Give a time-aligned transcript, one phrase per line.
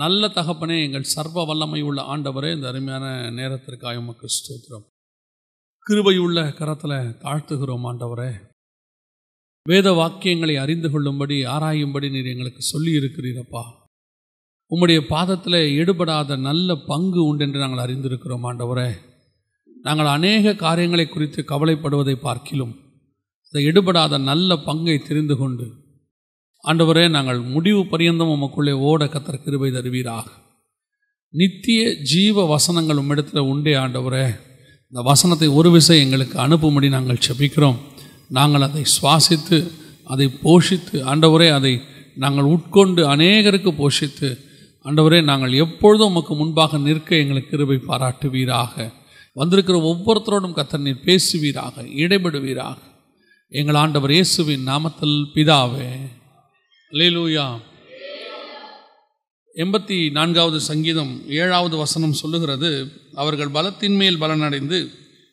[0.00, 4.84] நல்ல தகப்பனே எங்கள் சர்வ வல்லமை உள்ள ஆண்டவரே இந்த அருமையான நேரத்திற்காக உமக்கு ஸ்தோத்திரம்.
[5.86, 6.94] கிருபையுள்ள கரத்தில்
[7.24, 8.30] தாழ்த்துகிறோம் ஆண்டவரே.
[9.62, 13.62] வேத வாக்கியங்களை அறிந்து கொள்ளும்படி ஆராயும்படி நீர் எங்களுக்கு சொல்லி இருக்கிறீரப்பா
[14.70, 18.90] உம்முடைய பாதத்தில் எடுபடாத நல்ல பங்கு உண்டென்று நாங்கள் அறிந்திருக்கிறோம் ஆண்டவரே.
[19.82, 22.74] நாங்கள் அநேக காரியங்களை குறித்து கவலைப்படுவதை பார்க்கிலும்
[23.48, 25.66] அதை எடுபடாத நல்ல பங்கை தெரிந்து கொண்டு
[26.68, 30.26] ஆண்டவரே நாங்கள் முடிவு பரியந்தம் உமக்குள்ளே ஓட கத்தர் கிருபை தருவீராக.
[31.30, 34.26] நித்திய ஜீவ வசனங்கள் உம்மிடத்தில் உண்டே ஆண்டவரே.
[34.88, 37.78] இந்த வசனத்தை ஒரு விசை எங்களுக்கு அனுப்பும்படி நாங்கள் செபிக்கிறோம்.
[38.28, 39.58] நாங்கள் அதை சுவாசித்து
[40.04, 41.80] அதை போஷித்து ஆண்டவரே அதை
[42.14, 44.38] நாங்கள் உட்கொண்டு அநேகருக்கு போஷித்து
[44.84, 48.92] ஆண்டவரே நாங்கள் எப்பொழுதும் உமக்கு முன்பாக நிற்க எங்களுக்கு கிருபை பாராட்டுவீராக.
[49.32, 52.78] வந்திருக்கிற ஒவ்வொருத்தரோடும் கத்தர் நீர் பேசுவீராக இடைபடுவீராக.
[53.48, 55.90] எங்கள் ஆண்டவர் இயேசுவின் நாமத்தில் பிதாவே.
[56.92, 57.60] லேலூயா
[59.54, 62.88] எண்பத்தி நான்காவது சங்கீதம் ஏழாவது வசனம் சொல்லுகிறது.
[63.14, 64.88] அவர்கள் பலத்தின் மேல் பலனடைந்து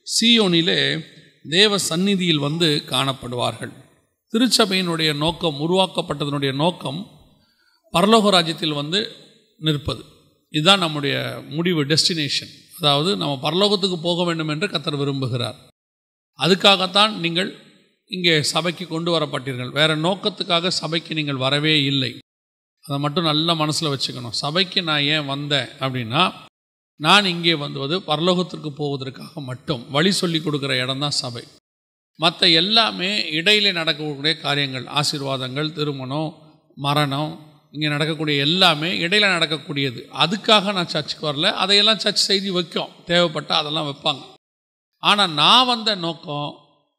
[0.08, 1.06] சியோனிலே
[1.50, 3.74] தேவ சந்நிதியில் வந்து காணப்படுவார்கள்.
[4.34, 7.08] திருச்சபையினுடைய நோக்கம் உருவாக்கப்பட்டதனுடைய நோக்கம்
[7.94, 9.12] பரலோக ராஜ்யத்தில் வந்து
[9.60, 10.04] நிற்பது.
[10.50, 15.56] இதுதான் நம்முடைய முடிவு டெஸ்டினேஷன் அதாவது நம்ம பரலோகத்துக்கு போக வேண்டும் என்று கத்தர் விரும்புகிறார்.
[16.40, 17.63] அதுக்காகத்தான் நீங்கள்
[18.16, 19.72] இங்கே சபைக்கு கொண்டு வரப்பட்டீர்கள்.
[19.78, 22.12] வேறு நோக்கத்துக்காக சபைக்கு நீங்கள் வரவே இல்லை.
[22.86, 24.36] அதை மட்டும் நல்ல மனசில் வச்சுக்கணும்.
[24.44, 26.24] சபைக்கு நான் ஏன் வந்தேன் அப்படின்னா
[27.00, 31.44] நான் இங்கே வந்தது பரலோகத்திற்கு போவதற்காக மட்டும் வழி சொல்லி கொடுக்குற இடம்தான் சபை.
[32.20, 34.86] மற்ற எல்லாமே இடையிலே நடக்கக்கூடிய காரியங்கள்.
[34.86, 36.30] ஆசீர்வாதங்கள் திருமணம்
[36.76, 37.32] மரணம்
[37.72, 40.02] இங்கே நடக்கக்கூடிய எல்லாமே இடையில நடக்கக்கூடியது.
[40.24, 41.52] அதுக்காக நான் சர்ச்சுக்கு வரல.
[41.64, 42.94] அதையெல்லாம் சர்ச் செய்தி வைக்கும்.
[43.06, 44.24] தேவைப்பட்டால் அதெல்லாம் வைப்பாங்க.
[45.00, 46.50] ஆனால் நான் வந்த நோக்கம்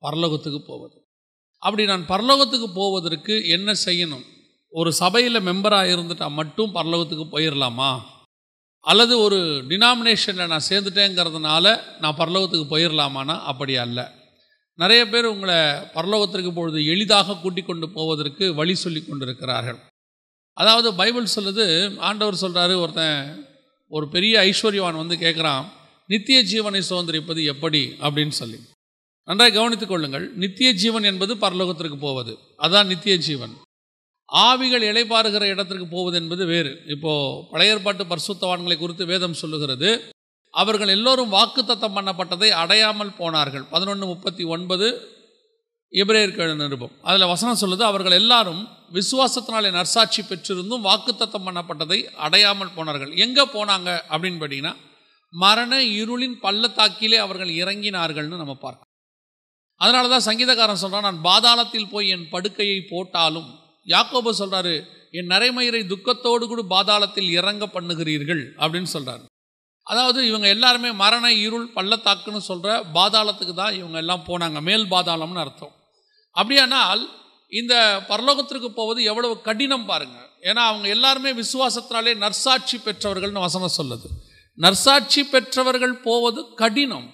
[0.02, 0.96] பரலோகத்துக்கு போவது.
[1.64, 4.24] அப்படி நான் பரலோகத்துக்கு போவதற்கு என்ன செய்யணும்?
[4.70, 8.00] ஒரு சபையில் மெம்பராக இருந்துட்டால் மட்டும் பரலோகத்துக்கு போயிடலாமா
[8.80, 9.38] அல்லது ஒரு
[9.68, 14.12] டினாமினேஷனில் நான் சேர்ந்துட்டேங்கிறதுனால நான் பரலோகத்துக்கு போயிடலாமானா அப்படி அல்ல.
[14.78, 15.56] நிறைய பேர் உங்களை
[15.96, 19.80] பரலோகத்திற்கு பொழுது எளிதாக கூட்டிக் கொண்டு போவதற்கு வழி சொல்லி கொண்டிருக்கிறார்கள்.
[20.56, 21.64] அதாவது பைபிள் சொல்லுது
[21.98, 23.46] ஆண்டவர் சொல்கிறாரு ஒருத்தன்
[23.88, 25.64] ஒரு பெரிய ஐஸ்வர்யவான் வந்து கேட்குறான்
[26.06, 27.82] நித்திய ஜீவனை சுதந்திரிப்பது எப்படி?
[28.00, 28.58] அப்படின்னு சொல்லி.
[29.28, 30.32] நன்றாக கவனித்துக் கொள்ளுங்கள்.
[30.34, 32.38] நித்திய ஜீவன் என்பது பரலோகத்திற்கு போவது.
[32.58, 33.54] அதான் நித்திய ஜீவன்.
[34.28, 36.82] ஆவிகள் இலைப்பாறுகிற இடத்திற்கு போவது என்பது வேறு.
[36.86, 39.90] இப்போது பழையற்பாட்டு பரிசுத்தவான்களை குறித்து வேதம் சொல்லுகிறது.
[40.50, 43.64] அவர்கள் எல்லோரும் வாக்குத்தத்தம் பண்ணப்பட்டதை அடையாமல் போனார்கள்.
[43.70, 44.88] பதினொன்று முப்பத்தி ஒன்பது
[45.92, 46.94] எபிரேயர்கள் நிருபம்.
[47.02, 53.12] அதில் வசனம் சொல்லுது அவர்கள் எல்லாரும் விசுவாசத்தினாலே நற்சாட்சி பெற்றிருந்தும் வாக்குத்தத்தம் பண்ணப்பட்டதை அடையாமல் போனார்கள்.
[53.16, 54.74] எங்கே போனாங்க அப்படின்னு பார்த்தீங்கன்னா
[55.32, 58.92] மரண இருளின் பள்ளத்தாக்கிலே அவர்கள் இறங்கினார்கள்னு நம்ம பார்க்கணும்
[59.80, 63.50] அதனால தான் சங்கீதக்காரன் சொல்கிறான் நான் பாதாளத்தில் போய் என் படுக்கையை போட்டாலும்
[63.86, 64.74] யாக்கோபு சொல்கிறாரு
[65.18, 69.24] என் நரைமயிரை துக்கத்தோடு கூட பாதாளத்தில் இறங்க பண்ணுகிறீர்கள் அப்படின்னு சொல்கிறாரு
[69.86, 75.74] அதாவது இவங்க எல்லாருமே மரண இருள் பள்ளத்தாக்குன்னு சொல்கிற பாதாளத்துக்கு தான் இவங்க எல்லாம் போனாங்க மேல் பாதாளம்னு அர்த்தம்.
[76.36, 77.02] அப்படியானால்
[77.52, 77.74] இந்த
[78.08, 80.16] பரலோகத்திற்கு போவது எவ்வளவு கடினம் பாருங்க.
[80.42, 84.08] ஏன்னா அவங்க எல்லாருமே விசுவாசத்தினாலே நர்சாட்சி பெற்றவர்கள்னு வசனம் சொல்லுது.
[84.58, 87.06] நர்சாட்சி பெற்றவர்கள் போவது கடினம்.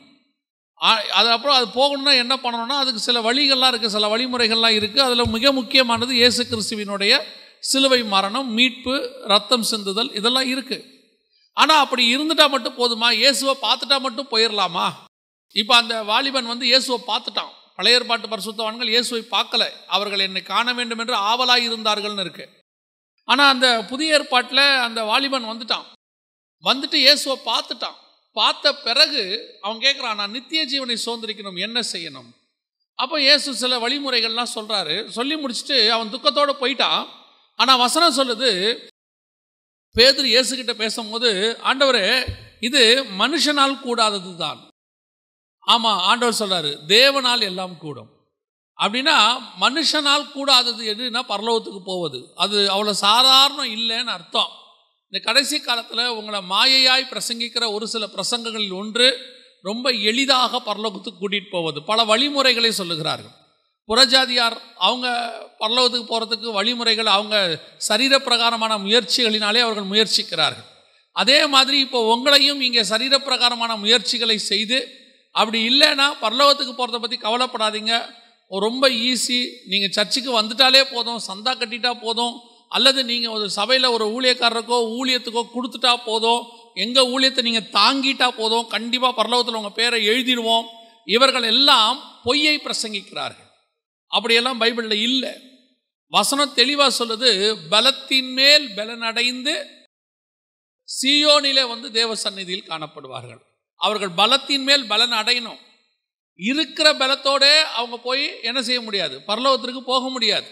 [1.18, 5.52] அது அப்புறம் அது போகணும்னா என்ன பண்ணணும்னா அதுக்கு சில வழிகள்லாம் இருக்குது சில வழிமுறைகள்லாம் இருக்குது அதில் மிக
[5.58, 7.14] முக்கியமானது இயேசு கிறிஸ்துவினுடைய
[7.70, 8.94] சிலுவை மரணம் மீட்பு
[9.32, 10.86] ரத்தம் சிந்துதல் இதெல்லாம் இருக்குது
[11.56, 13.08] ஆனால் அப்படி இருந்துட்டா மட்டும் போதுமா?
[13.20, 14.86] இயேசுவை பார்த்துட்டா மட்டும் போயிடலாமா
[15.56, 17.52] இப்போ அந்த வாலிபன் வந்து இயேசுவை பார்த்துட்டான்.
[17.76, 19.62] பழைய ஏற்பாட்டு பரிசுத்தவான்கள் இயேசுவை பார்க்கல.
[19.94, 22.44] அவர்கள் என்னை காண வேண்டும் என்று ஆவலாக இருந்தார்கள்னு இருக்கு.
[23.28, 25.86] ஆனால் அந்த புதிய ஏற்பாட்டில் அந்த வாலிபன் வந்துட்டான்.
[26.64, 27.98] வந்துட்டு இயேசுவை பார்த்துட்டான்.
[28.40, 29.22] பார்த்த பிறகு
[29.64, 32.30] அவன் கேட்குறான் நான் நித்திய ஜீவனை சுதந்திரிக்கணும் என்ன செய்யணும்?
[32.98, 37.02] அப்போ இயேசு சில வழிமுறைகள்லாம் சொல்கிறாரு சொல்லி முடிச்சுட்டு அவன் துக்கத்தோடு போயிட்டான்.
[37.58, 38.50] ஆனால் வசனம் சொல்லுது
[39.96, 41.30] பேதர் இயேசுகிட்ட பேசும்போது
[41.68, 42.06] ஆண்டவரே
[42.68, 42.82] இது
[43.20, 44.60] மனுஷனால் கூடாதது தான்
[45.72, 48.10] ஆமாம் ஆண்டவர் சொல்கிறாரு தேவனால் எல்லாம் கூடும்.
[48.78, 49.16] அப்படின்னா
[49.64, 52.20] மனுஷனால் கூடாதது எதுனா பரலோகத்துக்கு போவது.
[52.42, 54.52] அது அவ்வளோ சாதாரணம் இல்லைன்னு அர்த்தம்.
[55.12, 59.06] இந்த கடைசி காலத்தில் உங்களை மாயையாய் பிரசங்கிக்கிற ஒரு சில பிரசங்கங்களில் ஒன்று
[59.68, 61.78] ரொம்ப எளிதாக பரலோகத்துக்கு கூட்டிகிட்டு போவது.
[61.82, 63.34] பல வழிமுறைகளை சொல்லுகிறார்கள்.
[63.88, 64.56] புறஜாதியார்
[64.88, 65.06] அவங்க
[65.62, 67.36] பரலோகத்துக்கு போகிறதுக்கு வழிமுறைகள் அவங்க
[67.88, 70.68] சரீரப்பிரகாரமான முயற்சிகளினாலே அவர்கள் முயற்சிக்கிறார்கள்.
[71.12, 74.78] அதே மாதிரி இப்போ உங்களையும் இங்கே சரீரப்பிரகாரமான முயற்சிகளை செய்து
[75.30, 77.94] அப்படி இல்லைன்னா பரலோகத்துக்கு போகிறத பற்றி கவலைப்படாதீங்க.
[78.50, 79.40] ரொம்ப ஈஸி
[79.72, 81.20] நீங்கள் சர்ச்சுக்கு வந்துட்டாலே போதும்.
[81.28, 82.36] சந்தா கட்டிட்டா போதும்.
[82.76, 86.42] அல்லது நீங்கள் ஒரு சபையில் ஒரு ஊழியக்காரருக்கோ ஊழியத்துக்கோ கொடுத்துட்டா போதும்.
[86.74, 88.66] எங்கள் ஊழியத்தை நீங்கள் தாங்கிட்டா போதும்.
[88.74, 90.66] கண்டிப்பாக பரலோகத்தில் உங்கள் பேரை எழுதிடுவோம்.
[91.04, 93.48] இவர்கள் எல்லாம் பொய்யை பிரசங்கிக்கிறார்கள்.
[94.10, 95.32] அப்படியெல்லாம் பைபிளில் இல்லை.
[96.12, 97.30] வசனம் தெளிவாக சொல்லுது
[97.70, 99.54] பலத்தின் மேல் பலனடைந்து
[100.88, 103.42] சியோனிலே வந்து தேவ சந்நிதியில் காணப்படுவார்கள்.
[103.80, 105.60] அவர்கள் பலத்தின் மேல் பலன் அடையணும்.
[106.40, 107.44] இருக்கிற பலத்தோட
[107.78, 109.16] அவங்க போய் என்ன செய்ய முடியாது?
[109.26, 110.48] பரலோகத்திற்கு போக முடியாது.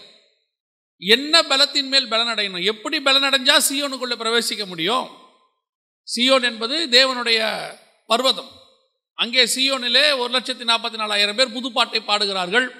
[0.99, 3.57] என்ன பலத்தின் மேல் பலன் அடையணும் எப்படி பலன் அடைஞ்சா
[4.17, 5.09] பிரவேசிக்க முடியும்?
[6.15, 7.69] சியோன் என்பது தேவனுடைய
[8.05, 8.51] பர்வதம்.
[9.13, 12.71] அங்கே சியோனிலே ஒரு லட்சத்தி நாற்பத்தி நாலாயிரம் பேர் புதுப்பாட்டை பாடுகிறார்கள்.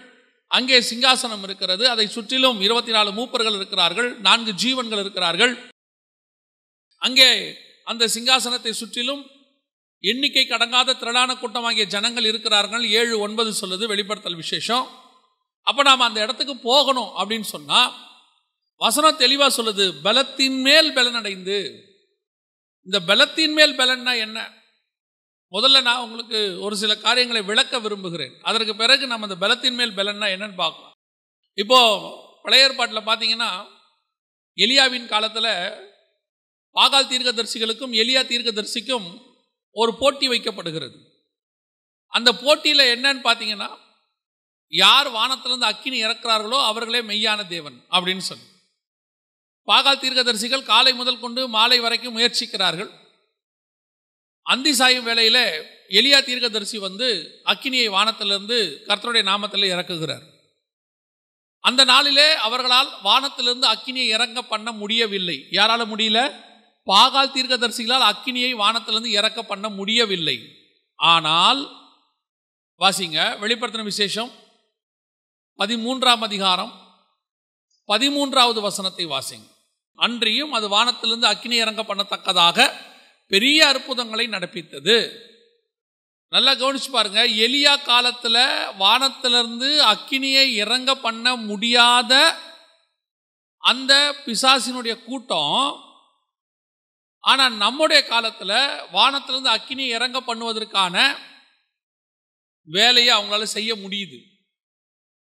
[0.47, 1.89] அங்கே சிங்காசனம் இருக்கிறது.
[1.89, 4.19] அதை சுற்றிலும் இருபத்தி நாலு மூப்பர்கள் இருக்கிறார்கள்.
[4.19, 5.57] நான்கு ஜீவன்கள் இருக்கிறார்கள்.
[6.97, 9.29] அங்கே அந்த சிங்காசனத்தை சுற்றிலும்
[9.99, 12.89] எண்ணிக்கை கடங்காத திரளான கூட்டமாகிய ஜனங்கள் இருக்கிறார்கள்.
[12.89, 14.87] ஏழு ஒன்பது சொல்லுது வெளிப்படுத்தல் விசேஷம்.
[15.63, 18.07] அப்போ நாம் அந்த இடத்துக்கு போகணும் அப்படின்னு சொன்னால்
[18.81, 21.57] வசனம் தெளிவாக சொல்லுது பலத்தின் மேல் பலனடைந்து
[22.87, 24.37] இந்த பலத்தின் மேல் பலன்னா என்ன?
[25.51, 28.35] முதல்ல நான் உங்களுக்கு ஒரு சில காரியங்களை விளக்க விரும்புகிறேன்.
[28.41, 30.93] அதற்கு பிறகு நம்ம அந்த பலத்தின் மேல் பலன்னா என்னன்னு பார்க்கலாம்.
[31.53, 31.79] இப்போ
[32.43, 33.49] பழைய ஏற்பாட்டில் பார்த்தீங்கன்னா
[34.57, 35.51] எலியாவின் காலத்தில்
[36.75, 39.07] பாகால் தீர்க்கதரிசிகளுக்கும் எலியா தீர்க்கதரிசிக்கும்
[39.71, 40.97] ஒரு போட்டி வைக்கப்படுகிறது.
[42.07, 43.69] அந்த போட்டியில் என்னன்னு பார்த்தீங்கன்னா
[44.73, 48.47] யார் வானத்திலிருந்து அக்கினி இறக்கிறார்களோ அவர்களே மெய்யான தேவன் அப்படின்னு சொல்லி.
[49.71, 52.89] பாகால் தீர்க்கதரிசிகள் காலை முதல் கொண்டு மாலை வரைக்கும் முயற்சிக்கிறார்கள்.
[54.41, 55.43] அந்தி சாயும் வேளையில்
[55.89, 60.25] எலியா தீர்க்கதரிசி வந்து அக்கினியை வானத்திலிருந்து கர்த்தருடைய நாமத்தில் இறக்குகிறார்.
[61.59, 65.47] அந்த நாளிலே அவர்களால் வானத்திலிருந்து அக்கினியை இறங்க பண்ண முடியவில்லை.
[65.51, 66.47] யாரால முடியல?
[66.87, 70.37] பாகால் தீர்க்கதரிசிகளால் அக்கினியை வானத்திலிருந்து இறக்க பண்ண முடியவில்லை.
[70.95, 71.61] ஆனால்
[72.79, 74.31] வாசிங்க வெளிப்படுத்தின விசேஷம்
[75.57, 76.87] பதிமூன்றாம் அதிகாரம்
[77.87, 79.47] பதிமூன்றாவது வசனத்தை வாசிங்க.
[80.05, 82.67] அன்றியும் அது வானத்திலிருந்து அக்கினி இறங்க பண்ணத்தக்கதாக
[83.31, 84.97] பெரிய அற்புதங்களை நடப்பித்தது.
[86.33, 87.21] நல்லா கவனிச்சு பாருங்க.
[87.45, 88.41] எலியா காலத்தில்
[88.77, 92.13] வானத்திலிருந்து அக்கினியை இறங்க பண்ண முடியாத
[93.63, 93.93] அந்த
[94.25, 95.63] பிசாசினுடைய கூட்டம்
[97.23, 98.57] ஆனால் நம்முடைய காலத்தில்
[98.91, 100.95] வானத்திலிருந்து அக்கினியை இறங்க பண்ணுவதற்கான
[102.67, 104.19] வேலையை அவங்களால செய்ய முடியுது.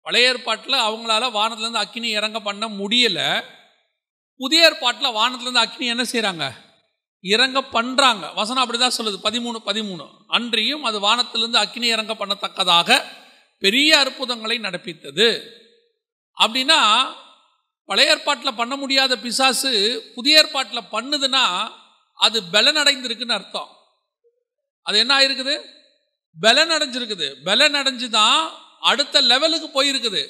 [0.03, 3.21] பழைய ஏற்பாட்டில் அவங்களால வானத்திலேருந்து அக்கினி இறங்க பண்ண முடியல.
[4.41, 6.45] புதிய ஏற்பாட்டில் வானத்துலேருந்து அக்னி என்ன செய்கிறாங்க
[7.21, 9.19] இறங்க பண்ணுறாங்க வசனம் அப்படி தான் சொல்லுது.
[9.27, 10.05] பதிமூணு பதிமூணு.
[10.27, 12.99] அன்றியும் அது வானத்திலிருந்து அக்னி இறங்க பண்ணத்தக்கதாக
[13.63, 15.29] பெரிய அற்புதங்களை நடப்பித்தது.
[16.37, 16.79] அப்படின்னா
[17.89, 19.73] பழைய ஏற்பாட்டில் பண்ண முடியாத பிசாசு
[20.15, 21.45] புதிய ஏற்பாட்டில் பண்ணுதுன்னா
[22.19, 23.71] அது பலனடைந்திருக்குன்னு அர்த்தம்.
[24.87, 25.55] அது என்ன ஆயிருக்குது?
[26.37, 27.29] பலனடைஞ்சிருக்குது.
[27.49, 28.39] பலனடைஞ்சு தான்
[28.91, 30.23] அடுத்த லெவலுக்கு போயிருக்குது.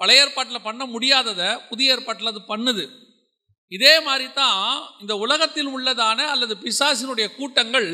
[0.00, 2.84] பழைய ஏற்பாட்டில் பண்ண முடியாததை புதிய ஏற்பாட்டில் அது பண்ணுது.
[3.72, 4.62] இதே மாதிரி தான்
[5.00, 7.88] இந்த உலகத்தில் உள்ளதான அல்லது பிசாசினுடைய கூட்டங்கள்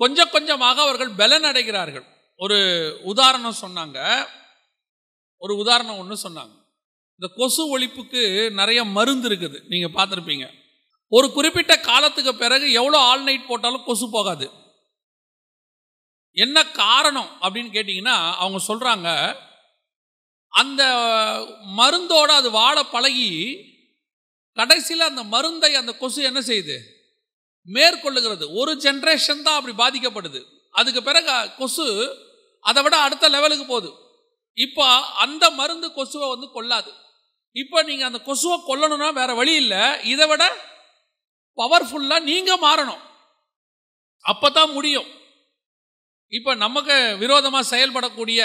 [0.00, 2.06] கொஞ்சம் கொஞ்சமாக அவர்கள் பலன் அடைகிறார்கள்
[2.36, 2.58] ஒரு
[3.02, 3.98] உதாரணம் சொன்னாங்க.
[5.42, 6.54] ஒரு உதாரணம் ஒன்று சொன்னாங்க.
[7.20, 9.58] இந்த கொசு ஒழிப்புக்கு நிறைய மருந்து இருக்குது.
[9.68, 10.46] நீங்கள் பார்த்துருப்பீங்க.
[11.08, 14.46] ஒரு குறிப்பிட்ட காலத்துக்கு பிறகு எவ்வளோ ஆல் நைட் போட்டாலும் கொசு போகாது.
[16.36, 19.08] என்ன காரணம் அப்படின்னு கேட்டிங்கன்னா அவங்க சொல்கிறாங்க
[20.52, 20.82] அந்த
[21.76, 23.30] மருந்தோடு அது வாழ பழகி
[24.60, 26.78] கடைசியில் அந்த மருந்தை அந்த கொசு என்ன செய்யுது?
[27.68, 28.44] மேற்கொள்ளுகிறது.
[28.60, 30.40] ஒரு ஜென்ரேஷன் தான் அப்படி பாதிக்கப்படுது.
[30.78, 31.86] அதுக்கு பிறகு கொசு
[32.64, 33.90] அதை விட அடுத்த லெவலுக்கு போகுது.
[34.58, 34.86] இப்போ
[35.24, 36.90] அந்த மருந்து கொசுவை வந்து கொல்லாது
[37.56, 39.84] இப்போ நீங்கள் அந்த கொசுவை கொல்லணும்னா வேற வழி இல்லை.
[40.12, 40.44] இதை விட
[41.58, 43.00] பவர்ஃபுல்லாக நீங்கள் மாறணும்.
[44.24, 45.08] அப்போ தான் முடியும்.
[46.32, 48.40] இப்போ நமக்கு விரோதமாக செயல்படக்கூடிய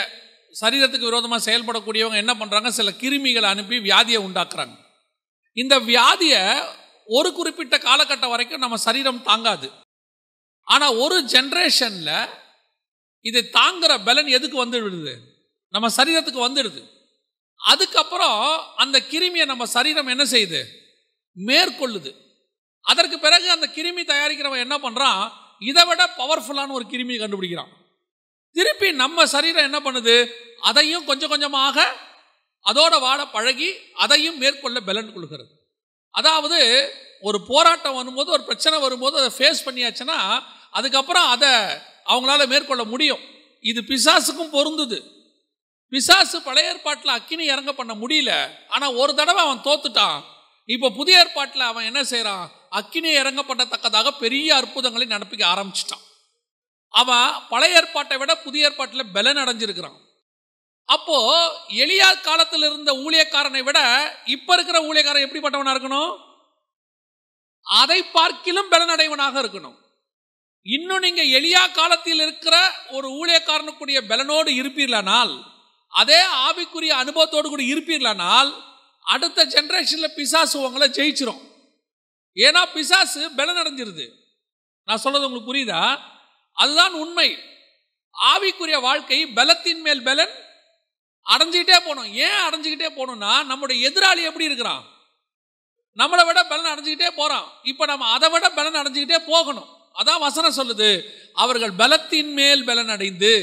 [0.62, 4.76] சரீரத்துக்கு விரோதமாக செயல்படக்கூடியவங்க என்ன பண்ணுறாங்க சில கிருமிகளை அனுப்பி வியாதியை உண்டாக்குறாங்க.
[5.62, 6.44] இந்த வியாதியை
[7.18, 9.68] ஒரு குறிப்பிட்ட காலகட்டம் வரைக்கும் நம்ம சரீரம் தாங்காது.
[10.68, 12.30] ஆனால் ஒரு ஜென்ரேஷனில்
[13.26, 15.14] இதை தாங்குற பலன் எதுக்கு வந்து விடுது
[15.74, 16.82] நம்ம சரீரத்துக்கு வந்துடுது.
[17.60, 18.42] அதுக்கப்புறம்
[18.76, 20.62] அந்த கிருமியை நம்ம சரீரம் என்ன செய்யுது?
[21.38, 22.12] மேற்கொள்ளுது.
[22.86, 25.22] அதற்கு பிறகு அந்த கிருமி தயாரிக்கிறவன் என்ன பண்ணுறான்
[25.70, 27.72] இதை விட பவர்ஃபுல்லான ஒரு கிருமி கண்டுபிடிக்கிறான்.
[28.56, 30.16] திருப்பி நம்ம சரீரம் என்ன பண்ணுது?
[30.60, 31.78] அதையும் கொஞ்சம் கொஞ்சமாக
[32.66, 35.52] அதோட வாழ பழகி அதையும் மேற்கொள்ள பலன் கொள்கிறது.
[36.12, 36.60] அதாவது
[37.22, 41.50] ஒரு போராட்டம் வரும்போது ஒரு பிரச்சனை வரும்போது அதை ஃபேஸ் பண்ணியாச்சுன்னா அதுக்கப்புறம் அதை
[42.06, 43.20] அவங்களால மேற்கொள்ள முடியும்.
[43.60, 45.00] இது பிசாசுக்கும் பொருந்துது.
[45.90, 48.32] பிசாசு பழைய ஏற்பாட்டில் அக்கினி இறங்க பண்ண முடியல.
[48.68, 50.24] ஆனால் ஒரு தடவை அவன் தோத்துட்டான்.
[50.66, 56.04] இப்போ புதிய ஏற்பாட்டில் அவன் என்ன செய்கிறான் அக்கினி இறங்க பண்ணத்தக்கதாக பெரிய அற்புதங்களை நடப்பிக்க ஆரம்பிச்சிட்டான்.
[56.90, 59.98] அவன் பழைய ஏற்பாட்டை விட புதிய ஏற்பாட்டில் பலன் அடைஞ்சிருக்கிறான்.
[60.86, 61.18] அப்போ
[61.70, 63.80] எளியா காலத்தில் இருந்த ஊழியக்காரனை விட
[64.26, 66.18] இப்ப இருக்கிற ஊழியக்காரன் எப்படிப்பட்டவனா இருக்கணும்?
[67.62, 69.78] அதை பார்க்கிலும் பலனடைவனாக இருக்கணும்.
[70.62, 75.44] இன்னும் நீங்க எளியா காலத்தில் இருக்கிற ஒரு ஊழியக்காரனுக்குரிய பலனோடு இருப்பீர்களானால்
[75.88, 78.64] அதே ஆவிக்குரிய அனுபவத்தோடு கூட இருப்பீர்களானால்
[79.02, 81.42] அடுத்த ஜென்ரேஷன்ல பிசாசு உங்களை ஜெயிச்சிரும்.
[82.36, 84.08] ஏன்னா பிசாசு பலன் அடைஞ்சிருது
[84.84, 86.00] நான் சொல்றது உங்களுக்கு புரியுதா?
[86.54, 87.38] அதுதான் உண்மை.
[88.16, 90.44] ஆவிக்குரிய வாழ்க்கை பலத்தின் மேல் பலன்
[91.26, 92.10] அடைஞ்சுக்கிட்டே போகணும்.
[92.26, 94.84] ஏன் அடைஞ்சிக்கிட்டே போகணும்னா நம்முடைய எதிராளி எப்படி இருக்கிறான்?
[95.98, 99.70] நம்மளை விட பலன் அடைஞ்சிக்கிட்டே போகிறான் இப்போ நம்ம அதை விட பலன் அடைஞ்சிக்கிட்டே போகணும்.
[99.96, 100.90] அதான் வசனம் சொல்லுது.
[101.34, 103.36] அவர்கள் பலத்தின் மேல் பலன் அடைந்து.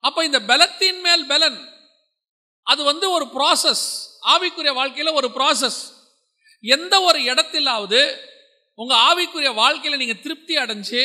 [0.00, 1.58] அப்போ இந்த பலத்தின் மேல் பலன்
[2.66, 3.84] அது வந்து ஒரு ப்ராசஸ்
[4.26, 5.80] ஆவிக்குரிய வாழ்க்கையில் ஒரு ப்ராசஸ்
[6.64, 8.00] எந்த ஒரு இடத்திலாவது
[8.74, 11.02] உங்கள் ஆவிக்குரிய வாழ்க்கையில் நீங்கள் திருப்தி அடைஞ்சு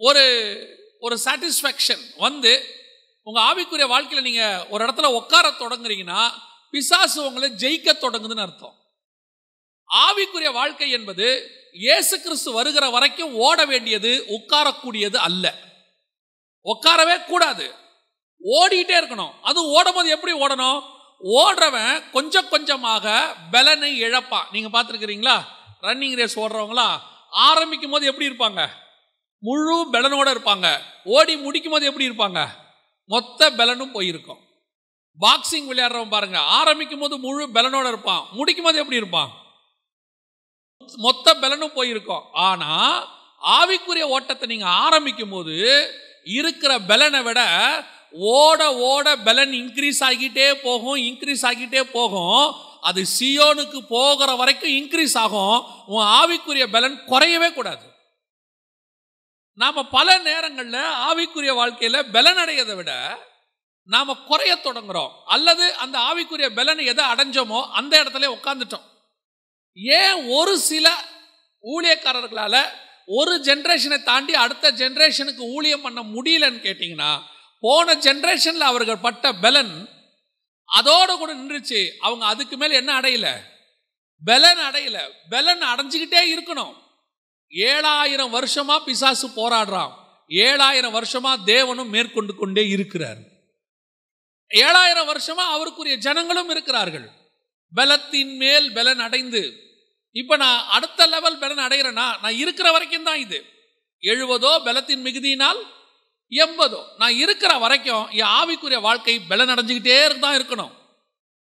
[0.00, 0.24] ஒரு
[1.00, 2.52] ஒரு சாட்டிஸ்ஃபேக்ஷன் வந்து
[3.26, 6.30] உங்க ஆவிக்குரிய வாழ்க்கையில நீங்க ஒரு இடத்துல உட்கார தொடங்குறீங்கன்னா
[6.70, 8.74] பிசாசு உங்களை ஜெயிக்க தொடங்குதுன்னு அர்த்தம்.
[9.88, 15.54] ஆவிக்குரிய வாழ்க்கை என்பது இயேசு கிறிஸ்து வருகிற வரைக்கும் ஓட வேண்டியது உட்காரக்கூடியது அல்ல.
[16.64, 17.74] உட்காரவே கூடாது.
[18.44, 19.32] ஓடிட்டே இருக்கணும்.
[19.42, 20.82] அது ஓடும்போது எப்படி ஓடணும்?
[21.24, 24.50] ஓடுறவன் கொஞ்சம் கொஞ்சமாக பலனை இழப்பான்.
[24.50, 25.44] நீங்க பார்த்துருக்கிறீங்களா?
[25.80, 26.98] ரன்னிங் ரேஸ் ஓடுறவங்களா?
[27.30, 28.68] ஆரம்பிக்கும் போது எப்படி இருப்பாங்க?
[29.38, 30.78] முழு பலனோட இருப்பாங்க.
[31.04, 32.48] ஓடி முடிக்கும் போது எப்படி இருப்பாங்க?
[33.06, 34.38] மொத்த பலனும் போயிருக்கும்.
[35.20, 38.26] பாக்ஸிங் விளையாடுறவன் பாருங்க ஆரம்பிக்கும் போது முழு பலனோட இருப்பான்.
[38.32, 39.30] முடிக்கும் போது எப்படி இருப்பான்?
[40.96, 42.22] மொத்த பலனும் போயிருக்கும்.
[42.32, 43.04] ஆனா
[43.42, 45.88] ஆவிக்குரிய ஓட்டத்தை நீங்க ஆரம்பிக்கும் போது
[46.24, 47.40] இருக்கிற பலனை விட
[48.10, 52.54] ஓட ஓட பலன் இன்க்ரீஸ் ஆகிட்டே போகும் இன்க்ரீஸ் ஆகிட்டே போகும்.
[52.80, 55.64] அது சியோனுக்கு போகிற வரைக்கும் இன்க்ரீஸ் ஆகும்.
[55.86, 57.93] உன் ஆவிக்குரிய பலன் குறையவே கூடாது.
[59.54, 63.18] நாம் பல நேரங்களில் ஆவிக்குரிய வாழ்க்கையில் பலனடையதை விட
[63.84, 68.82] நாம் குறைய தொடங்குகிறோம் அல்லது அந்த ஆவிக்குரிய பலன் எதை அடைஞ்சோமோ அந்த இடத்துல உட்காந்துட்டோம்
[69.74, 71.04] ஏன் ஒரு சில
[71.62, 72.68] ஊழியக்காரர்களால்
[73.06, 77.20] ஒரு ஜென்ரேஷனை தாண்டி அடுத்த ஜென்ரேஷனுக்கு ஊழியம் பண்ண முடியலன்னு கேட்டிங்கன்னா
[77.60, 79.88] போன ஜென்ரேஷனில் அவர்கள் பட்ட பலன்
[80.66, 81.90] அதோடு கூட நின்றுச்சு.
[82.00, 83.40] அவங்க அதுக்கு மேலே என்ன அடையலை?
[84.24, 85.10] பலன் அடையலை.
[85.30, 86.83] பலன் அடைஞ்சுக்கிட்டே இருக்கணும்.
[87.50, 89.92] ஏழாயிரம் வருஷமா பிசாசு போராடுறான்.
[90.28, 93.16] ஏழாயிரம் வருஷமா தேவனும் மேற்கொண்டு கொண்டே இருக்கிறார்.
[94.54, 97.10] ஏழாயிரம் வருஷமா அவருக்குரிய ஜனங்களும் இருக்கிறார்கள்.
[97.74, 99.62] பலத்தின் மேல் பலன் அடைந்து
[100.12, 103.44] இப்ப நான் அடுத்த லெவல் பலன் அடைகிறேன்னா நான் இருக்கிற வரைக்கும் தான் இது.
[104.02, 105.60] எழுபதோ பலத்தின் மிகுதியினால்
[106.30, 106.84] எண்பதோ.
[106.98, 110.70] நான் இருக்கிற வரைக்கும் என் ஆவிக்குரிய வாழ்க்கை பலன் அடைஞ்சுக்கிட்டே தான் இருக்கணும்.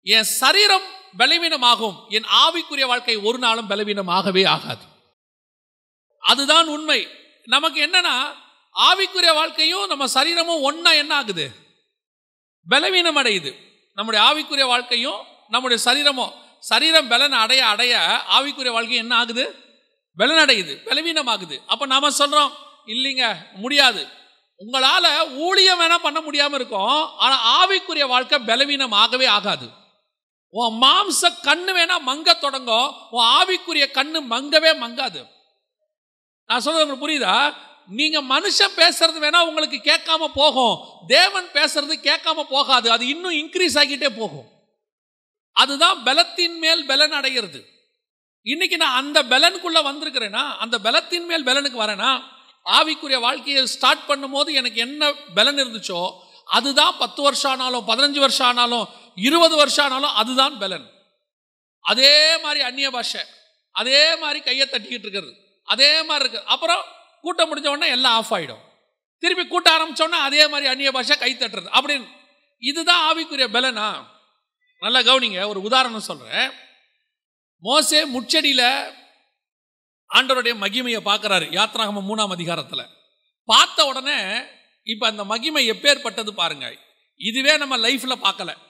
[0.03, 0.83] என் சரீரம்
[1.19, 2.09] பலவீனமாகும்.
[2.09, 4.85] என் ஆவிக்குரிய வாழ்க்கை ஒரு நாளும் பலவீனமாகவே ஆகாது.
[6.27, 7.09] அதுதான் உண்மை.
[7.45, 8.35] நமக்கு என்னன்னா
[8.75, 11.51] ஆவிக்குரிய வாழ்க்கையும் நம்ம சரீரமும் ஒன்னா என்ன ஆகுது?
[12.69, 13.55] பலவீனம் அடையுது.
[13.95, 19.55] நம்முடைய ஆவிக்குரிய வாழ்க்கையும் நம்முடைய சரீரமும் சரீரம் பலன் அடைய அடைய ஆவிக்குரிய வாழ்க்கை என்ன ஆகுது?
[20.17, 21.63] பலன் அடையுது பலவீனம் ஆகுது.
[21.67, 22.51] அப்ப நாம சொல்றோம்
[22.87, 24.09] இல்லைங்க முடியாது.
[24.59, 29.69] உங்களால ஊழியம் வேணா பண்ண முடியாம இருக்கும் ஆனா ஆவிக்குரிய வாழ்க்கை பலவீனம் ஆகவே ஆகாது.
[30.51, 35.35] உன் மாம்ச கண்ணு வேணா மங்க தொடங்கும் உன் ஆவிக்குரிய கண்ணு மங்கவே மங்காது.
[36.47, 37.55] நான் சொல்றது உங்களுக்கு புரியுதா?
[37.87, 40.81] நீங்க மனுஷன் பேசுறது வேணா உங்களுக்கு கேட்காம போகும்.
[41.07, 42.91] தேவன் பேசுறது கேட்காம போகாது.
[42.91, 44.55] அது இன்னும் இன்க்ரீஸ் ஆகிட்டே போகும்.
[45.53, 47.67] அதுதான் பலத்தின் மேல் பலன் அடைகிறது
[48.43, 52.23] இன்னைக்கு நான் அந்த பலனுக்குள்ள வந்திருக்கிறேன்னா அந்த பலத்தின் மேல் பலனுக்கு வரேன்னா
[52.65, 58.89] ஆவிக்குரிய வாழ்க்கையை ஸ்டார்ட் பண்ணும்போது எனக்கு என்ன பலன் இருந்துச்சோ அதுதான் பத்து வருஷம் ஆனாலும் பதினஞ்சு வருஷம் ஆனாலும்
[59.15, 60.91] இருபது வருஷம் ஆனாலும் அதுதான் பலன்.
[61.81, 63.21] அதே மாதிரி அந்நிய பாஷை.
[63.73, 65.46] அதே மாதிரி கையை தட்டிக்கிட்டு இருக்கிறது.
[65.67, 66.49] அதே மாதிரி இருக்கு.
[66.49, 66.85] அப்புறம்
[67.21, 68.65] கூட்டம் முடிஞ்ச உடனே எல்லாம் ஆஃப் ஆயிடும்.
[69.19, 71.69] திருப்பி கூட்ட ஆரம்பிச்சோன்னா அதே மாதிரி அந்நிய பாஷை கை தட்டுறது.
[71.73, 72.09] அப்படின்னு.
[72.59, 74.07] இதுதான் ஆவிக்குரிய பலனா?
[74.81, 76.51] நல்லா கவனிங்க ஒரு உதாரணம் சொல்றேன்.
[77.61, 78.93] மோசே முச்சடியில
[80.15, 81.47] ஆண்டவருடைய மகிமையை பார்க்குறாரு.
[81.53, 82.87] யாத்ராகம மூணாம் அதிகாரத்தில்.
[83.45, 84.43] பார்த்த உடனே
[84.83, 86.77] இப்போ அந்த மகிமை எப்பேற்பட்டது பாருங்க.
[87.17, 88.66] இதுவே நம்ம லைஃப்பில் பார்க்கல.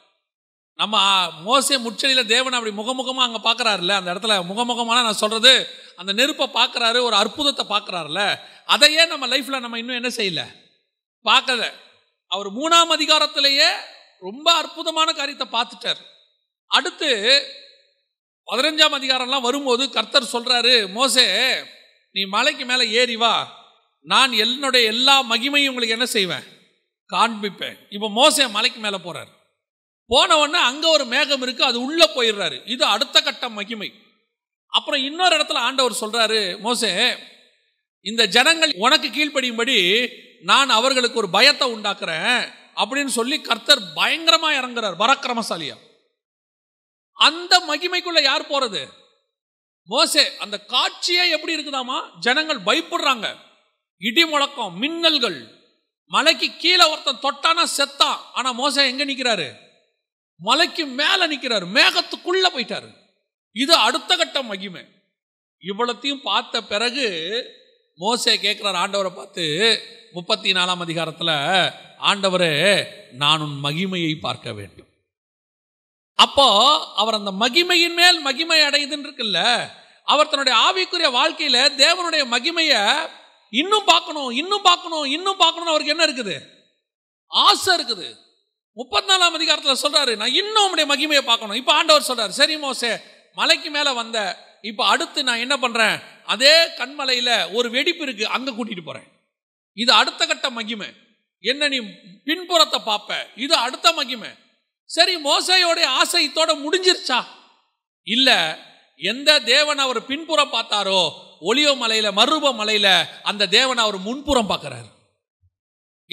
[0.78, 0.96] நம்ம
[1.42, 5.52] மோசே முச்சடியில் தேவன் அப்படி முகமுகமாக அங்கே பார்க்குறாருல்ல அந்த இடத்துல முகமுகமான நான் சொல்கிறது
[5.96, 8.22] அந்த நெருப்பை பார்க்குறாரு ஒரு அற்புதத்தை பார்க்குறாருல்ல
[8.64, 10.42] அதையே நம்ம லைஃப்பில் நம்ம இன்னும் என்ன செய்யல?
[11.24, 11.62] பார்க்கல.
[12.28, 13.68] அவர் மூணாம் அதிகாரத்திலேயே
[14.18, 16.00] ரொம்ப அற்புதமான காரியத்தை பார்த்துட்டார்.
[16.66, 17.10] அடுத்து
[18.48, 21.26] பதினஞ்சாம் அதிகாரம்லாம் வரும்போது கர்த்தர் சொல்கிறாரு மோசே
[22.10, 23.34] நீ மலைக்கு மேலே ஏறி வா.
[24.00, 26.44] நான் என்னுடைய எல்லா மகிமையும் உங்களுக்கு என்ன செய்வேன்?
[27.10, 27.76] காண்பிப்பேன்.
[27.90, 29.32] இப்போ மோசே மலைக்கு மேலே போகிறார்
[30.06, 32.68] போன உடனே அங்கே ஒரு மேகம் இருக்கு அது உள்ளே போயிடுறாரு.
[32.68, 33.92] இது அடுத்த கட்ட மகிமை.
[34.68, 37.16] அப்புறம் இன்னொரு இடத்துல ஆண்டவர் சொல்றாரு மோசே
[38.00, 40.08] இந்த ஜனங்கள் உனக்கு கீழ்ப்படியும்படி
[40.42, 45.74] நான் அவர்களுக்கு ஒரு பயத்தை உண்டாக்குறேன் அப்படின்னு சொல்லி கர்த்தர் பயங்கரமா இறங்குறார் பராக்கிரமசாலியா.
[47.12, 48.88] அந்த மகிமைக்குள்ள யார் போறது?
[49.84, 52.18] மோசே அந்த காட்சியே எப்படி இருக்குதாமா?
[52.20, 53.36] ஜனங்கள் பயப்படுறாங்க.
[53.98, 55.46] இடி முழக்கம் மின்னல்கள்.
[56.06, 58.16] மலைக்கு கீழே ஒருத்தன் தொட்டானா செத்தான்.
[58.34, 59.65] ஆனா மோசே எங்க நிக்கிறாரு?
[60.40, 61.66] மலைக்கு மேல நிக்கிறாரு.
[61.78, 62.88] மேகத்துக்குள்ள போயிட்டாரு.
[63.52, 64.84] இது அடுத்த கட்ட மகிமை.
[65.62, 67.06] இவ்வளத்தையும் பார்த்த பிறகு
[67.94, 69.44] மோசே கேட்கிறார் ஆண்டவரை பார்த்து
[70.12, 71.34] முப்பத்தி நாலாம் அதிகாரத்தில்
[72.00, 72.52] ஆண்டவரே
[73.12, 74.88] நான் உன் மகிமையை பார்க்க வேண்டும்.
[76.14, 76.46] அப்போ
[76.94, 79.70] அவர் அந்த மகிமையின் மேல் மகிமை அடையுதுன்னு இருக்குல்ல
[80.04, 83.08] அவர் தன்னுடைய ஆவிக்குரிய வாழ்க்கையில தேவனுடைய மகிமையை
[83.48, 86.36] இன்னும் பார்க்கணும் இன்னும் பார்க்கணும் இன்னும் பார்க்கணும் அவருக்கு என்ன இருக்குது?
[87.26, 88.25] ஆசை இருக்குது.
[88.78, 91.58] முப்பத்தி நாலாம் அதிகாரத்தில் சொல்றாரு நான் இன்னும் உங்களுடைய மகிமையை பார்க்கணும்.
[91.60, 92.90] இப்போ ஆண்டவர் சொல்றாரு சரி மோசே
[93.34, 94.18] மலைக்கு மேலே வந்த
[94.70, 95.96] இப்போ அடுத்து நான் என்ன பண்றேன்?
[96.32, 99.08] அதே கண்மலையில் ஒரு வெடிப்பு இருக்கு அங்கே கூட்டிட்டு போறேன்.
[99.82, 100.88] இது அடுத்த கட்ட மகிமை.
[101.44, 101.78] என்ன நீ
[102.28, 104.30] பின்புறத்தை பார்ப்ப இது அடுத்த மகிமை.
[104.90, 107.20] சரி மோசையோடைய ஆசை இத்தோட முடிஞ்சிருச்சா?
[108.06, 108.30] இல்ல
[109.00, 111.00] எந்த தேவன் அவர் பின்புறம் பார்த்தாரோ
[111.48, 112.88] ஒளியோ மலையில மருப மலையில
[113.22, 114.88] அந்த தேவன் அவர் முன்புறம் பார்க்கிறாரு.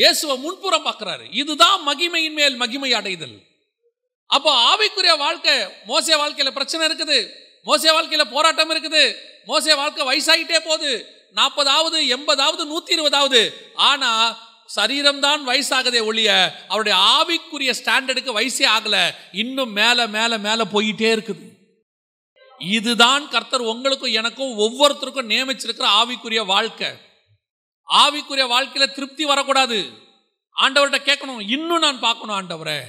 [0.01, 1.25] இயேசுவை முன்புறம் பார்க்கிறாரு.
[1.41, 3.35] இதுதான் மகிமையின் மேல் மகிமை அடைதல்.
[4.35, 5.55] அப்போ ஆவிக்குரிய வாழ்க்கை
[5.89, 7.19] மோசே வாழ்க்கையில் பிரச்சனை இருக்குது.
[7.67, 9.03] மோசே வாழ்க்கையில் போராட்டம் இருக்குது.
[9.49, 10.93] மோசே வாழ்க்கை வயசாகிட்டே போகுது.
[11.37, 13.41] நாற்பதாவது எண்பதாவது நூற்றி இருபதாவது
[13.89, 14.33] ஆனால்
[14.75, 16.29] சரீரம்தான் வயசாகதே ஒழிய
[16.71, 19.03] அவருடைய ஆவிக்குரிய ஸ்டாண்டர்டுக்கு வயசே ஆகலை.
[19.43, 21.43] இன்னும் மேலே மேலே மேலே போயிட்டே இருக்குது.
[22.61, 26.89] இதுதான் கர்த்தர் உங்களுக்கும் எனக்கும் ஒவ்வொருத்தருக்கும் நியமிச்சிருக்கிற ஆவிக்குரிய வாழ்க்கை.
[27.89, 29.89] ஆவிக்குரிய வாழ்க்கையில திருப்தி வரக்கூடாது.
[30.61, 32.81] ஆண்டவர்கிட்ட கேட்கணும் இன்னும் நான் பார்க்கணும் ஆண்டவரே.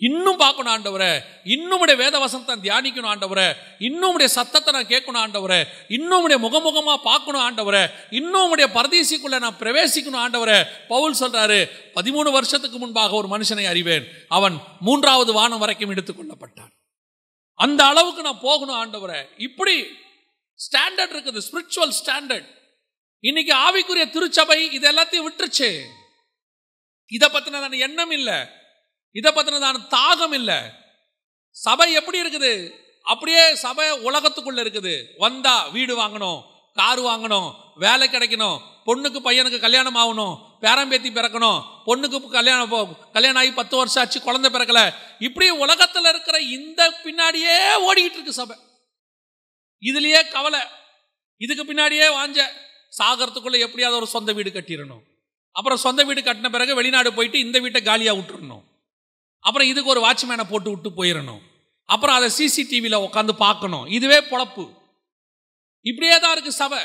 [0.00, 1.20] இன்னும் பார்க்கணும் ஆண்டவரே.
[1.44, 3.52] இன்னும் உடைய வேத வசனத்தை தியானிக்கணும் ஆண்டவரே.
[3.78, 5.64] இன்னும் உடைய சத்தத்தை நான் கேட்கணும் ஆண்டவரே.
[5.88, 7.90] இன்னும் உடைய முகமுகமா பார்க்கணும் ஆண்டவரே.
[8.10, 10.64] இன்னும் உடைய பரதேசிக்குள்ள நான் பிரவேசிக்கணும் ஆண்டவரே.
[10.88, 14.06] பவுல் சொல்றாரு பதிமூணு வருஷத்துக்கு முன்பாக ஒரு மனுஷனை அறிவேன்.
[14.28, 16.72] அவன் மூன்றாவது வானம் வரைக்கும் எடுத்துக்கொள்ளப்பட்டான்
[17.54, 19.28] அந்த அளவுக்கு நான் போகணும் ஆண்டவரே.
[19.36, 19.86] இப்படி
[20.58, 22.56] ஸ்டாண்டர்ட் இருக்குது ஸ்பிரிச்சுவல் ஸ்டாண்டர்ட்
[23.20, 25.84] இன்னைக்கு ஆவிக்குரிய திருச்சபை இது எல்லாத்தையும் விட்டுருச்சு.
[27.06, 28.34] இதை பத்தினதான எண்ணம் இல்லை.
[29.12, 30.56] இதை பத்தினதான தாகம் இல்லை.
[31.50, 32.70] சபை எப்படி இருக்குது?
[33.02, 35.04] அப்படியே சபை உலகத்துக்குள்ள இருக்குது.
[35.16, 36.42] வந்தா வீடு வாங்கணும்
[36.74, 43.76] கார் வாங்கணும் வேலை கிடைக்கணும் பொண்ணுக்கு பையனுக்கு கல்யாணம் ஆகணும் பேரம்பேத்தி பிறக்கணும் பொண்ணுக்கு கல்யாணம் கல்யாணம் ஆகி பத்து
[43.76, 44.92] வருஷம் ஆச்சு குழந்தை பிறக்கல.
[45.18, 48.56] இப்படி உலகத்தில் இருக்கிற இந்த பின்னாடியே ஓடிக்கிட்டு இருக்கு சபை.
[49.80, 50.60] இதுலயே கவலை.
[51.36, 52.66] இதுக்கு பின்னாடியே வாஞ்ச
[52.98, 55.02] சாகரத்துக்குள்ள எப்படியாவது ஒரு சொந்த வீடு கட்டிடணும்.
[55.52, 58.64] அப்புறம் சொந்த வீடு கட்டின பிறகு வெளிநாடு போயிட்டு இந்த வீட்டை காலியாக விட்டுறணும்.
[59.40, 61.42] அப்புறம் இதுக்கு ஒரு வாட்ச்மேனை போட்டு விட்டு போயிடணும்
[61.84, 63.86] அப்புறம் அதை சிசிடிவியில் உட்காந்து பார்க்கணும்.
[63.86, 64.64] இதுவே பொழப்பு.
[65.82, 66.78] இப்படியே தான் இருக்கு சபை.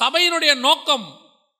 [0.00, 1.06] சபையினுடைய நோக்கம்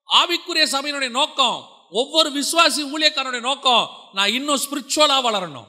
[0.08, 1.56] ஆவிக்குரிய சபையினுடைய நோக்கம்
[1.90, 5.68] ஒவ்வொரு விசுவாசி ஊழியக்காரனுடைய நோக்கம் நான் இன்னும் ஸ்பிரிச்சுவலாக வளரணும்.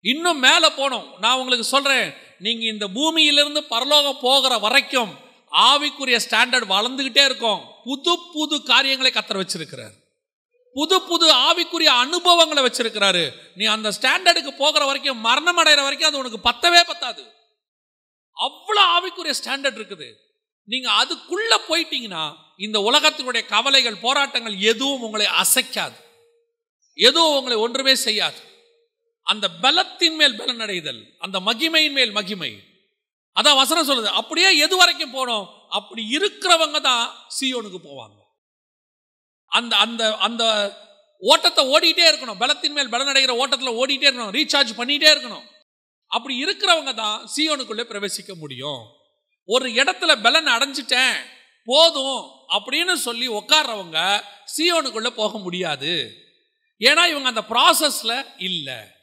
[0.00, 1.06] இன்னும் மேலே போகணும்.
[1.18, 5.12] நான் உங்களுக்கு சொல்கிறேன் நீங்கள் இந்த பூமியிலிருந்து பரலோகம் போகிற வரைக்கும்
[5.52, 7.60] ஆவிக்குரிய ஸ்டாண்டர்ட் வளர்ந்துகிட்டே இருக்கும்.
[7.84, 9.94] புது புது காரியங்களை கத்தர் வச்சிருக்கிறார்.
[10.72, 13.30] புது புது ஆவிக்குரிய அனுபவங்களை வச்சிருக்கிறாரு.
[13.54, 17.22] நீ அந்த ஸ்டாண்டர்டுக்கு போகிற வரைக்கும் மரணம் அடைகிற வரைக்கும் அது உனக்கு பத்தவே பத்தாது.
[18.36, 20.08] அவ்வளோ ஆவிக்குரிய ஸ்டாண்டர்ட் இருக்குது.
[20.64, 25.94] நீங்க அதுக்குள்ள போயிட்டீங்கன்னா இந்த உலகத்தினுடைய கவலைகள் போராட்டங்கள் எதுவும் உங்களை அசைக்காது.
[26.94, 28.36] எதுவும் உங்களை ஒன்றுமே செய்யாது.
[29.22, 32.75] அந்த பலத்தின் மேல் பலன் அடைதல் அந்த மகிமையின் மேல் மகிமை.
[33.40, 34.08] அதான் வசனம் சொல்லுது.
[34.08, 35.46] அப்படியே எது வரைக்கும் போனோம்?
[35.68, 38.24] அப்படி இருக்கிறவங்க தான் சியோனுக்கு போவாங்க.
[39.46, 40.44] அந்த அந்த அந்த
[41.18, 42.38] ஓட்டத்தை ஓடிட்டே இருக்கணும்.
[42.38, 44.34] பலத்தின் மேல் பலன் அடைகிற ஓட்டத்தில் ஓடிட்டே இருக்கணும்.
[44.34, 45.46] ரீசார்ஜ் பண்ணிட்டே இருக்கணும்.
[46.06, 48.86] அப்படி இருக்கிறவங்க தான் சியோனுக்குள்ளே பிரவேசிக்க முடியும்.
[49.44, 51.14] ஒரு இடத்துல பலன் அடைஞ்சிட்டேன்
[51.64, 54.20] போதும் அப்படின்னு சொல்லி உட்கார்றவங்க
[54.56, 56.12] சியோனுக்குள்ளே போக முடியாது.
[56.78, 58.95] ஏன்னா இவங்க அந்த ப்ராசஸில் இல்லை.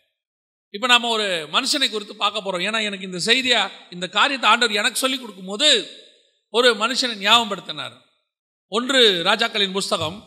[0.74, 3.60] இப்போ நாம் ஒரு மனுஷனை குறித்து பார்க்க போகிறோம் ஏன்னா எனக்கு இந்த செய்தியை
[3.90, 5.68] இந்த காரியத்தை ஆண்டவர் எனக்கு சொல்லி கொடுக்கும்போது
[6.54, 7.94] ஒரு மனுஷனை ஞாபகப்படுத்தினார்.
[8.72, 10.18] ஒன்று ராஜாக்களின் புஸ்தகம்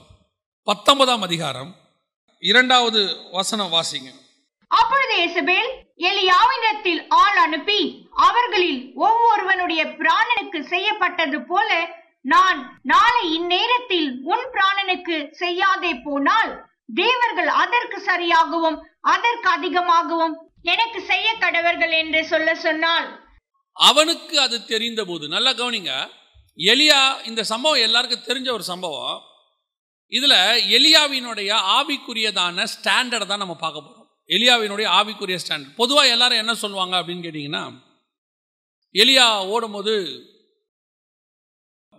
[0.67, 1.71] பத்தொன்பதாம் அதிகாரம்
[2.43, 3.01] இரண்டாவது
[3.33, 4.09] வசனம் வாசிங்க.
[4.71, 7.81] அப்பொழுது இசபேல் எலியாவினிடத்தில் ஆள் அனுப்பி
[8.29, 11.71] அவர்களில் ஒவ்வொருவனுடைய பிராணனுக்கு செய்யப்பட்டது போல
[12.25, 16.53] நான் நாளை இந்நேரத்தில் உன் பிராணனுக்கு செய்யாதே போனால்
[16.95, 18.77] தேவர்கள் அதற்கு சரியாகவும்
[19.13, 20.35] அதற்கு அதிகமாகவும்
[20.73, 23.09] எனக்கு செய்ய கடவர்கள் என்று சொல்ல சொன்னால்.
[23.77, 25.93] அவனுக்கு அது தெரிந்த போது நல்லா கவனிங்க.
[26.59, 29.17] எலியா இந்த சம்பவம் எல்லாருக்கும் தெரிஞ்ச ஒரு சம்பவம்.
[30.13, 30.39] இதில்
[30.77, 37.27] எலியாவினுடைய ஆவிக்குரியதான ஸ்டாண்டர்டை தான் நம்ம பார்க்க போகிறோம் எலியாவினுடைய ஆவிக்குரிய ஸ்டாண்டர்ட் பொதுவாக எல்லாரும் என்ன சொல்லுவாங்க அப்படின்னு
[37.27, 37.65] கேட்டிங்கன்னா
[38.95, 39.95] எலியா ஓடும்போது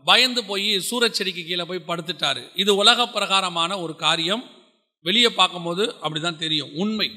[0.06, 2.44] பயந்து போய் சூரச்செடிக்கு கீழே போய் படுத்துட்டாரு.
[2.62, 4.44] இது உலக பிரகாரமான ஒரு காரியம்.
[5.08, 7.12] வெளியே பார்க்கும்போது அப்படி தான் தெரியும் உண்மை.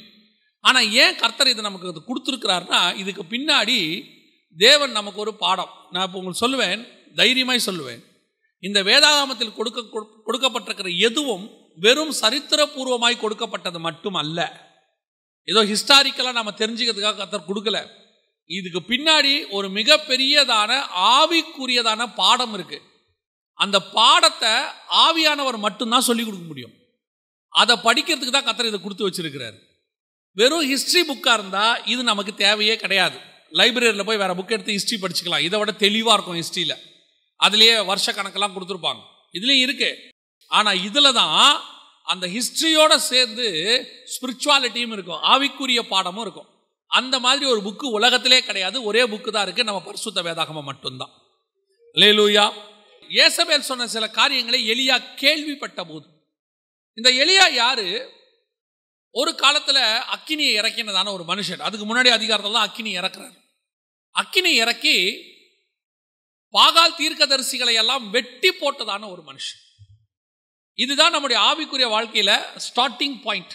[0.60, 4.04] ஆனால் ஏன் கர்த்தர் இதை நமக்கு அது கொடுத்துருக்கிறாருன்னா இதுக்கு பின்னாடி
[4.56, 5.70] தேவன் நமக்கு ஒரு பாடம்.
[5.90, 8.04] நான் இப்போ உங்களுக்கு சொல்லுவேன் தைரியமாய் சொல்லுவேன்.
[8.60, 14.68] இந்த வேதாகமத்தில் கொடுக்க கொடு- கொடுக்கப்பட்டிருக்கிற எதுவும் வெறும் சரித்திரபூர்வமாய் கொடுக்கப்பட்டது மட்டும் அல்ல
[15.44, 17.86] ஏதோ ஹிஸ்டாரிக்கலாக நம்ம தெரிஞ்சுக்கிறதுக்காக கர்த்தர் கொடுக்கல.
[18.46, 22.80] இதுக்கு பின்னாடி ஒரு மிகப்பெரியதான ஆவிக்குரியதான பாடம் இருக்குது
[23.54, 24.50] அந்த பாடத்தை
[24.90, 26.78] ஆவியானவர் மட்டும்தான் சொல்லிக் கொடுக்க முடியும்.
[27.54, 29.56] அதை படிக்கிறதுக்கு தான் கத்தர் இதை கொடுத்து வச்சிருக்கிறார்.
[30.36, 33.16] வெறும் ஹிஸ்ட்ரி புக்காக இருந்தால் இது நமக்கு தேவையே கிடையாது.
[33.58, 35.44] லைப்ரரியில் போய் வேறு புக் எடுத்து ஹிஸ்ட்ரி படிச்சுக்கலாம்.
[35.46, 36.76] இதை விட தெளிவாக இருக்கும் ஹிஸ்ட்ரியில்
[37.40, 39.02] அதுலேயே வருஷ கணக்கெல்லாம் கொடுத்துருப்பாங்க.
[39.38, 39.98] இதுலேயும் இருக்குது
[40.50, 41.34] ஆனால் இதில் தான்
[42.12, 43.46] அந்த ஹிஸ்ட்ரியோடு சேர்ந்து
[44.14, 45.20] ஸ்பிரிச்சுவாலிட்டியும் இருக்கும்.
[45.32, 46.48] ஆவிக்குரிய பாடமும் இருக்கும்.
[46.90, 48.76] அந்த மாதிரி ஒரு புக்கு உலகத்திலே கிடையாது.
[48.88, 51.12] ஒரே புக்கு தான் இருக்குது நம்ம பரிசுத்த வேதாகமம் மட்டும்தான்.
[51.96, 52.46] லேலூயா
[53.24, 56.06] ஏசபேல் சொன்ன சில காரியங்களை எளியாக கேள்விப்பட்ட போது
[56.94, 58.18] இந்த எலியா யாரு?
[59.10, 59.78] ஒரு காலத்துல
[60.14, 63.38] அக்கினியை இறக்கினதான ஒரு மனுஷன் அதுக்கு முன்னாடி அதிகாரத்தில் தான் அக்கினி இறக்குறாரு.
[64.10, 65.24] அக்கினி இறக்கி
[66.52, 69.60] பாகால் தீர்க்கதரிசிகளை எல்லாம் வெட்டி போட்டதான ஒரு மனுஷன்
[70.74, 73.52] இதுதான் நம்முடைய ஆவிக்குரிய வாழ்க்கையில ஸ்டார்டிங் பாயிண்ட்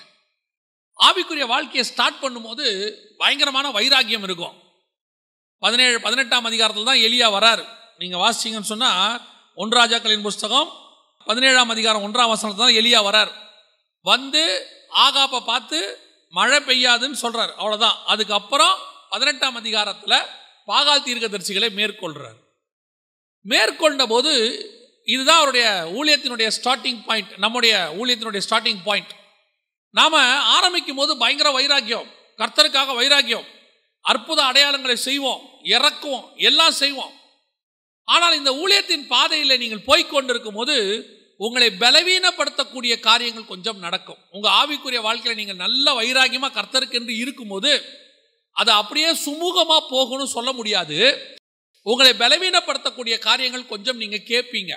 [0.99, 4.61] ஆவிக்குரிய வாழ்க்கையை ஸ்டார்ட் பண்ணும்போது பயங்கரமான வைராக்கியம் இருக்கும்.
[5.57, 7.67] பதினேழு பதினெட்டாம் அதிகாரத்தில் தான் எலியா வராரு.
[7.97, 8.91] நீங்க வாசிச்சீங்கன்னு சொன்னா
[9.57, 10.84] ஒன்றாஜாக்களின் புஸ்தகம்
[11.25, 13.31] பதினேழாம் அதிகாரம் ஒன்றாம் வசனத்தை தான் எலியா வரார்.
[14.01, 17.53] வந்து ஆகாப்பை பார்த்து மழை பெய்யாதுன்னு சொல்றார்.
[17.57, 18.77] அவ்வளோதான் அதுக்கப்புறம்
[19.09, 20.25] பதினெட்டாம் அதிகாரத்தில்
[20.67, 22.37] பாகால் தீர்க்கதரிசிகளை மேற்கொள்றார்.
[23.41, 24.31] மேற்கொண்ட போது
[25.03, 29.15] இதுதான் அவருடைய ஊழியத்தினுடைய ஸ்டார்டிங் பாயிண்ட் நம்முடைய ஊழியத்தினுடைய ஸ்டார்டிங் பாயிண்ட்
[29.91, 32.09] நாம ஆரம்பிக்கும் போது பயங்கர வைராக்கியம்.
[32.37, 33.45] கர்த்தருக்காக வைராக்கியம்.
[34.01, 35.41] அற்புத அடையாளங்களை செய்வோம்.
[35.63, 36.35] இறக்குவோம்.
[36.35, 37.11] எல்லாம் செய்வோம்.
[38.13, 40.75] ஆனால் இந்த ஊழியத்தின் பாதையில் நீங்கள் போய்கொண்டிருக்கும் போது
[41.45, 44.19] உங்களை பலவீனப்படுத்தக்கூடிய காரியங்கள் கொஞ்சம் நடக்கும்.
[44.35, 47.71] உங்கள் ஆவிக்குரிய வாழ்க்கையில் நீங்கள் நல்ல வைராகியமாக கர்த்தருக்கென்று இருக்கும்போது
[48.55, 50.99] அது அப்படியே சுமூகமாக போகணும்னு சொல்ல முடியாது.
[51.85, 54.73] உங்களை பலவீனப்படுத்தக்கூடிய காரியங்கள் கொஞ்சம் நீங்கள் கேட்பீங்க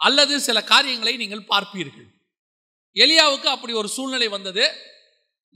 [0.00, 2.08] அல்லது சில காரியங்களை நீங்கள் பார்ப்பீர்கள்.
[2.96, 4.64] எலியாவுக்கு அப்படி ஒரு சூழ்நிலை வந்தது.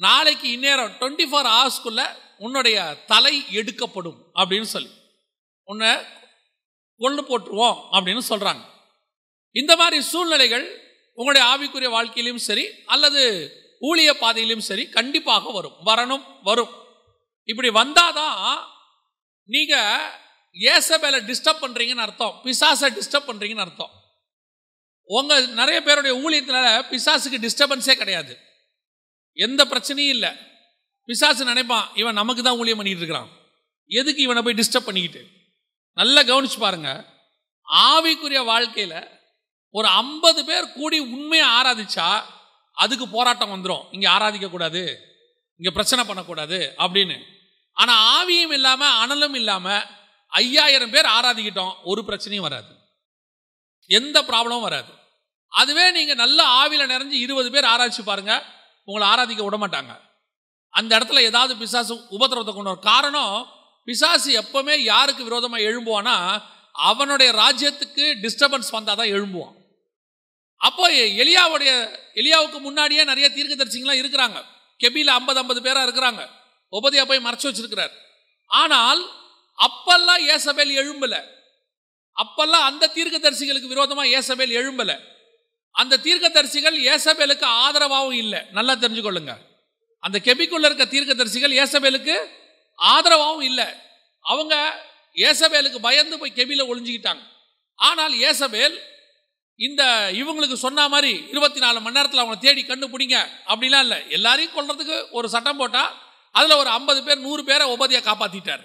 [0.00, 2.02] நாளைக்கு இந்நேரம் டுவெண்ட்டி ஃபோர் ஹவர்ஸ்க்குள்ள
[2.44, 2.78] உன்னுடைய
[3.12, 4.92] தலை எடுக்கப்படும் அப்படின்னு சொல்லி.
[5.68, 5.90] உன்னை
[7.00, 8.60] கொண்டு போட்டுருவோம் அப்படின்னு சொல்கிறாங்க
[9.50, 15.74] இந்த மாதிரி சூழ்நிலைகள் உங்களுடைய ஆவிக்குரிய வாழ்க்கையிலும் சரி அல்லது ஊழிய பாதையிலும் சரி கண்டிப்பாக வரும்.
[15.86, 16.70] வரணும் வரும்.
[17.44, 18.64] இப்படி வந்தாதான்
[19.44, 19.74] நீங்க
[20.52, 22.40] ஏசபேல டிஸ்டர்ப் பண்றீங்கன்னு அர்த்தம்.
[22.44, 23.90] பிசாசை டிஸ்டர்ப் பண்றீங்கன்னு அர்த்தம்.
[25.04, 28.38] உங்க நிறைய பேருடைய ஊழியத்தினால பிசாசுக்கு டிஸ்டர்பன்ஸே கிடையாது.
[29.32, 30.30] எந்த பிரச்சனையும் இல்லை.
[31.04, 33.30] பிசாசு நினைப்பான் இவன் நமக்கு தான் ஊழியம் பண்ணிட்டு இருக்கிறான்.
[33.86, 35.26] எதுக்கு இவனை போய் டிஸ்டர்ப் பண்ணிக்கிட்டு?
[35.98, 36.90] நல்லா கவனிச்சு பாருங்க.
[37.88, 38.98] ஆவிக்குரிய வாழ்க்கையில்
[39.74, 42.08] ஒரு ஐம்பது பேர் கூடி உண்மையை ஆராதிச்சா
[42.76, 44.82] அதுக்கு போராட்டம் வந்துடும் இங்கே ஆராதிக்க கூடாது
[45.76, 47.16] பிரச்சனை பண்ணக்கூடாது அப்படின்னு.
[47.80, 49.84] ஆனால் ஆவியும் இல்லாமல் அனலும் இல்லாமல்
[50.32, 52.72] ஐயாயிரம் பேர் ஆராதிக்கிட்டோம் ஒரு பிரச்சனையும் வராது.
[53.90, 54.92] எந்த ப்ராப்ளமும் வராது.
[55.52, 58.34] அதுவே நீங்கள் நல்ல ஆவியில் நிறைஞ்சு இருபது பேர் ஆராய்ச்சி பாருங்க
[58.88, 59.92] உங்களை ஆராதிக்க விட மாட்டாங்க.
[60.74, 63.36] அந்த இடத்துல ஏதாவது பிசாசு உபத்திரவத்தை கொண்டு வரும் காரணம்
[63.84, 69.54] பிசாசு எப்பவுமே யாருக்கு விரோதமாக எழும்புவானா அவனுடைய ராஜ்யத்துக்கு டிஸ்டர்பன்ஸ் வந்தால் தான் எழும்புவான்.
[70.56, 74.44] அப்போ எலியாவுடைய எலியாவுக்கு முன்னாடியே நிறைய தீர்க்கதரிசிங்களாம் இருக்கிறாங்க.
[74.84, 76.28] கெபியில் ஐம்பது ஐம்பது பேராக இருக்கிறாங்க.
[76.72, 77.90] உபதியா போய் மறைச்சு வச்சிருக்கிறார்.
[78.46, 79.10] ஆனால்
[79.58, 81.24] அப்பெல்லாம் ஏசபேல் எழும்பல.
[82.16, 85.00] அப்பெல்லாம் அந்த தீர்க்கதரிசிகளுக்கு விரோதமாக ஏசபேல் எழும்பல.
[85.70, 88.40] அந்த தீர்க்கதரிசிகள் ஏசபேலுக்கு ஆதரவாகவும் இல்லை.
[88.52, 89.36] நல்லா தெரிஞ்சுக்கொள்ளுங்க.
[89.98, 92.38] அந்த கெபிக்குள்ள இருக்க தீர்க்கதரிசிகள் ஏசபேலுக்கு
[92.80, 93.66] ஆதரவாகவும் இல்லை.
[94.20, 94.82] அவங்க
[95.14, 97.22] ஏசபேலுக்கு பயந்து போய் கெபியில் ஒளிஞ்சிக்கிட்டாங்க.
[97.74, 98.88] ஆனால் ஏசபேல்
[99.56, 104.10] இந்த இவங்களுக்கு சொன்ன மாதிரி இருபத்தி நாலு மணி நேரத்தில் அவங்களை தேடி கண்டுபிடிங்க அப்படிலாம் இல்லை.
[104.10, 105.94] எல்லாரையும் கொள்றதுக்கு ஒரு சட்டம் போட்டால்
[106.30, 108.64] அதில் ஒரு ஐம்பது பேர் நூறு பேரை உபதியை காப்பாற்றிட்டார்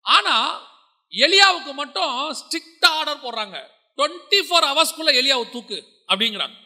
[0.00, 0.68] ஆனால்
[1.10, 3.56] எலியாவுக்கு மட்டும் ஸ்ட்ரிக்டாக ஆர்டர் போடுறாங்க.
[3.96, 6.56] டுவெண்ட்டி ஃபோர் ஹவர்ஸ்க்குள்ள எலியாவை தூக்கு அப்படிங்கிறாங்க.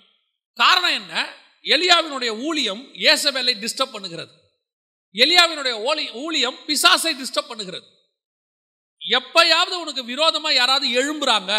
[0.54, 1.34] காரணம் என்ன?
[1.62, 4.42] எலியாவினுடைய ஊழியம் ஏசபேலை டிஸ்டர்ப் பண்ணுகிறது.
[5.22, 7.86] எலியாவினுடைய ஓலி ஊழியம் பிசாசை டிஸ்டர்ப் பண்ணுகிறது.
[9.00, 11.52] எப்பயாவது உனக்கு விரோதமாக யாராவது எழும்புறாங்க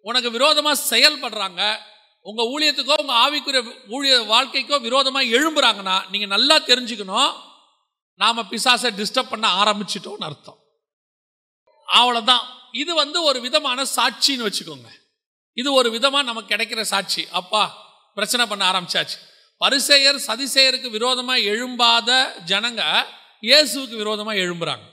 [0.00, 1.62] உனக்கு விரோதமாக செயல்படுறாங்க
[2.20, 3.62] உங்கள் ஊழியத்துக்கோ உங்கள் ஆவிக்குரிய
[3.96, 7.32] ஊழிய வாழ்க்கைக்கோ விரோதமாக எழும்புறாங்கன்னா நீங்கள் நல்லா தெரிஞ்சுக்கணும்
[8.20, 10.58] நாம் பிசாசை டிஸ்டர்ப் பண்ண ஆரம்பிச்சிட்டோம்னு அர்த்தம்.
[11.88, 12.44] அவ்வளோதான்
[12.82, 14.88] இது வந்து ஒரு விதமான சாட்சின்னு வச்சுக்கோங்க.
[15.52, 17.22] இது ஒரு விதமாக நமக்கு கிடைக்கிற சாட்சி.
[17.40, 17.62] அப்பா
[18.14, 19.18] பிரச்சனை பண்ண ஆரம்பிச்சாச்சு.
[19.58, 22.10] பரிசெயர் சதிசெயருக்கு விரோதமாக எழும்பாத
[22.46, 22.82] ஜனங்க
[23.42, 24.84] இயேசுவுக்கு விரோதமாக எழும்புறாங்க.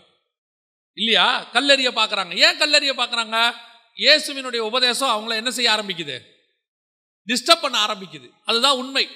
[0.93, 1.47] இல்லையா?
[1.53, 2.35] கல்லறிய பார்க்குறாங்க.
[2.35, 3.55] ஏன் கல்லறிய பார்க்குறாங்க?
[3.97, 6.19] இயேசுவினுடைய உபதேசம் அவங்கள என்ன செய்ய ஆரம்பிக்குது?
[7.27, 8.29] டிஸ்டர்ப் பண்ண ஆரம்பிக்குது.
[8.43, 9.07] அதுதான் உண்மை.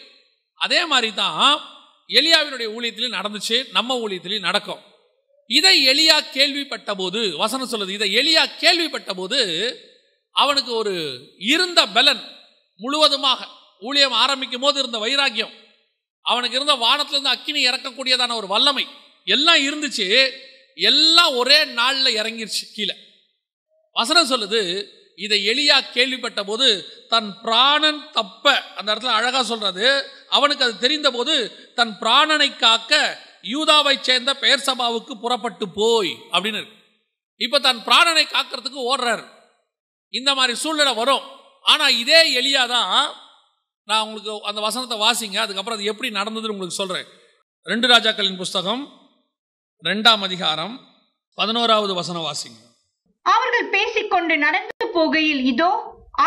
[0.55, 1.61] அதே மாதிரி தான்
[2.07, 4.79] எலியாவினுடைய ஊழியத்திலையும் நடந்துச்சு நம்ம ஊழியத்திலையும் நடக்கும்.
[5.47, 9.39] இதை எளியா கேள்விப்பட்ட போது வசனம் சொல்லுது இதை எளியா கேள்விப்பட்ட போது
[10.31, 12.23] அவனுக்கு ஒரு இருந்த பலன்
[12.75, 15.51] முழுவதுமாக ஊழியம் ஆரம்பிக்கும் போது இருந்த வைராக்கியம்.
[16.21, 18.87] அவனுக்கு இருந்த வானத்திலிருந்து அக்கினி இறக்கக்கூடியதான ஒரு வல்லமை.
[19.25, 20.31] எல்லாம் இருந்துச்சு.
[20.75, 22.95] எல்லாம் ஒரே நாளில் இறங்கிருச்சு கீழே.
[23.91, 30.79] வசனம் சொல்லுது இதை எளியா கேள்விப்பட்ட போது தன் பிராணன் தப்ப அந்த இடத்துல அழகா சொல்றது அவனுக்கு அது
[30.79, 31.33] தெரிந்த போது
[31.73, 36.77] தன் பிராணனை காக்க யூதாவை சேர்ந்த பெயர் சபாவுக்கு புறப்பட்டு போய் அப்படின்னு இருக்கு.
[37.37, 39.27] இப்ப தன் பிராணனை காக்கிறதுக்கு ஓடுறாரு.
[40.09, 41.21] இந்த மாதிரி சூழ்நிலை வரும்.
[41.61, 43.13] ஆனா இதே எளியாதான்
[43.89, 47.07] நான் உங்களுக்கு அந்த வசனத்தை வாசிங்க அதுக்கப்புறம் அது எப்படி நடந்ததுன்னு உங்களுக்கு சொல்றேன்.
[47.71, 48.81] ரெண்டு ராஜாக்களின் புஸ்தகம்
[49.83, 50.73] ரெண்டாம் அதிகாரம்
[51.37, 52.59] பதினோராவது வசனம் வாசிங்க.
[53.25, 55.71] அவர்கள் பேசிக்கொண்டு நடந்து போகையில் இதோ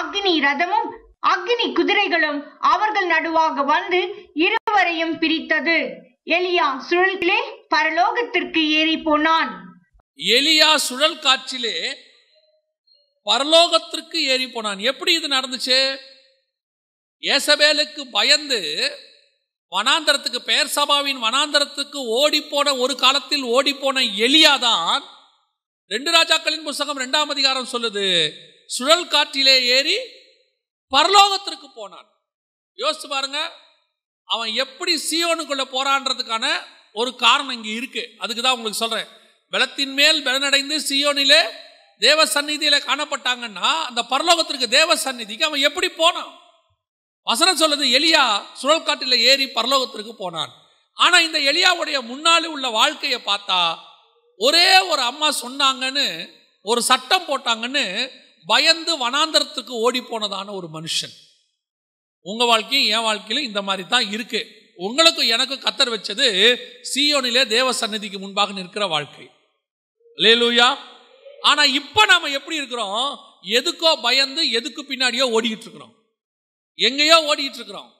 [0.00, 0.90] அக்னி ரதமும்
[1.32, 2.40] அக்னி குதிரைகளும்
[2.72, 4.00] அவர்கள் நடுவாக வந்து
[4.44, 5.78] இருவரையும் பிரித்தது.
[6.36, 7.40] எலியா சுழலிலே
[7.74, 9.50] பரலோகத்திற்கு ஏறி போனான்.
[10.36, 11.76] எலியா சுழல் காற்றிலே
[13.26, 14.80] பரலோகத்திற்கு ஏறி போனான்.
[14.90, 15.80] எப்படி இது நடந்துச்சு?
[17.20, 18.60] ஏசபேலுக்கு பயந்து
[19.70, 25.02] வனாந்தரத்துக்கு பெயர் சபாவின் வனாந்தரத்துக்கு ஓடிப்போன ஒரு காலத்தில் ஓடிப்போன எலியாதான்
[25.86, 28.32] ரெண்டு ராஜாக்களின் புஸ்தகம் ரெண்டாம் அதிகாரம் சொல்லுது.
[28.66, 29.96] சுழல் காற்றிலே ஏறி
[30.96, 32.08] பரலோகத்திற்கு போனான்.
[32.76, 33.52] யோசிச்சு பாருங்க
[34.24, 38.08] அவன் எப்படி சீயோனுக்குள்ள போறான்றதுக்கான ஒரு காரணம் இங்கே இருக்கு.
[38.18, 39.08] அதுக்கு தான் உங்களுக்கு சொல்றேன்.
[39.50, 41.50] பலத்தின் மேல் பலனடைந்து சியோனிலே
[41.98, 46.38] தேவ சந்நிதியில காணப்பட்டாங்கன்னா அந்த பரலோகத்திற்கு தேவ சந்நிதிக்கு அவன் எப்படி போனான்?
[47.30, 48.24] வசனம் சொல்லுது எலியா
[48.60, 50.52] சுழல் காட்டில் ஏறி பரலோகத்திற்கு போனான்.
[50.96, 53.60] ஆனால் இந்த எலியாவுடைய முன்னாடி உள்ள வாழ்க்கையை பார்த்தா
[54.40, 56.06] ஒரே ஒரு அம்மா சொன்னாங்கன்னு
[56.70, 57.84] ஒரு சட்டம் போட்டாங்கன்னு
[58.46, 61.14] பயந்து வனாந்தரத்துக்கு ஓடி போனதான ஒரு மனுஷன்.
[62.26, 64.40] உங்கள் வாழ்க்கையும் என் வாழ்க்கையிலும் இந்த மாதிரி தான் இருக்கு.
[64.86, 66.26] உங்களுக்கும் எனக்கும் கத்தர் வச்சது
[66.90, 69.26] சீயோனிலே தேவ சன்னதிக்கு முன்பாக நிற்கிற வாழ்க்கை.
[70.18, 70.68] லேலூயா
[71.50, 73.06] ஆனால் இப்போ நாம் எப்படி இருக்கிறோம்?
[73.58, 75.94] எதுக்கோ பயந்து எதுக்கு பின்னாடியோ ஓடிக்கிட்டு இருக்கிறோம்.
[76.86, 77.90] எங்கேயோ ஓடிட்டு இருக்கிறோம்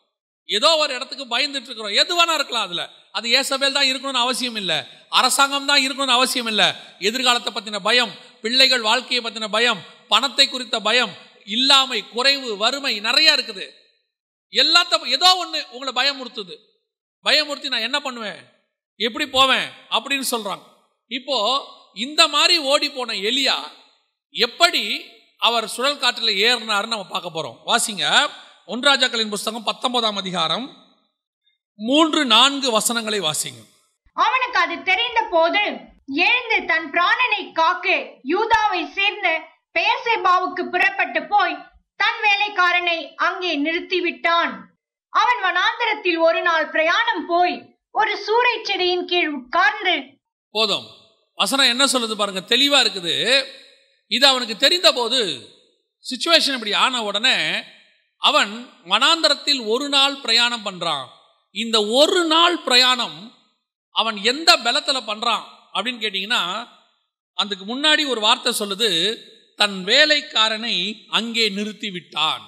[0.47, 2.85] ஏதோ ஒரு இடத்துக்கு பயந்துட்டு இருக்கிறோம் எது வேணா இருக்கலாம் அதுல.
[3.12, 4.79] அது ஏசபேல் தான் இருக்கணும்னு அவசியம் இல்லை.
[5.09, 6.69] அரசாங்கம் தான் இருக்கணும்னு அவசியம் இல்லை.
[6.99, 8.12] எதிர்காலத்தை பத்தின பயம்
[8.43, 11.14] பிள்ளைகள் வாழ்க்கையை பத்தின பயம் பணத்தை குறித்த பயம்
[11.47, 13.66] இல்லாமை குறைவு வறுமை நிறைய இருக்குது.
[14.51, 16.57] எல்லாத்த ஏதோ ஒண்ணு உங்களை பயமுறுத்துது.
[17.25, 18.40] பயமுறுத்தி நான் என்ன பண்ணுவேன்?
[18.97, 19.69] எப்படி போவேன்?
[19.90, 20.64] அப்படின்னு சொல்றாங்க.
[21.07, 21.37] இப்போ
[21.95, 23.57] இந்த மாதிரி ஓடி போன எலியா
[24.31, 25.05] எப்படி
[25.38, 27.59] அவர் சுழல் காற்றில் ஏறினாருன்னு நம்ம பார்க்க போறோம்.
[27.66, 28.05] வாசிங்க.
[28.68, 30.66] ஒன்றாஜாக்களின் புஸ்தகம் பத்தொன்பதாம் அதிகாரம்.
[31.79, 33.61] மூன்று நான்கு வசனங்களை வாசிங்க
[34.16, 35.62] அவனுக்கு அது தெரிந்த போது
[36.25, 37.88] எழுந்து தன் பிராணனை காக்க
[38.33, 39.29] யூதாவை சேர்ந்த
[39.79, 41.57] பெயர்சேபாவுக்கு புறப்பட்டு போய்
[42.01, 44.53] தன் வேலைக்காரனை அங்கே நிறுத்திவிட்டான்.
[45.12, 47.57] அவன் வனாந்தரத்தில் ஒரு நாள் பிரயாணம் போய்
[48.01, 49.96] ஒரு சூறை செடியின் கீழ் உட்கார்ந்து
[50.55, 50.87] போதும்.
[51.38, 53.16] வசனம் என்ன சொல்லுது பாருங்க தெளிவா இருக்குது.
[54.11, 55.20] இது அவனுக்கு தெரிந்த போது
[56.05, 57.37] சுச்சுவேஷன் இப்படி ஆன உடனே
[58.23, 58.53] அவன்
[58.87, 61.07] வனாந்தரத்தில் ஒரு நாள் பிரயாணம் பண்ணுறான்
[61.55, 63.19] இந்த ஒரு நாள் பிரயாணம்
[63.95, 66.43] அவன் எந்த பலத்தில் பண்ணுறான் அப்படின்னு கேட்டிங்கன்னா
[67.39, 68.91] அதுக்கு முன்னாடி ஒரு வார்த்தை சொல்லுது
[69.59, 72.45] தன் வேலைக்காரனை அங்கே நிறுத்தி விட்டான்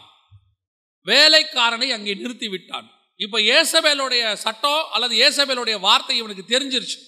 [1.07, 2.89] வேலைக்காரனை அங்கே நிறுத்தி விட்டான்
[3.21, 6.99] இப்போ ஏசபேலுடைய சட்டம் அல்லது ஏசபேலுடைய வார்த்தை இவனுக்கு தெரிஞ்சிருச்சு.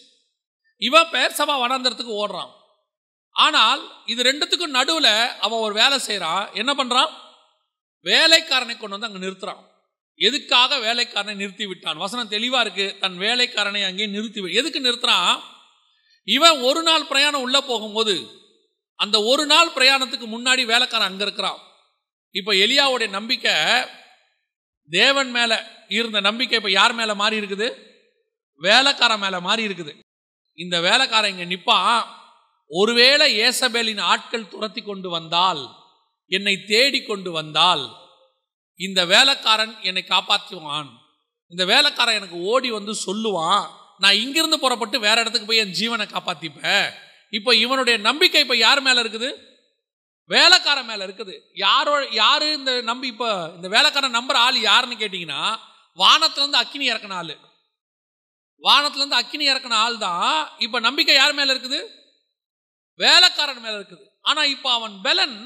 [0.82, 2.52] இவன் பேர் சபா வனாந்தரத்துக்கு ஓடுறான்.
[3.36, 7.10] ஆனால் இது ரெண்டுத்துக்கும் நடுவில் அவன் ஒரு வேலை செய்கிறான் என்ன பண்ணுறான்
[8.04, 9.62] வேலைக்காரனை கொண்டு வந்து அங்கே நிறுத்துறான்.
[10.20, 11.96] எதுக்காக வேலைக்காரனை நிறுத்தி விட்டான்?
[11.96, 12.86] வசனம் தெளிவாக இருக்கு.
[13.00, 15.34] தன் வேலைக்காரனை அங்கே நிறுத்தி எதுக்கு நிறுத்துறான்?
[16.24, 18.14] இவன் ஒரு நாள் பிரயாணம் உள்ள போகும்போது
[18.96, 21.60] அந்த ஒரு நாள் பிரயாணத்துக்கு முன்னாடி வேலைக்காரன் அங்கே இருக்கிறான்.
[22.30, 23.54] இப்போ எலியாவுடைய நம்பிக்கை
[24.90, 25.56] தேவன் மேலே
[25.88, 27.68] இருந்த நம்பிக்கை இப்போ யார் மேலே மாறி இருக்குது?
[28.60, 29.92] வேலைக்காரன் மேலே மாறி இருக்குது.
[30.58, 32.04] இந்த வேலைக்காரன் இங்கே நிற்பான்
[32.70, 35.62] ஒருவேளை ஏசபேலின் ஆட்கள் துரத்தி கொண்டு வந்தால்
[36.30, 37.84] என்னை தேடி கொண்டு வந்தால்
[38.80, 40.90] இந்த வேலைக்காரன் என்னை காப்பாற்றுவான்.
[41.52, 43.64] இந்த வேலைக்காரன் எனக்கு ஓடி வந்து சொல்லுவான்
[44.02, 46.86] நான் இங்கிருந்து புறப்பட்டு வேற இடத்துக்கு போய் என் ஜீவனை காப்பாத்திப்பேன்.
[47.38, 49.28] இப்போ இவனுடைய நம்பிக்கை இப்போ யார் மேல இருக்குது?
[50.30, 51.34] வேலைக்காரன் மேல இருக்குது.
[51.64, 55.42] யாரோ யாரு இந்த நம்பி இப்போ இந்த வேலைக்காரன் நம்புற ஆள் யாருன்னு கேட்டீங்கன்னா
[56.02, 57.34] வானத்துலேருந்து அக்கினி இறக்கின ஆள்.
[58.62, 60.32] வானத்துலேருந்து அக்கினி இறக்கின ஆள் தான்
[60.64, 61.80] இப்போ நம்பிக்கை யார் மேல இருக்குது?
[63.00, 64.04] வேலைக்காரன் மேல இருக்குது.
[64.28, 65.36] ஆனால் இப்போ அவன் பெலன்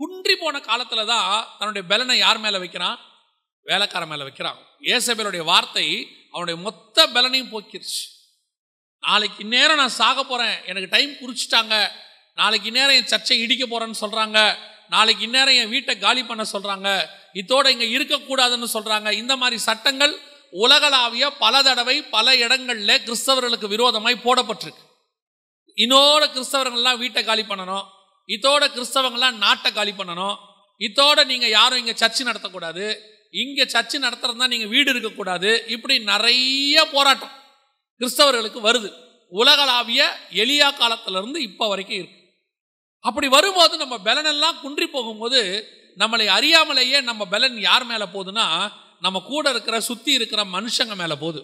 [0.00, 2.98] குன்றி போன காலத்தில் தான் தன்னுடைய பெலனை யார் மேலே வைக்கிறான்?
[3.66, 4.58] வேலைக்காரன் மேலே வைக்கிறான்.
[4.94, 5.86] ஏசபேலுடைய வார்த்தை
[6.32, 8.02] அவனுடைய மொத்த பலனையும் போக்கிருச்சு.
[8.98, 11.74] நாளைக்கு நேரம் நான் சாக போகிறேன் எனக்கு டைம் குறிச்சிட்டாங்க.
[12.34, 14.38] நாளைக்கு நேரம் என் சர்ச்சை இடிக்க போகிறேன்னு சொல்கிறாங்க
[14.94, 16.88] நாளைக்கு நேரம் என் வீட்டை காலி பண்ண சொல்கிறாங்க
[17.40, 20.14] இதோட இங்கே இருக்கக்கூடாதுன்னு சொல்கிறாங்க இந்த மாதிரி சட்டங்கள்
[20.64, 24.84] உலகளாவிய பல தடவை பல இடங்களில் கிறிஸ்தவர்களுக்கு விரோதமாய் போடப்பட்டிருக்கு.
[25.76, 27.86] இன்னோட கிறிஸ்தவர்கள்லாம் வீட்டை காலி பண்ணணும்.
[28.34, 30.36] இதோட கிறிஸ்தவங்கள்லாம் நாட்டை காலி பண்ணணும்.
[30.80, 32.84] இதோட நீங்கள் யாரும் இங்கே சர்ச்சு நடத்தக்கூடாது.
[33.42, 35.50] இங்கே சர்ச்சு நடத்துறதுனா நீங்கள் வீடு இருக்கக்கூடாது.
[35.74, 37.34] இப்படி நிறைய போராட்டம்
[38.00, 38.90] கிறிஸ்தவர்களுக்கு வருது.
[39.40, 40.02] உலகளாவிய
[40.42, 42.18] எளியா காலத்திலிருந்து இப்போ வரைக்கும் இருக்கு.
[43.04, 45.40] அப்படி வரும்போது நம்ம பலனெல்லாம் குன்றி போகும்போது
[46.00, 48.46] நம்மளை அறியாமலேயே நம்ம பலன் யார் மேலே போகுதுன்னா
[49.04, 51.40] நம்ம கூட இருக்கிற சுற்றி இருக்கிற மனுஷங்க மேலே போகுது.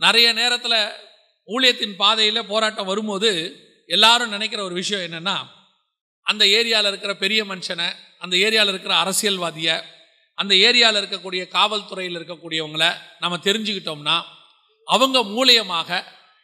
[0.00, 0.78] நிறைய நேரத்தில்
[1.48, 3.30] ஊழியத்தின் பாதையில் போராட்டம் வரும்போது
[3.96, 5.36] எல்லாரும் நினைக்கிற ஒரு விஷயம் என்னென்னா
[6.26, 9.76] அந்த ஏரியாவில் இருக்கிற பெரிய மனுஷனை அந்த ஏரியாவில் இருக்கிற அரசியல்வாதியை
[10.38, 14.16] அந்த ஏரியாவில் இருக்கக்கூடிய காவல்துறையில் இருக்கக்கூடியவங்களை நம்ம தெரிஞ்சுக்கிட்டோம்னா
[14.88, 15.90] அவங்க மூலியமாக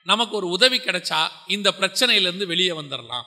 [0.07, 3.27] நமக்கு ஒரு உதவி கிடைச்சா இந்த பிரச்சனையிலேருந்து வெளியே வந்துடலாம்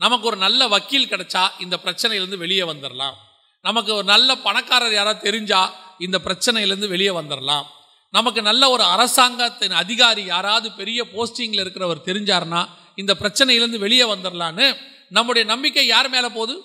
[0.00, 3.16] நமக்கு ஒரு நல்ல வக்கீல் கிடைச்சா இந்த பிரச்சனையிலேருந்து வெளியே வந்துடலாம்
[3.64, 5.60] நமக்கு ஒரு நல்ல பணக்காரர் யாராவது தெரிஞ்சா
[5.98, 7.66] இந்த பிரச்சனையிலேருந்து வெளியே வந்துடலாம்
[8.14, 12.60] நமக்கு நல்ல ஒரு அரசாங்கத்தின் அதிகாரி யாராவது பெரிய போஸ்டிங்கில் இருக்கிறவர் தெரிஞ்சாருன்னா
[12.94, 14.66] இந்த பிரச்சனையிலேருந்து வெளியே வந்துடலான்னு
[15.08, 16.64] நம்முடைய நம்பிக்கை யார் மேலே போகுது?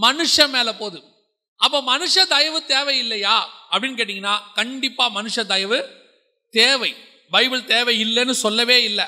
[0.00, 1.02] மனுஷன் மேலே போகுது.
[1.56, 6.02] அப்போ மனுஷ தயவு தேவை இல்லையா அப்படின்னு கேட்டிங்கன்னா கண்டிப்பாக மனுஷ தயவு
[6.50, 6.96] தேவை.
[7.30, 9.04] பைபிள் தேவை இல்லைன்னு சொல்லவே இல்லை.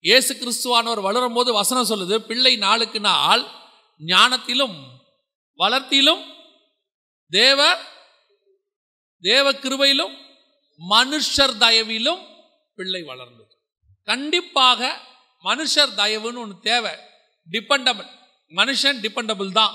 [0.00, 3.46] இயேசு கிறிஸ்துவானவர் வளரும் போது வசனம் சொல்லுது பிள்ளை நாளுக்கு நாள்
[4.00, 4.78] ஞானத்திலும்
[5.58, 6.34] வளர்த்திலும்
[7.30, 7.78] தேவ
[9.20, 10.16] தேவ கிருபையிலும்
[10.90, 12.26] மனுஷர் தயவிலும்
[12.74, 13.56] பிள்ளை வளர்ந்தது.
[14.04, 15.00] கண்டிப்பாக
[15.44, 16.90] மனுஷர் தயவுன்னு ஒன்று தேவை.
[17.50, 18.08] டிபெண்டபிள்
[18.52, 19.74] மனுஷன் டிபெண்டபிள் தான்.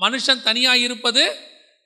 [0.00, 1.22] மனுஷன் தனியாக இருப்பது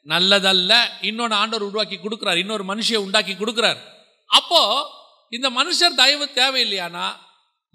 [0.07, 0.73] நல்லதல்ல.
[1.01, 2.37] இன்னொன்று ஆண்டவர் உருவாக்கி கொடுக்குறார்.
[2.37, 3.81] இன்னொரு மனுஷியை உண்டாக்கி கொடுக்குறார்.
[4.27, 4.63] அப்போ
[5.31, 7.07] இந்த மனுஷர் தயவு தேவை இல்லையானா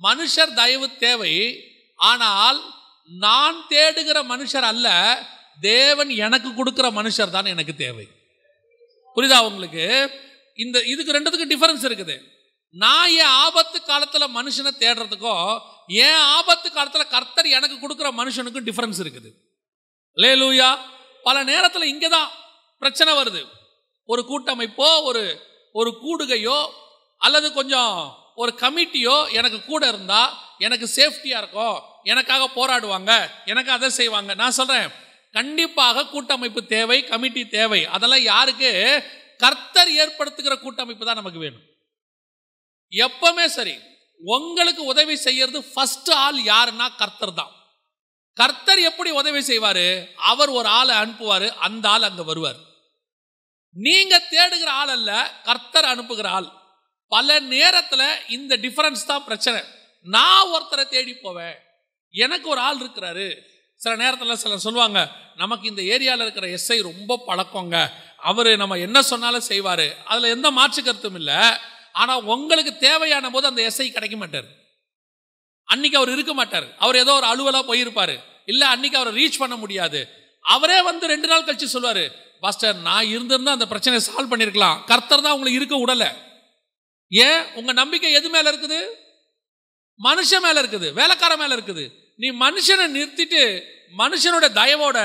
[0.02, 1.34] மனுஷர் தயவு தேவை.
[1.96, 2.60] ஆனால்
[3.10, 4.88] நான் தேடுகிற மனுஷர் அல்ல
[5.62, 8.08] தேவன் எனக்கு கொடுக்குற மனுஷர் தான் எனக்கு தேவை.
[9.16, 9.86] புரியுதா உங்களுக்கு?
[10.56, 12.18] இந்த இதுக்கு ரெண்டுத்துக்கு டிஃபரன்ஸ் இருக்குது.
[12.72, 19.30] நான் என் ஆபத்து காலத்தில் மனுஷனை தேடுறதுக்கும் ஏன் ஆபத்து காலத்தில் கர்த்தர் எனக்கு கொடுக்குற மனுஷனுக்கும் டிஃபரன்ஸ் இருக்குது?
[20.14, 20.78] லே லூயா
[21.24, 22.32] பல நேரத்தில் இங்கே தான்
[22.78, 23.46] பிரச்சனை வருது.
[24.06, 26.70] ஒரு கூட்டமைப்போ ஒரு ஒரு கூடுகையோ
[27.18, 31.82] அல்லது கொஞ்சம் ஒரு கமிட்டியோ எனக்கு கூட இருந்தால் எனக்கு சேஃப்டியாக இருக்கும்.
[32.04, 33.30] எனக்காக போராடுவாங்க.
[33.46, 34.34] எனக்கு அதை செய்வாங்க.
[34.34, 34.92] நான் சொல்கிறேன்
[35.32, 37.86] கண்டிப்பாக கூட்டமைப்பு தேவை கமிட்டி தேவை.
[37.86, 39.04] அதெல்லாம் யாருக்கு?
[39.38, 41.66] கர்த்தர் ஏற்படுத்துகிற கூட்டமைப்பு தான் நமக்கு வேணும்.
[42.92, 43.80] எப்பவுமே சரி.
[44.18, 47.52] உங்களுக்கு உதவி செய்யறது ஃபர்ஸ்ட் ஆள் யாருன்னா கர்த்தர் தான்.
[48.34, 50.14] கர்த்தர் எப்படி உதவி செய்வாரு?
[50.16, 52.56] அவர் ஒரு ஆளை அனுப்புவார் அந்த ஆள் அங்க வருவார்.
[53.72, 56.52] நீங்க தேடுகிற ஆள் அல்ல கர்த்தர் அனுப்புகிற ஆள்.
[57.08, 59.62] பல நேரத்தில் இந்த டிஃபரன்ஸ் தான் பிரச்சனை.
[60.04, 61.56] நான் ஒருத்தரை தேடி போவேன்.
[62.12, 63.38] எனக்கு ஒரு ஆள் இருக்கிறாரு.
[63.76, 67.90] சில நேரத்தில் சிலர் சொல்லுவாங்க நமக்கு இந்த ஏரியாவில் இருக்கிற எஸ்ஐ ரொம்ப பழக்கங்க.
[68.18, 70.04] அவர் நம்ம என்ன சொன்னாலும் செய்வார்.
[70.04, 71.60] அதில் எந்த மாற்று கருத்தும் இல்லை.
[72.02, 74.48] ஆனால் உங்களுக்கு தேவையான போது அந்த எஸ்ஐ கிடைக்க மாட்டார்.
[75.70, 76.68] அன்னைக்கு அவர் இருக்க மாட்டார்.
[76.84, 78.16] அவர் ஏதோ ஒரு அலுவலாக போயிருப்பார்.
[78.52, 80.00] இல்லை அன்னைக்கு அவரை ரீச் பண்ண முடியாது.
[80.46, 82.04] அவரே வந்து ரெண்டு நாள் கழிச்சு சொல்லுவார்
[82.44, 86.10] பாஸ்டர் நான் இருந்திருந்தா அந்த பிரச்சனையை சால்வ் பண்ணியிருக்கலாம் கர்த்தர் தான் உங்களை இருக்க விடலை
[87.12, 87.42] ஏன்?
[87.60, 88.80] உங்க நம்பிக்கை எது மேல இருக்குது?
[90.00, 90.88] மனுஷன் மேல இருக்குது.
[91.00, 91.84] வேலைக்கார மேல இருக்குது.
[92.22, 93.42] நீ மனுஷனை நிறுத்திட்டு
[94.02, 94.98] மனுஷனோட தயவோட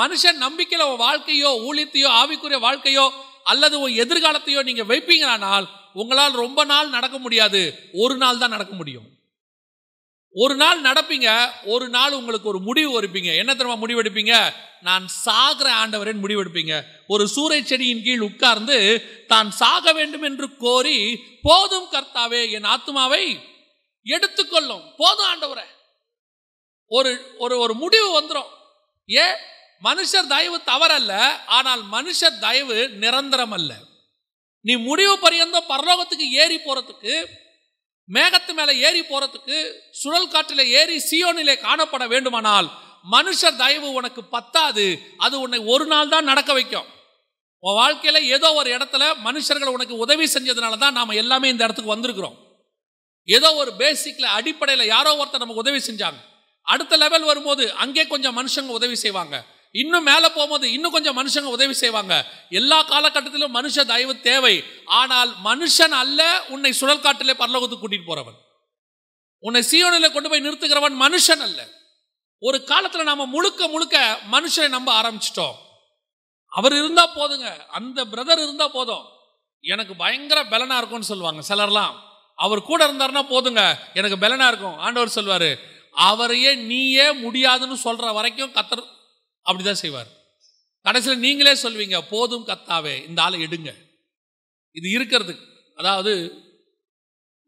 [0.00, 3.04] மனுஷன் நம்பிக்கையில வாழ்க்கையோ ஊழியத்தையோ ஆவிக்குரிய வாழ்க்கையோ
[3.46, 7.60] அல்லது உன் எதிர்காலத்தையோ நீங்க வைப்பீங்களானால் உங்களால் ரொம்ப நாள் நடக்க முடியாது.
[7.92, 9.06] ஒரு நாள் தான் நடக்க முடியும்.
[10.34, 11.28] ஒரு நாள் நடப்பீங்க
[11.64, 14.32] ஒரு நாள் உங்களுக்கு ஒரு முடிவு எடுப்பீங்க என்ன தெரியுமா முடிவெடுப்பீங்க
[14.80, 16.74] நான் சாகிற ஆண்டவரேன் முடிவெடுப்பீங்க
[17.06, 18.78] ஒரு சூறை செடியின் கீழ் உட்கார்ந்து
[19.26, 20.98] தான் சாக வேண்டும் என்று கோரி
[21.42, 23.24] போதும் கர்த்தாவே என் ஆத்மாவை
[24.06, 24.84] எடுத்துக்கொள்ளும்.
[24.96, 25.66] போதும் ஆண்டவரை.
[26.90, 28.50] ஒரு ஒரு ஒரு முடிவு வந்துடும்
[29.08, 29.36] ஏன்?
[29.82, 31.12] மனுஷர் தயவு தவறல்ல
[31.46, 33.72] ஆனால் மனுஷர் தயவு நிரந்தரம் அல்ல
[34.60, 37.14] நீ முடிவு பரியந்தம் பரலோகத்துக்கு ஏறி போறதுக்கு
[38.08, 39.56] மேகத்து மேலே ஏறி போறதுக்கு
[39.90, 42.68] சுழல் காற்றில் ஏறி சியோனிலே காணப்பட வேண்டுமானால்
[43.14, 44.84] மனுஷர் தயவு உனக்கு பத்தாது.
[45.16, 46.88] அது உன்னை ஒரு நாள் தான் நடக்க வைக்கும்.
[47.64, 52.36] உன் வாழ்க்கையில் ஏதோ ஒரு இடத்துல மனுஷர்கள் உனக்கு உதவி செஞ்சதுனால தான் நாம் எல்லாமே இந்த இடத்துக்கு வந்திருக்கிறோம்.
[53.24, 56.20] ஏதோ ஒரு பேசிக்கில் அடிப்படையில் யாரோ ஒருத்தர் நமக்கு உதவி செஞ்சாங்க.
[56.62, 59.36] அடுத்த லெவல் வரும்போது அங்கே கொஞ்சம் மனுஷங்க உதவி செய்வாங்க.
[59.76, 62.32] இன்னும் மேலே போகும்போது இன்னும் கொஞ்சம் மனுஷங்க உதவி செய்வாங்க.
[62.50, 64.64] எல்லா காலகட்டத்திலும் மனுஷ தயவு தேவை.
[64.84, 68.38] ஆனால் மனுஷன் அல்ல உன்னை சுழற்காட்டிலே பரலோகத்துக்கு கூட்டிட்டு போறவன்.
[69.38, 71.68] உன்னை சீயோனில் கொண்டு போய் நிறுத்துகிறவன் மனுஷன் அல்ல.
[72.38, 75.54] ஒரு காலத்தில் நாம முழுக்க முழுக்க மனுஷனை நம்ப ஆரம்பிச்சிட்டோம்.
[76.48, 77.66] அவர் இருந்தா போதுங்க.
[77.66, 79.04] அந்த பிரதர் இருந்தா போதும்.
[79.60, 81.94] எனக்கு பயங்கர பலனா இருக்கும்னு சொல்லுவாங்க சிலர்லாம்.
[82.34, 83.76] அவர் கூட இருந்தாருன்னா போதுங்க.
[83.94, 84.78] எனக்கு பலனா இருக்கும்.
[84.78, 85.56] ஆண்டவர் சொல்வாரு
[85.92, 88.94] அவரையே நீயே முடியாதுன்னு சொல்ற வரைக்கும் கத்தர்
[89.46, 90.10] அப்படி தான் செய்வார்.
[90.86, 93.70] கடைசியில் நீங்களே சொல்வீங்க போதும் கத்தாவே இந்த ஆளை எடுங்க.
[94.76, 95.34] இது இருக்கிறது.
[95.78, 96.12] அதாவது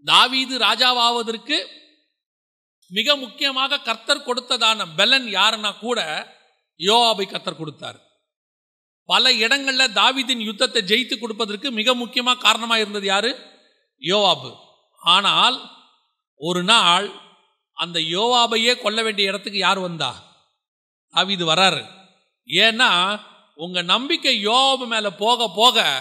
[0.05, 1.57] தாவீது ராஜாவாவதற்கு
[2.90, 6.01] மிக முக்கியமாக கர்த்தர் கொடுத்ததான பலன் யாருன்னா கூட
[6.80, 7.99] யோவாபை கர்த்தர் கொடுத்தார்.
[9.09, 13.30] பல இடங்களில் தாவீதின் யுத்தத்தை ஜெயித்து கொடுப்பதற்கு மிக முக்கியமாக காரணமாக இருந்தது யாரு?
[14.03, 14.51] யோவாபு.
[15.03, 15.57] ஆனால்
[16.40, 17.07] ஒரு நாள்
[17.76, 20.11] அந்த யோவாபையே கொல்ல வேண்டிய இடத்துக்கு யார் வந்தா?
[21.14, 21.84] இது வராரு.
[22.46, 23.20] ஏன்னா
[23.54, 26.00] உங்கள் நம்பிக்கை யோபு மேலே போக போக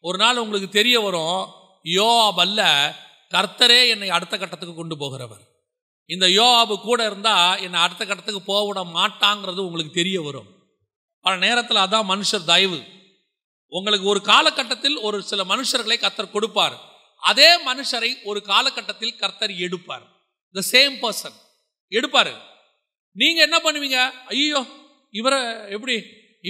[0.00, 1.46] ஒரு நாள் உங்களுக்கு தெரிய வரும்
[1.82, 2.92] யோப் அல்ல
[3.34, 5.44] கர்த்தரே என்னை அடுத்த கட்டத்துக்கு கொண்டு போகிறவர்.
[6.04, 10.46] இந்த யோபு கூட இருந்தால் என்னை அடுத்த கட்டத்துக்கு போவிட மாட்டாங்கிறது உங்களுக்கு தெரிய வரும்.
[11.20, 12.84] பல நேரத்தில் அதான் மனுஷர் தயவு.
[13.68, 16.78] உங்களுக்கு ஒரு காலகட்டத்தில் ஒரு சில மனுஷர்களை கர்த்தர் கொடுப்பார்.
[17.20, 20.02] அதே மனுஷரை ஒரு காலகட்டத்தில் கர்த்தர் எடுப்பார்.
[20.52, 21.34] த சேம் பர்சன்
[21.88, 22.55] எடுப்பார்.
[23.20, 23.98] நீங்க என்ன பண்ணுவீங்க?
[24.32, 24.60] ஐயோ
[25.10, 25.38] இவரை
[25.76, 25.96] எப்படி?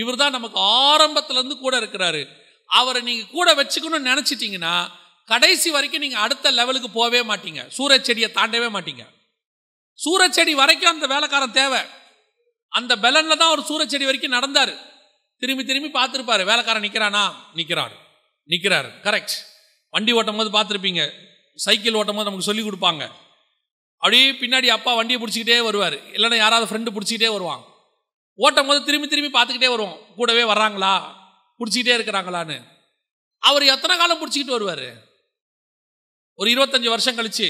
[0.01, 2.23] இவர் தான் நமக்கு ஆரம்பத்துல இருந்து கூட இருக்கிறாரு.
[2.71, 4.75] அவரை நீங்க கூட வச்சுக்கணும்னு நினைச்சிட்டீங்கன்னா
[5.33, 7.61] கடைசி வரைக்கும் நீங்க அடுத்த லெவலுக்கு போகவே மாட்டீங்க.
[7.77, 9.05] சூரச்செடியை தாண்டவே மாட்டீங்க.
[10.05, 11.81] சூரச்செடி வரைக்கும் அந்த வேலைக்காரன் தேவை.
[12.73, 14.75] அந்த பெலன்ல தான் அவர் சூரச்செடி வரைக்கும் நடந்தாரு.
[15.43, 16.43] திரும்பி திரும்பி பார்த்துருப்பாரு.
[16.51, 17.25] வேலைக்காரன் நிற்கிறானா
[17.59, 17.95] நிற்கிறார்
[18.53, 19.37] நிற்கிறாரு கரெக்ட்
[19.95, 21.03] வண்டி ஓட்டும் போது பார்த்துருப்பீங்க.
[21.65, 23.05] சைக்கிள் ஓட்டும் போது நமக்கு சொல்லி கொடுப்பாங்க.
[24.03, 25.97] அப்படியே பின்னாடி அப்பா வண்டியை பிடிச்சிக்கிட்டே வருவார்.
[26.17, 27.63] இல்லைன்னா யாராவது ஃப்ரெண்டு பிடிச்சிக்கிட்டே வருவான்
[28.39, 29.99] ஓட்டும் போது திரும்பி திரும்பி பார்த்துக்கிட்டே வருவோம்.
[30.17, 30.95] கூடவே வர்றாங்களா?
[31.61, 32.57] பிடிச்சிக்கிட்டே இருக்கிறாங்களான்னு.
[33.43, 34.89] அவர் எத்தனை காலம் பிடிச்சிக்கிட்டு வருவார்?
[36.39, 37.49] ஒரு இருபத்தஞ்சி வருஷம் கழிச்சு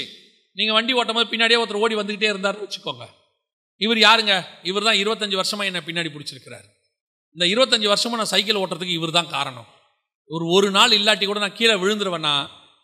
[0.57, 3.05] நீங்கள் வண்டி ஓட்டும் போது பின்னாடியே ஒருத்தர் ஓடி வந்துக்கிட்டே இருந்தாருன்னு வச்சுக்கோங்க.
[3.81, 4.35] இவர் யாருங்க?
[4.63, 6.67] இவர் தான் இருபத்தஞ்சி வருஷமாக என்னை பின்னாடி பிடிச்சிருக்கிறார்.
[7.35, 9.67] இந்த இருபத்தஞ்சி வருஷமும் நான் சைக்கிள் ஓட்டுறதுக்கு இவர் தான் காரணம்.
[10.29, 12.33] ஒரு ஒரு நாள் இல்லாட்டி கூட நான் கீழே விழுந்துருவேன்னா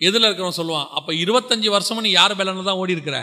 [0.01, 3.17] எதில் இருக்கிறவன் சொல்லுவான் அப்போ இருபத்தஞ்சி வருஷமும் நீ யார் பெலனில் தான் ஓடி இருக்கிற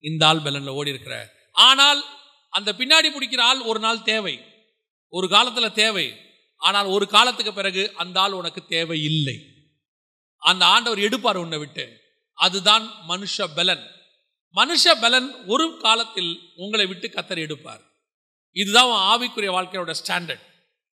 [0.00, 1.32] இந்த ஆள் பெலனில் ஓடி இருக்கிற.
[1.52, 2.04] ஆனால்
[2.48, 4.40] அந்த பின்னாடி பிடிக்கிற ஆள் ஒரு நாள் தேவை.
[5.08, 6.14] ஒரு காலத்தில் தேவை.
[6.56, 9.36] ஆனால் ஒரு காலத்துக்கு பிறகு அந்த ஆள் உனக்கு தேவை இல்லை
[10.42, 12.00] அந்த ஆண்டவர் எடுப்பார் உன்னை விட்டு.
[12.34, 13.90] அதுதான் மனுஷ பலன்.
[14.54, 17.82] மனுஷ பலன் ஒரு காலத்தில் உங்களை விட்டு கத்தர் எடுப்பார்.
[18.52, 20.44] இதுதான் ஆவிக்குரிய வாழ்க்கையோட ஸ்டாண்டர்ட்.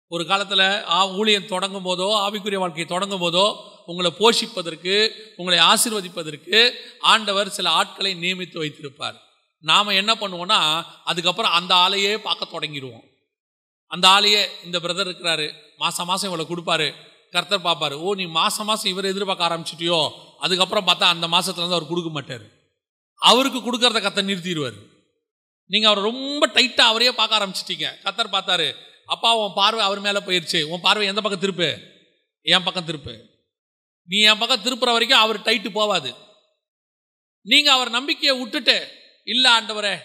[0.08, 4.95] ஒரு காலத்தில் ஆ ஊழியம் தொடங்கும் போதோ ஆவிக்குரிய வாழ்க்கையை தொடங்கும் போதோ உங்களை போஷிப்பதற்கு
[5.36, 9.17] உங்களை ஆசிர்வதிப்பதற்கு ஆண்டவர் சில ஆட்களை நியமித்து வைத்திருப்பார்.
[9.59, 10.59] நாம் என்ன பண்ணுவோன்னா
[11.03, 13.05] அதுக்கப்புறம் அந்த ஆளையே பார்க்க தொடங்கிடுவோம்.
[13.88, 16.88] அந்த ஆளையே இந்த பிரதர் இருக்கிறாரு மாதம் மாதம் இவ்வளோ கொடுப்பாரு
[17.34, 19.99] கர்த்தர் பார்ப்பாரு ஓ நீ மாதம் மாதம் இவர் எதிர்பார்க்க ஆரம்பிச்சிட்டியோ?
[20.39, 22.45] அதுக்கப்புறம் பார்த்தா அந்த மாதத்துலேருந்து அவர் கொடுக்க மாட்டார்.
[23.21, 24.79] அவருக்கு கொடுக்கறத கத்தர் நிறுத்திடுவார்.
[25.65, 27.88] நீங்கள் அவரை ரொம்ப டைட்டாக அவரையே பார்க்க ஆரம்பிச்சிட்டீங்க.
[28.03, 28.69] கத்தர் பார்த்தாரு
[29.05, 31.69] அப்பா உன் பார்வை அவர் மேலே போயிடுச்சு உன் பார்வை எந்த பக்கம் திருப்பு?
[32.41, 33.13] என் பக்கம் திருப்பு.
[34.12, 36.12] நீ என் பக்கம் திருப்புற வரைக்கும் அவர் டைட்டு போவாது.
[37.51, 38.76] நீங்கள் அவர் நம்பிக்கையை விட்டுட்டு
[39.32, 39.95] இல்லை ஆண்டவரே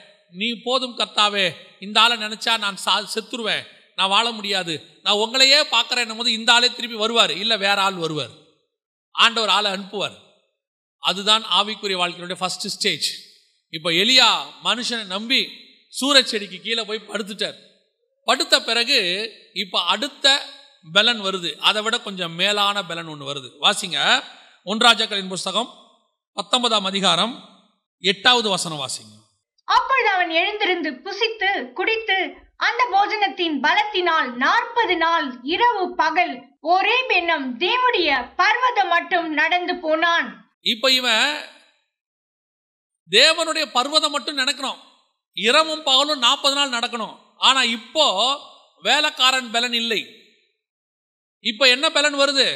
[0.41, 1.47] நீ போதும் கர்த்தாவே
[1.87, 3.65] இந்த ஆளை நினச்சா நான் சா செத்துருவேன்.
[3.99, 4.75] நான் வாழ முடியாது.
[5.03, 7.33] நான் உங்களையே பார்க்குறேன் போது இந்த ஆளே திருப்பி வருவார்.
[7.43, 8.35] இல்லை வேற ஆள் வருவார்.
[9.15, 10.17] ஆண்டவர் ஆளை அனுப்புவார்.
[11.03, 13.09] அதுதான் ஆவிக்குரிய வாழ்க்கையினுடைய ஃபர்ஸ்ட் ஸ்டேஜ்
[13.77, 14.29] இப்போ எலியா
[14.65, 15.41] மனுஷனை நம்பி
[15.99, 17.59] சூரச்செடிக்கு கீழே போய் படுத்துட்டார்.
[18.29, 18.99] படுத்த பிறகு
[19.63, 20.27] இப்போ அடுத்த
[20.93, 21.57] பலன் வருது.
[21.57, 23.51] அதை விட கொஞ்சம் மேலான பலன் ஒன்று வருது.
[23.61, 24.23] வாசிங்க.
[24.65, 25.71] ஒன்றாஜாக்களின் புஸ்தகம்
[26.33, 27.49] பத்தொன்பதாம் அதிகாரம்
[28.01, 29.15] எட்டாவது வசனம் வாசிங்க.
[29.65, 38.35] அப்பொழுது அவன் எழுந்திருந்து புசித்து குடித்து அந்த போஜனத்தின் பலத்தினால் நாற்பது நாள் இரவு பகல் ஒரே பெண்ணம் தேவனுடைய
[38.37, 40.51] பர்வதம் மட்டும் நடந்து போனான்.
[40.61, 41.43] இப்போ இவன்
[43.11, 44.79] தேவனுடைய பர்வதம் மட்டும் நடக்கணும்
[45.33, 47.19] இரவும் பகலும் நாற்பது நாள் நடக்கணும்.
[47.37, 48.39] ஆனா இப்போ
[48.83, 50.26] வேலைக்காரன் பலன் இல்லை.
[51.51, 52.47] இப்போ என்ன பலன் வருது?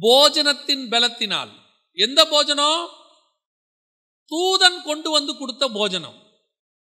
[0.00, 1.52] போஜனத்தின் பலத்தினால்.
[1.94, 2.88] எந்த போஜனம்?
[4.30, 6.18] தூதன் கொண்டு வந்து கொடுத்த போஜனம்.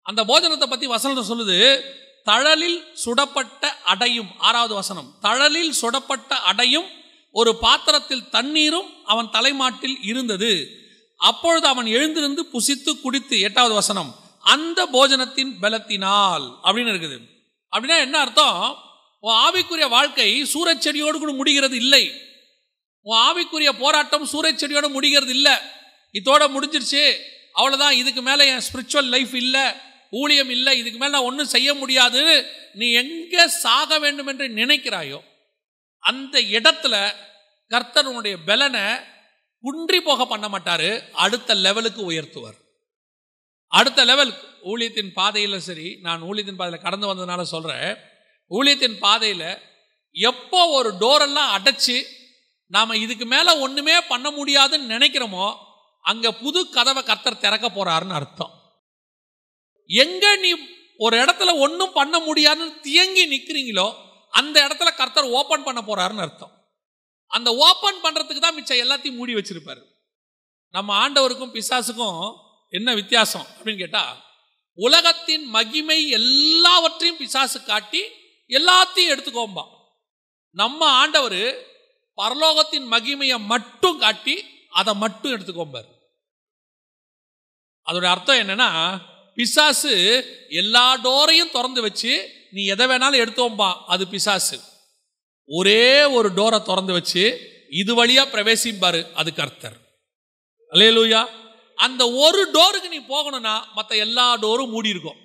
[0.02, 1.60] அந்த போஜனத்தை பத்தி வசனம் சொல்லுது
[2.24, 4.32] தழலில் சுடப்பட்ட அடையும்.
[4.38, 6.89] ஆறாவது வசனம் தழலில் சுடப்பட்ட அடையும்
[7.32, 10.52] ஒரு பாத்திரத்தில் தண்ணீரும் அவன் தலைமாட்டில் இருந்தது.
[11.18, 16.46] அப்பொழுது அவன் எழுந்திருந்து புசித்து குடித்து எட்டாவது வசனம் அந்த போஜனத்தின் பலத்தினால்.
[16.64, 17.18] அப்படின்னு இருக்குது.
[17.72, 18.91] அப்படின்னா என்ன அர்த்தம்?
[19.26, 22.03] உன் ஆவிக்குரிய வாழ்க்கை சூரச்செடியோடு கூட முடிகிறது இல்லை.
[23.01, 25.53] உன் ஆவிக்குரிய போராட்டம் சூரச்செடியோடு முடிகிறது இல்லை.
[26.13, 27.03] இதோட முடிஞ்சிருச்சு.
[27.55, 29.65] அவ்வளோதான் இதுக்கு மேலே என் ஸ்பிரிச்சுவல் லைஃப் இல்லை.
[30.11, 30.78] ஊழியம் இல்லை.
[30.78, 32.21] இதுக்கு மேலே நான் ஒன்றும் செய்ய முடியாது
[32.74, 35.19] நீ எங்கே சாக வேண்டும் என்று நினைக்கிறாயோ
[35.99, 36.95] அந்த இடத்துல
[37.67, 38.86] கர்த்தர் உன்னுடைய பலனை
[39.61, 40.89] குன்றி போக பண்ண மாட்டாரு.
[41.11, 42.57] அடுத்த லெவலுக்கு உயர்த்துவார்.
[43.67, 48.11] அடுத்த லெவல் ஊழியத்தின் பாதையில் சரி நான் ஊழியத்தின் பாதையில் கடந்து வந்ததுனால சொல்கிறேன்
[48.52, 49.50] ஊழியத்தின் பாதையில்
[50.16, 51.98] எப்போ ஒரு டோரெல்லாம் அடைச்சி
[52.68, 55.48] நாம் இதுக்கு மேலே ஒன்றுமே பண்ண முடியாதுன்னு நினைக்கிறோமோ
[56.06, 58.54] அங்கே புது கதவை கர்த்தர் திறக்க போகிறாருன்னு அர்த்தம்.
[59.89, 60.50] எங்கே நீ
[60.98, 63.88] ஒரு இடத்துல ஒன்றும் பண்ண முடியாதுன்னு தியங்கி நிற்கிறீங்களோ
[64.30, 66.54] அந்த இடத்துல கர்த்தர் ஓப்பன் பண்ண போகிறாருன்னு அர்த்தம்.
[67.32, 69.82] அந்த ஓப்பன் பண்ணுறதுக்கு தான் மிச்சம் எல்லாத்தையும் மூடி வச்சுருப்பார்.
[70.74, 72.20] நம்ம ஆண்டவருக்கும் பிசாசுக்கும்
[72.74, 74.14] என்ன வித்தியாசம் அப்படின்னு கேட்டால்
[74.78, 78.02] உலகத்தின் மகிமை எல்லாவற்றையும் பிசாசு காட்டி
[78.58, 79.64] எல்லாத்தையும் எடுத்துக்கோம்பா.
[80.58, 81.41] நம்ம ஆண்டவர்
[82.18, 84.36] பரலோகத்தின் மகிமையை மட்டும் காட்டி
[84.80, 85.89] அதை மட்டும் எடுத்துக்கோம்பார்.
[87.88, 88.70] அதோட அர்த்தம் என்னன்னா
[89.38, 89.93] பிசாசு
[90.62, 92.14] எல்லா டோரையும் திறந்து வச்சு
[92.51, 94.58] நீ எதை வேணாலும் எடுத்தோம்பா அது பிசாசு.
[95.49, 97.24] ஒரே ஒரு டோரை திறந்து வச்சு
[97.82, 99.78] இது வழியா பிரவேசிப்பாரு அது கர்த்தர்
[100.72, 101.22] அலையலூயா
[101.78, 105.20] அந்த ஒரு டோருக்கு நீ போகணும்னா மற்ற எல்லா டோரும் மூடி இருக்கும்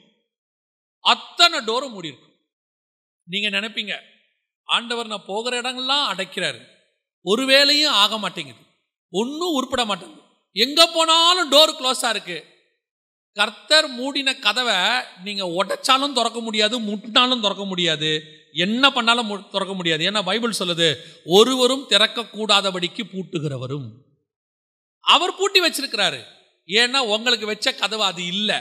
[1.04, 2.27] அத்தனை டோரும் மூடி இருக்கும்
[3.28, 3.94] நீங்கள் நினைப்பீங்க
[4.64, 6.64] ஆண்டவர் நான் போகிற இடங்கள்லாம் அடைக்கிறாரு.
[7.22, 8.58] ஒரு வேலையும் ஆக மாட்டேங்குது.
[9.10, 10.20] ஒன்றும் உருப்பிட மாட்டேங்குது.
[10.52, 12.44] எங்கே போனாலும் டோர் க்ளோஸாக இருக்குது
[13.32, 18.22] கர்த்தர் மூடின கதவை நீங்கள் உடைச்சாலும் திறக்க முடியாது முட்டினாலும் திறக்க முடியாது.
[18.52, 20.10] என்ன பண்ணாலும் மு- திறக்க முடியாது.
[20.10, 23.90] ஏன்னா பைபிள் சொல்லுது ஒருவரும் திறக்கக்கூடாதபடிக்கு பூட்டுகிறவரும்.
[25.00, 26.22] அவர் பூட்டி வச்சிருக்கிறாரு.
[26.66, 28.58] ஏன்னா உங்களுக்கு வச்ச கதவு அது இல்லை.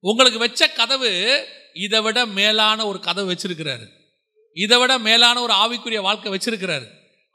[0.00, 1.44] உங்களுக்கு வச்ச கதவு
[1.84, 3.86] இதை விட மேலான ஒரு கதை வச்சிருக்கிறாரு.
[4.56, 6.86] இதை விட மேலான ஒரு ஆவிக்குரிய வாழ்க்கை வச்சிருக்கிறாரு.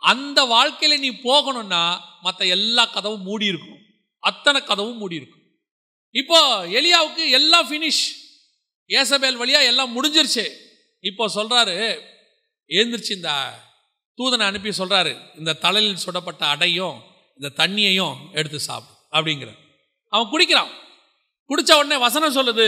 [0.01, 1.83] அந்த வாழ்க்கையில நீ போகணும்னா
[2.21, 3.79] மற்ற எல்லா கதவும் மூடி இருக்கும்.
[4.23, 5.43] அத்தனை கதவும் மூடி இருக்கும்.
[6.15, 8.03] இப்போ எலியாவுக்கு எல்லாம் ஃபினிஷ்
[8.89, 10.45] ஏசபேல் வழியா எல்லாம் முடிஞ்சிருச்சு.
[10.99, 11.75] இப்போ சொல்றாரு
[12.69, 13.31] எழுந்திரிச்சு இந்த
[14.17, 16.97] தூதனை அனுப்பி சொல்றாரு இந்த தலையில் சுடப்பட்ட அடையும்
[17.37, 19.51] இந்த தண்ணியையும் எடுத்து சாப்பிடும் அப்படிங்கிற
[20.13, 20.71] அவன் குடிக்கிறான்.
[21.49, 22.67] குடிச்ச உடனே வசனம் சொல்லுது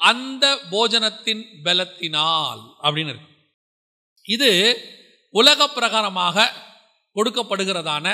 [0.00, 3.30] அந்த போஜனத்தின் பலத்தினால் அப்படின்னு இருக்கு.
[4.26, 4.50] இது
[5.34, 6.46] உலக பிரகாரமாக
[7.16, 8.06] கொடுக்கப்படுகிறதான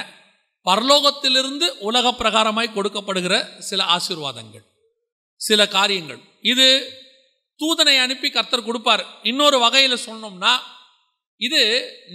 [0.66, 4.64] பரலோகத்திலிருந்து உலக பிரகாரமாய் கொடுக்கப்படுகிற சில ஆசீர்வாதங்கள்
[5.41, 6.20] சில காரியங்கள்.
[6.53, 6.66] இது
[7.61, 9.05] தூதனை அனுப்பி கர்த்தர் கொடுப்பார்.
[9.22, 10.53] இன்னொரு வகையில் சொன்னோம்னா
[11.41, 11.62] இது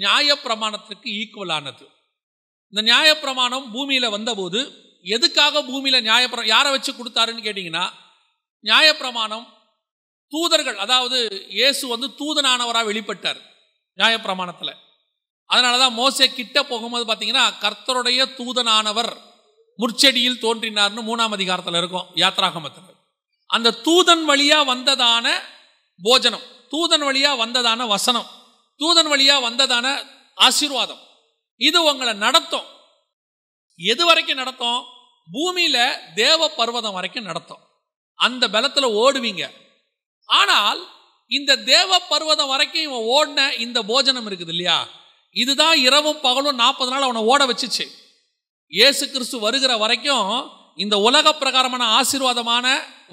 [0.04, 1.86] நியாயப்பிரமாணத்திற்கு ஈக்குவலானது
[2.74, 4.60] இந்த நியாயப்பிரமாணம் பூமியில் வந்தபோது
[5.06, 7.86] எதுக்காக பூமியில் நியாயப்பிர யாரை வச்சு கொடுத்தாருன்னு கேட்டிங்கன்னா
[8.64, 9.46] நியாயப்பிரமாணம்
[10.32, 11.18] தூதர்கள் அதாவது
[11.50, 13.40] இயேசு வந்து தூதனானவராக வெளிப்பட்டார்
[13.98, 14.74] நியாயப்பிரமாணத்தில்.
[15.46, 19.12] அதனால தான் மோசே கிட்ட போகும்போது பார்த்தீங்கன்னா கர்த்தருடைய தூதனானவர்
[19.80, 22.98] முற்செடியில் தோன்றினார்னு மூணாம் அதிகாரத்தில் இருக்கும் யாத்ராகமத்தில்.
[23.46, 25.28] அந்த தூதன் வழியாக வந்ததான
[26.02, 28.30] போஜனம் தூதன் வழியாக வந்ததான வசனம்
[28.80, 29.88] தூதன் வழியாக வந்ததான
[30.36, 31.02] ஆசீர்வாதம்.
[31.58, 32.68] இது உங்களை நடத்தும்.
[33.76, 34.80] எது வரைக்கும் நடத்தும்?
[35.34, 35.78] பூமியில
[36.16, 37.62] தேவ பர்வதம் வரைக்கும் நடத்தும்.
[38.16, 39.44] அந்த பலத்தில் ஓடுவீங்க.
[40.30, 40.82] ஆனால்
[41.32, 44.78] இந்த தேவ பர்வதம் வரைக்கும் இவன் ஓடின இந்த போஜனம் இருக்குது இல்லையா?
[45.36, 47.86] இதுதான் இரவும் பகலும் நாற்பது நாள் அவனை ஓட வச்சுச்சு.
[48.72, 50.30] இயேசு கிறிஸ்து வருகிற வரைக்கும்
[50.84, 52.66] இந்த உலக பிரகாரமான ஆசீர்வாதமான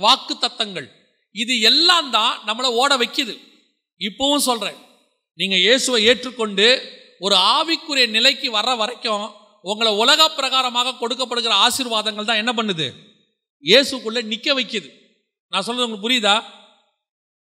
[0.04, 0.88] வாக்கு தத்தங்கள்
[1.34, 3.34] இது எல்லாம் தான் நம்மளை ஓட வைக்குது.
[4.00, 4.78] இப்பவும் சொல்றேன்
[5.38, 6.66] நீங்க இயேசுவை ஏற்றுக்கொண்டு
[7.26, 9.24] ஒரு ஆவிக்குரிய நிலைக்கு வர்ற வரைக்கும்
[9.70, 12.86] உங்களை உலக பிரகாரமாக கொடுக்கப்படுகிற ஆசீர்வாதங்கள் தான் என்ன பண்ணுது?
[13.64, 14.88] இயேசுக்குள்ள நிக்க வைக்குது.
[15.52, 16.36] நான் சொல்றது உங்களுக்கு புரியுதா?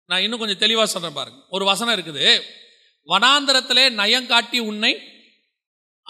[0.06, 1.44] நான் இன்னும் கொஞ்சம் தெளிவாக சொல்கிறேன் பாருங்க.
[1.48, 2.42] ஒரு வசனம் இருக்குது.
[3.06, 5.02] வனாந்தரத்திலே நயங்காட்டி உன்னை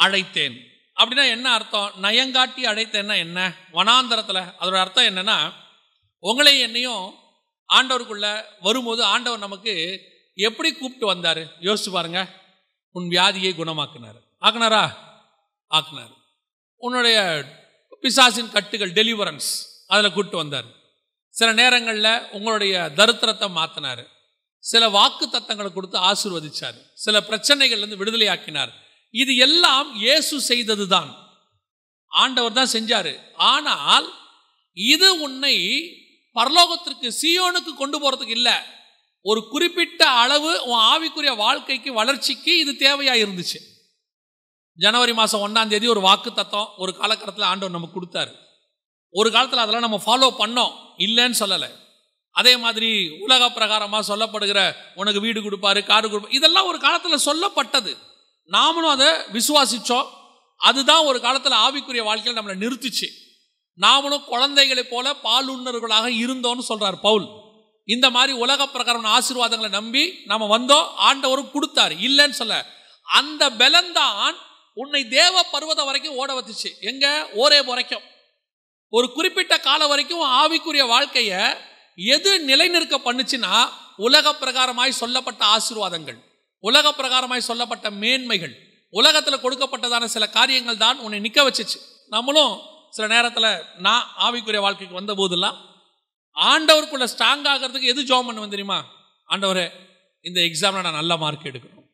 [0.01, 0.61] அழைத்தேன்.
[1.01, 1.93] அப்படின்னா என்ன அர்த்தம்?
[2.03, 3.55] நயங்காட்டி அழைத்தேன்னா என்ன?
[3.73, 4.55] வனாந்தரத்தில்.
[4.61, 5.53] அதோட அர்த்தம் என்னன்னா
[6.19, 7.15] உங்களை என்னையும்
[7.75, 10.01] ஆண்டவருக்குள்ள வரும்போது ஆண்டவர் நமக்கு
[10.35, 11.39] எப்படி கூப்பிட்டு வந்தார்?
[11.39, 12.29] யோசிச்சு பாருங்க.
[12.91, 14.21] உன் வியாதியை குணமாக்குனார்.
[14.41, 14.95] ஆக்குனாரா?
[15.71, 16.15] ஆக்குனார்.
[16.77, 17.45] உன்னுடைய
[18.01, 20.65] பிசாசின் கட்டுகள் டெலிவரன்ஸ் அதில் கூப்பிட்டு வந்தார்.
[21.39, 24.05] சில நேரங்களில் உங்களுடைய தரித்திரத்தை மாற்றினார்
[24.65, 26.79] சில வாக்கு தத்தங்களை கொடுத்து ஆசிர்வதிச்சார்.
[27.05, 28.73] சில பிரச்சனைகள்லேருந்து விடுதலையாக்கினார்.
[29.15, 31.11] இது எல்லாம் இயேசு செய்தது தான்
[32.13, 33.13] ஆண்டவர் தான் செஞ்சார்.
[33.53, 34.07] ஆனால்
[34.77, 35.55] இது உன்னை
[36.37, 38.57] பரலோகத்திற்கு சியோனுக்கு கொண்டு போகிறதுக்கு இல்லை.
[39.25, 43.61] ஒரு குறிப்பிட்ட அளவு உன் ஆவிக்குரிய வாழ்க்கைக்கு வளர்ச்சிக்கு இது தேவையாக இருந்துச்சு.
[44.79, 48.35] ஜனவரி மாதம் ஒன்றாம் தேதி ஒரு வாக்கு தத்தம் ஒரு காலகட்டத்தில் ஆண்டவர் நமக்கு கொடுத்தாரு.
[49.19, 51.01] ஒரு காலத்தில் அதெல்லாம் நம்ம ஃபாலோ பண்ணோம்.
[51.01, 51.71] இல்லைன்னு சொல்லலை.
[52.31, 57.97] அதே மாதிரி உலக பிரகாரமாக சொல்லப்படுகிற உனக்கு வீடு கொடுப்பாரு காடு கொடுப்பாரு இதெல்லாம் ஒரு காலத்தில் சொல்லப்பட்டது.
[58.51, 60.07] நாமளும் அதை விசுவாசித்தோம்
[60.57, 63.07] அதுதான் ஒரு காலத்தில் ஆவிக்குரிய வாழ்க்கையில் நம்மளை நிறுத்திச்சு.
[63.81, 67.27] நாமளும் குழந்தைகளைப் போல பாலுண்ணர்களாக இருந்தோம்னு சொல்கிறார் பவுல்.
[67.85, 70.89] இந்த மாதிரி உலக பிரகாரம் ஆசீர்வாதங்களை நம்பி நம்ம வந்தோம்.
[71.11, 71.95] ஆண்டவரும் கொடுத்தாரு.
[71.99, 72.67] இல்லைன்னு சொல்ல.
[73.03, 74.35] அந்த பலன்தான்
[74.75, 76.81] உன்னை தேவ பருவதம் வரைக்கும் ஓட வச்சுச்சு.
[76.81, 77.09] எங்கே?
[77.09, 78.15] ஓரே வரைக்கும்.
[78.93, 81.41] ஒரு குறிப்பிட்ட காலம் வரைக்கும் ஆவிக்குரிய வாழ்க்கையை
[82.15, 83.55] எது நிலைநிற்க பண்ணுச்சுன்னா
[83.97, 86.19] உலக பிரகாரமாய் சொல்லப்பட்ட ஆசீர்வாதங்கள்
[86.65, 88.55] உலக பிரகாரமாய் சொல்லப்பட்ட மேன்மைகள்
[88.93, 91.79] உலகத்தில் கொடுக்கப்பட்டதான சில காரியங்கள் தான் உன்னை நிற்க வச்சுச்சு.
[92.09, 92.53] நம்மளும்
[92.91, 95.57] சில நேரத்தில் நான் ஆவிக்குரிய வாழ்க்கைக்கு வந்த போதெல்லாம்
[96.37, 98.79] ஆண்டவருக்குள்ள ஸ்ட்ராங் ஆகிறதுக்கு எது ஜோம் பண்ணுவேன் தெரியுமா?
[99.29, 99.67] ஆண்டவரே
[100.21, 101.89] இந்த எக்ஸாமில் நான் நல்ல மார்க் எடுக்கணும்.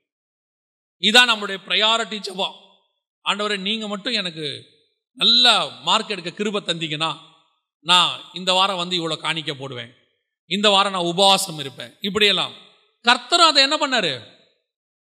[1.03, 2.57] இதான் நம்மளுடைய ப்ரையாரிட்டி ஜபம்
[3.25, 4.47] ஆண்டவரே நீங்கள் மட்டும் எனக்கு
[5.13, 7.17] நல்ல மார்க் எடுக்க கிருப தந்தீங்கன்னா
[7.81, 9.95] நான் இந்த வாரம் வந்து இவ்வளோ காணிக்க போடுவேன்.
[10.47, 11.97] இந்த வாரம் நான் உபவாசம் இருப்பேன்.
[12.01, 12.53] இப்படியெல்லாம்.
[13.05, 14.13] கர்த்தரும் அதை என்ன பண்ணார்?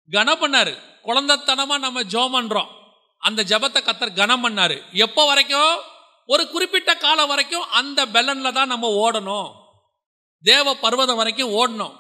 [0.10, 0.74] கனம் பண்ணார்.
[1.04, 2.70] குழந்தத்தனமாக நம்ம ஜோம் பண்ணுறோம்
[3.18, 4.76] அந்த ஜெபத்தை கத்தர் கனம் பண்ணார்.
[4.92, 5.80] எப்போ வரைக்கும்?
[6.26, 9.50] ஒரு குறிப்பிட்ட காலம் வரைக்கும் அந்த பெலனில் தான் நம்ம ஓடணும்.
[10.44, 11.96] தேவ பர்வதம் வரைக்கும் ஓடணும்.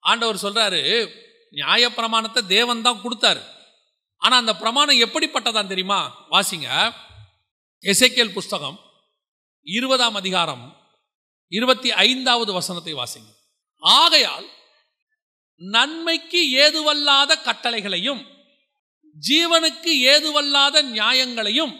[0.00, 1.10] ஆண்டவர் சொல்றாரு
[1.52, 3.42] நியாயப்பிரமாணத்தை தேவன் தான் கொடுத்தாரு.
[4.18, 6.26] ஆனால் அந்த பிரமாணம் எப்படிப்பட்டதான் தெரியுமா?
[6.30, 6.92] வாசிங்க.
[7.82, 8.78] எசைக்கேல் புஸ்தகம்
[9.62, 10.76] இருபதாம் அதிகாரம்
[11.48, 13.28] இருபத்தி ஐந்தாவது வசனத்தை வாசிங்க.
[13.76, 14.48] ஆகையால்
[15.56, 18.26] நன்மைக்கு ஏதுவல்லாத கட்டளைகளையும்
[19.28, 21.74] ஜீவனுக்கு ஏதுவல்லாத நியாயங்களையும்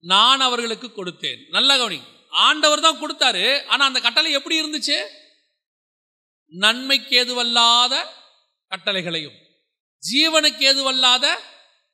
[0.00, 1.48] நான் அவர்களுக்கு கொடுத்தேன்.
[1.48, 3.66] நல்ல கவனி ஆண்டவர் தான் கொடுத்தாரு.
[3.66, 5.06] ஆனா அந்த கட்டளை எப்படி இருந்துச்சு?
[6.46, 8.04] நன்மைக்கு ஏதுவல்லாத
[8.68, 9.38] கட்டளைகளையும்
[10.12, 11.26] ஜீவனுக்கு ஏதுவல்லாத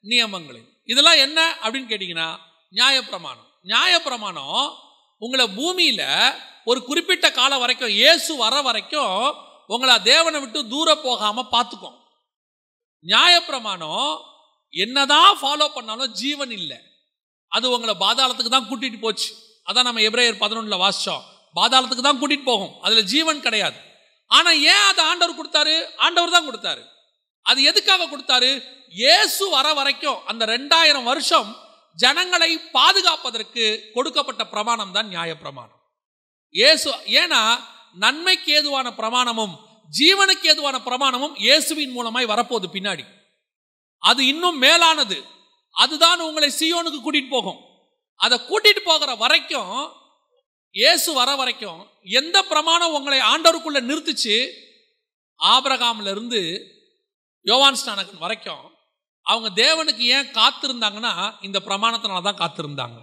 [0.02, 0.70] நியமங்களையும்.
[0.84, 3.48] இதெல்லாம் என்ன அப்படின்னு கேட்டீங்கன்னா நியாயப்பிரமாணம்.
[3.70, 4.76] நியாயப்பிரமாணம்
[5.18, 6.02] உங்களை பூமியில
[6.64, 11.96] ஒரு குறிப்பிட்ட காலம் வரைக்கும் இயேசு வர வரைக்கும் உங்களை தேவனை விட்டு தூர போகாம பார்த்துக்கும்.
[13.04, 14.20] நியாயப்பிரமாணம்
[14.70, 16.78] என்னதான் ஃபாலோ பண்ணாலும் ஜீவன் இல்லை.
[17.48, 19.30] அது உங்களை பாதாளத்துக்கு தான் கூட்டிட்டு போச்சு.
[19.68, 21.24] அதான் நம்ம எப்ரேயர் பதினொன்றில் வாசித்தோம்
[21.58, 22.80] பாதாளத்துக்கு தான் கூட்டிட்டு போகும்.
[22.80, 23.78] அதுல ஜீவன் கிடையாது.
[24.26, 25.74] ஆனா ஏன் அதை ஆண்டவர் கொடுத்தாரு?
[25.96, 26.82] ஆண்டவர் தான் கொடுத்தாரு.
[27.42, 28.50] அது எதுக்காக கொடுத்தாரு?
[28.88, 31.62] இயேசு வர வரைக்கும் அந்த ரெண்டாயிரம் வருஷம்
[31.96, 35.80] ஜனங்களை பாதுகாப்பதற்கு கொடுக்கப்பட்ட பிரமாணம் தான் நியாய பிரமாணம்
[36.48, 37.58] இயேசு ஏன்னா
[37.92, 39.54] நன்மைக்கு ஏதுவான பிரமாணமும்
[39.98, 43.04] ஜீவனுக்கு ஏதுவான பிரமாணமும் இயேசுவின் மூலமாய் வரப்போகுது பின்னாடி.
[43.98, 45.24] அது இன்னும் மேலானது.
[45.70, 47.60] அதுதான் உங்களை சியோனுக்கு கூட்டிட்டு போகும்.
[48.16, 49.92] அதை கூட்டிட்டு போகிற வரைக்கும்
[50.70, 54.50] இயேசு வர வரைக்கும் எந்த பிரமாணம் உங்களை ஆண்டவருக்குள்ள நிறுத்துச்சு?
[55.40, 56.40] ஆபிரகாம்ல இருந்து
[57.42, 58.73] யோவான் ஸ்நானகன் வரைக்கும்
[59.30, 61.12] அவங்க தேவனுக்கு ஏன் காத்திருந்தாங்கன்னா
[61.46, 62.98] இந்த பிரமாணத்தினால தான் காத்திருந்தாங்க.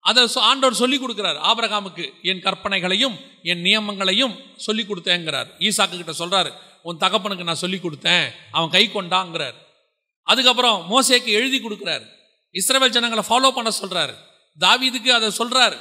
[0.00, 1.38] அதை ஆண்டவர் சொல்லி கொடுக்குறார்.
[1.50, 4.34] ஆபரகாமுக்கு என் கற்பனைகளையும் என் நியமங்களையும்
[4.66, 5.48] சொல்லி கொடுத்தேங்கிறார்.
[5.68, 8.26] ஈசாக்கு கிட்ட சொல்றாரு உன் தகப்பனுக்கு நான் சொல்லி கொடுத்தேன்.
[8.50, 9.56] அவன் கை கொண்டாங்கிறார்.
[10.22, 12.04] அதுக்கப்புறம் மோசேக்கு எழுதி கொடுக்குறாரு.
[12.50, 14.14] இஸ்ரேல் ஜனங்களை ஃபாலோ பண்ண சொல்றாரு.
[14.60, 15.78] தாவீதுக்கு அதை சொல்றாரு.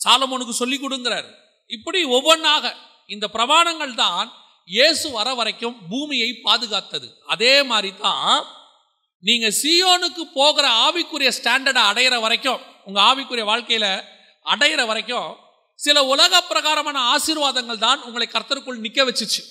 [0.00, 1.28] சாலமோனுக்கு சொல்லி கொடுங்கிறார்.
[1.66, 2.74] இப்படி ஒவ்வொன்றாக
[3.14, 4.32] இந்த பிரமாணங்கள் தான்
[4.64, 7.08] இயேசு வர வரைக்கும் பூமியை பாதுகாத்தது.
[7.26, 8.46] அதே மாதிரி தான்
[9.26, 13.86] நீங்க சியோனுக்கு போகிற ஆவிக்குரிய ஸ்டாண்டர்டை அடையிற வரைக்கும் உங்க ஆவிக்குரிய வாழ்க்கையில
[14.44, 15.36] அடையிற வரைக்கும்
[15.78, 19.42] சில உலக பிரகாரமான ஆசீர்வாதங்கள் தான் உங்களை கர்த்தருக்குள் நிக்க வச்சுச்சு.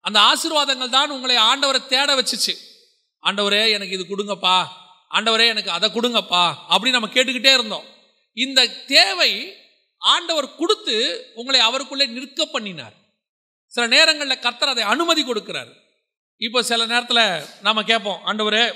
[0.00, 2.54] அந்த ஆசீர்வாதங்கள் தான் உங்களை ஆண்டவரை தேட வச்சுச்சு.
[3.22, 4.58] ஆண்டவரே எனக்கு இது கொடுங்கப்பா.
[5.14, 7.86] ஆண்டவரே எனக்கு அதை கொடுங்கப்பா அப்படின்னு நம்ம கேட்டுக்கிட்டே இருந்தோம்.
[8.36, 9.56] இந்த தேவை
[9.98, 10.96] ஆண்டவர் கொடுத்து
[11.34, 12.96] உங்களை அவருக்குள்ளே நிற்க பண்ணினார்.
[13.72, 15.72] சில நேரங்களில் கர்த்தர் அதை அனுமதி கொடுக்கிறார்.
[16.40, 18.74] இப்போ சில நேரத்தில் நாம் கேட்போம் ஆண்டவரே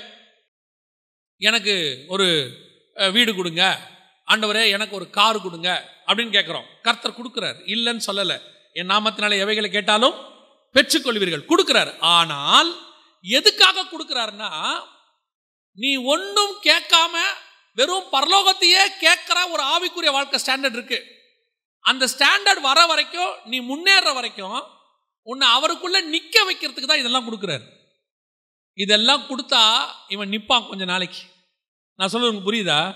[1.37, 2.57] எனக்கு ஒரு
[3.11, 3.91] வீடு கொடுங்க.
[4.31, 5.93] ஆண்டவரே எனக்கு ஒரு கார் கொடுங்க.
[6.07, 6.65] அப்படின்னு கேட்குறோம்.
[6.81, 7.55] கர்த்தர் கொடுக்குறார்.
[7.65, 8.41] இல்லைன்னு சொல்லலை.
[8.73, 10.13] என் நாமத்தினால எவைகளை கேட்டாலும்
[10.73, 11.47] பெற்றுக்கொள்வீர்கள்.
[11.47, 11.99] கொடுக்குறார்.
[11.99, 12.77] ஆனால்
[13.21, 14.79] எதுக்காக கொடுக்குறாருன்னா
[15.73, 17.21] நீ ஒன்றும் கேட்காம
[17.73, 21.05] வெறும் பரலோகத்தையே கேட்குற ஒரு ஆவிக்குரிய வாழ்க்கை ஸ்டாண்டர்ட் இருக்கு.
[21.79, 24.72] அந்த ஸ்டாண்டர்ட் வர வரைக்கும் நீ முன்னேற வரைக்கும்
[25.23, 27.65] உன்னை அவருக்குள்ள நிக்க வைக்கிறதுக்கு தான் இதெல்லாம் கொடுக்குறாரு.
[28.73, 31.21] இதெல்லாம் கொடுத்தா இவன் நிற்பான் கொஞ்சம் நாளைக்கு.
[31.95, 32.95] நான் சொல்றது புரியுதா?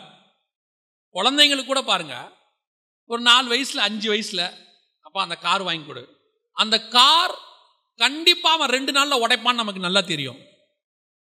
[1.13, 2.31] குழந்தைங்களுக்கு கூட பாருங்க.
[3.05, 4.53] ஒரு நாலு வயசுல அஞ்சு வயசுல
[5.01, 6.03] அப்பா அந்த கார் வாங்கி கொடு.
[6.53, 7.37] அந்த கார்
[7.95, 10.39] கண்டிப்பா அவன் ரெண்டு நாள்ல உடைப்பான்னு நமக்கு நல்லா தெரியும்.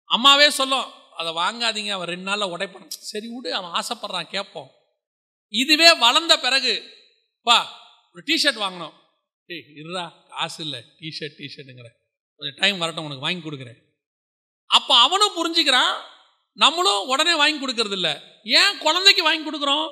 [0.06, 2.88] அம்மாவே சொல்லும் அதை வாங்காதீங்க அவன் ரெண்டு நாள்ல உடைப்பான்.
[2.88, 4.72] சரி விடு அவன் ஆசைப்படுறான் கேட்போம்.
[5.48, 6.94] இதுவே வளர்ந்த பிறகு
[7.44, 7.58] பா
[8.14, 9.00] ஒரு டிஷர்ட் வாங்கினோம்
[9.52, 11.90] டேய் இருடா காசு இல்லை டிஷர்ட் டிஷர்ட்டுங்கிற
[12.38, 13.80] கொஞ்சம் டைம் வரட்டும் உனக்கு வாங்கி கொடுக்குறேன்.
[14.66, 15.96] அப்போ அவனும் புரிஞ்சுக்கிறான்
[16.54, 18.14] நம்மளும் உடனே வாங்கி கொடுக்கறது இல்லை.
[18.44, 19.88] ஏன் குழந்தைக்கு வாங்கி கொடுக்குறோம்?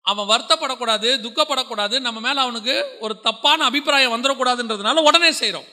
[0.00, 5.68] அவன் வருத்தப்படக்கூடாது துக்கப்படக்கூடாது நம்ம மேலே அவனுக்கு ஒரு தப்பான அபிப்பிராயம் வந்துடக்கூடாதுன்றதுனால உடனே செய்கிறோம்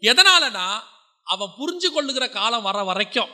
[0.00, 0.66] எதனாலனா
[1.22, 3.30] அவன் புரிஞ்சு கொள்ளுகிற காலம் வர வரைக்கும்.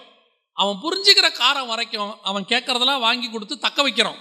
[0.53, 4.21] அவன் புரிஞ்சுக்கிற காலம் வரைக்கும் அவன் கேட்கறதெல்லாம் வாங்கி கொடுத்து தக்க வைக்கிறோம்.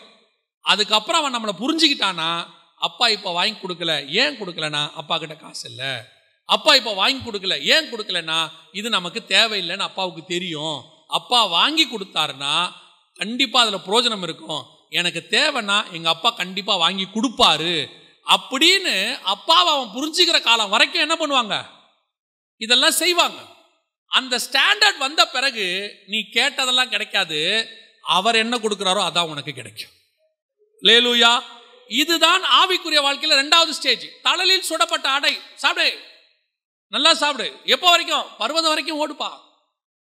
[0.62, 2.30] அதுக்கப்புறம் அவன் நம்மளை புரிஞ்சுக்கிட்டானா
[2.78, 4.92] அப்பா இப்போ வாங்கி கொடுக்கல ஏன் கொடுக்கலனா?
[4.92, 5.94] அப்பா கிட்ட காசு இல்லை.
[6.46, 8.50] அப்பா இப்போ வாங்கி கொடுக்கல ஏன் கொடுக்கலனா?
[8.72, 10.78] இது நமக்கு தேவையில்லைன்னு அப்பாவுக்கு தெரியும்.
[11.08, 12.70] அப்பா வாங்கி கொடுத்தாருன்னா
[13.14, 14.64] கண்டிப்பாக அதில் பிரயோஜனம் இருக்கும்.
[14.90, 17.90] எனக்கு தேவைன்னா எங்கள் அப்பா கண்டிப்பாக வாங்கி கொடுப்பாரு.
[18.28, 21.56] அப்படின்னு அப்பாவை அவன் புரிஞ்சுக்கிற காலம் வரைக்கும் என்ன பண்ணுவாங்க?
[22.58, 23.40] இதெல்லாம் செய்வாங்க.
[24.08, 25.66] அந்த ஸ்டாண்டர்ட் வந்த பிறகு
[26.08, 27.70] நீ கேட்டதெல்லாம் கிடைக்காது.
[28.02, 29.94] அவர் என்ன கொடுக்குறாரோ அதான் உனக்கு கிடைக்கும்.
[30.84, 31.32] லேலூயா
[31.88, 36.00] இதுதான் ஆவிக்குரிய வாழ்க்கையில ரெண்டாவது ஸ்டேஜ் தழலில் சுடப்பட்ட அடை சாப்பிடு.
[36.88, 37.60] நல்லா சாப்பிடு.
[37.64, 38.24] எப்போ வரைக்கும்?
[38.38, 39.30] பர்வதம் வரைக்கும் ஓடுப்பா.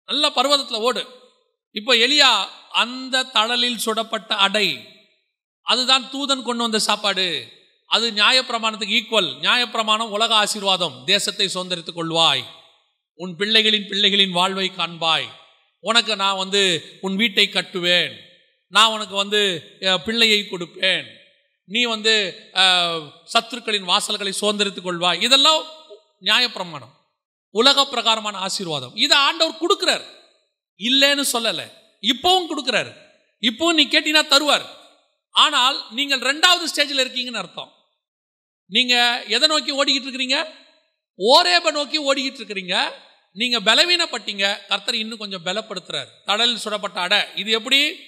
[0.07, 1.07] நல்ல பர்வதத்தில் ஓடு.
[1.73, 4.89] இப்போ எலியா அந்த தழலில் சுடப்பட்ட அடை
[5.63, 7.53] அதுதான் தூதன் கொண்டு வந்த சாப்பாடு.
[7.87, 11.03] அது நியாயப்பிரமாணத்துக்கு ஈக்குவல் நியாயப்பிரமாணம் உலக ஆசீர்வாதம்.
[11.07, 12.45] தேசத்தை சுதந்திரித்துக் கொள்வாய்.
[13.15, 15.29] உன் பிள்ளைகளின் பிள்ளைகளின் வாழ்வை காண்பாய்.
[15.81, 16.63] உனக்கு நான் வந்து
[17.01, 18.15] உன் வீட்டை கட்டுவேன்.
[18.69, 19.41] நான் உனக்கு வந்து
[20.05, 21.17] பிள்ளையை கொடுப்பேன்.
[21.69, 22.13] நீ வந்து
[23.33, 25.23] சத்துருக்களின் வாசல்களை சுதந்திரித்துக் கொள்வாய்.
[25.23, 25.65] இதெல்லாம்
[26.21, 26.95] நியாயப்பிரமாணம்.
[27.51, 28.97] உலக பிரகாரமான ஆசீர்வாதம்.
[28.97, 30.05] இதை ஆண்டவர் கொடுக்குறார்.
[30.79, 31.73] இல்லைன்னு சொல்லலை.
[32.03, 32.93] இப்பவும் கொடுக்குறாரு.
[33.41, 34.67] இப்பவும் நீ கேட்டீங்கன்னா தருவார்.
[35.31, 37.73] ஆனால் நீங்கள் ரெண்டாவது ஸ்டேஜில் இருக்கீங்கன்னு அர்த்தம்.
[38.67, 40.55] நீங்க எதை நோக்கி ஓடிக்கிட்டு இருக்கிறீங்க?
[41.19, 42.91] ஓரேப நோக்கி ஓடிக்கிட்டு இருக்கிறீங்க.
[43.33, 44.67] நீங்க பலவீனப்பட்டீங்க.
[44.67, 46.09] கர்த்தர் இன்னும் கொஞ்சம் பலப்படுத்துறார்.
[46.25, 47.21] தடலில் சுடப்பட்ட அடை.
[47.35, 48.01] இது எப்படி?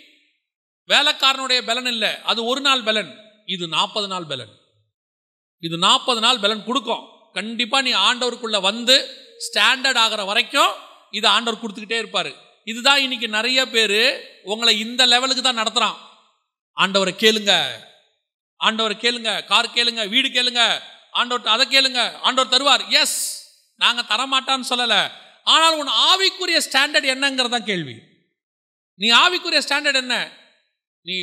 [0.88, 2.20] வேலைக்காரனுடைய பலன் இல்லை.
[2.20, 3.28] அது ஒரு நாள் பலன்.
[3.54, 4.52] இது நாற்பது நாள் பலன்.
[5.58, 7.04] இது நாற்பது நாள் பலன் கொடுக்கும்.
[7.32, 8.96] கண்டிப்பாக நீ ஆண்டவருக்குள்ளே வந்து
[9.46, 10.72] ஸ்டாண்டர்ட் ஆகிற வரைக்கும்
[11.10, 12.30] இது ஆண்டவர் கொடுத்துக்கிட்டே இருப்பார்.
[12.64, 14.00] இதுதான் இன்னைக்கு நிறைய பேர்
[14.42, 15.96] உங்களை இந்த லெவலுக்கு தான் நடத்துகிறான்
[16.76, 17.52] ஆண்டவரை கேளுங்க.
[18.64, 19.44] ஆண்டவரை கேளுங்க.
[19.44, 20.08] கார் கேளுங்க.
[20.08, 20.62] வீடு கேளுங்க.
[21.12, 22.00] ஆண்டவர்கிட்ட அதை கேளுங்க.
[22.20, 22.90] ஆண்டவர் தருவார்.
[22.90, 23.18] எஸ்
[23.76, 25.02] நாங்கள் தரமாட்டான்னு சொல்லலை.
[25.44, 27.96] ஆனால் உன் ஆவிக்குரிய ஸ்டாண்டர்ட் என்னங்கிறது தான் கேள்வி.
[28.94, 30.32] நீ ஆவிக்குரிய ஸ்டாண்டர்ட் என்ன?
[31.02, 31.14] நீ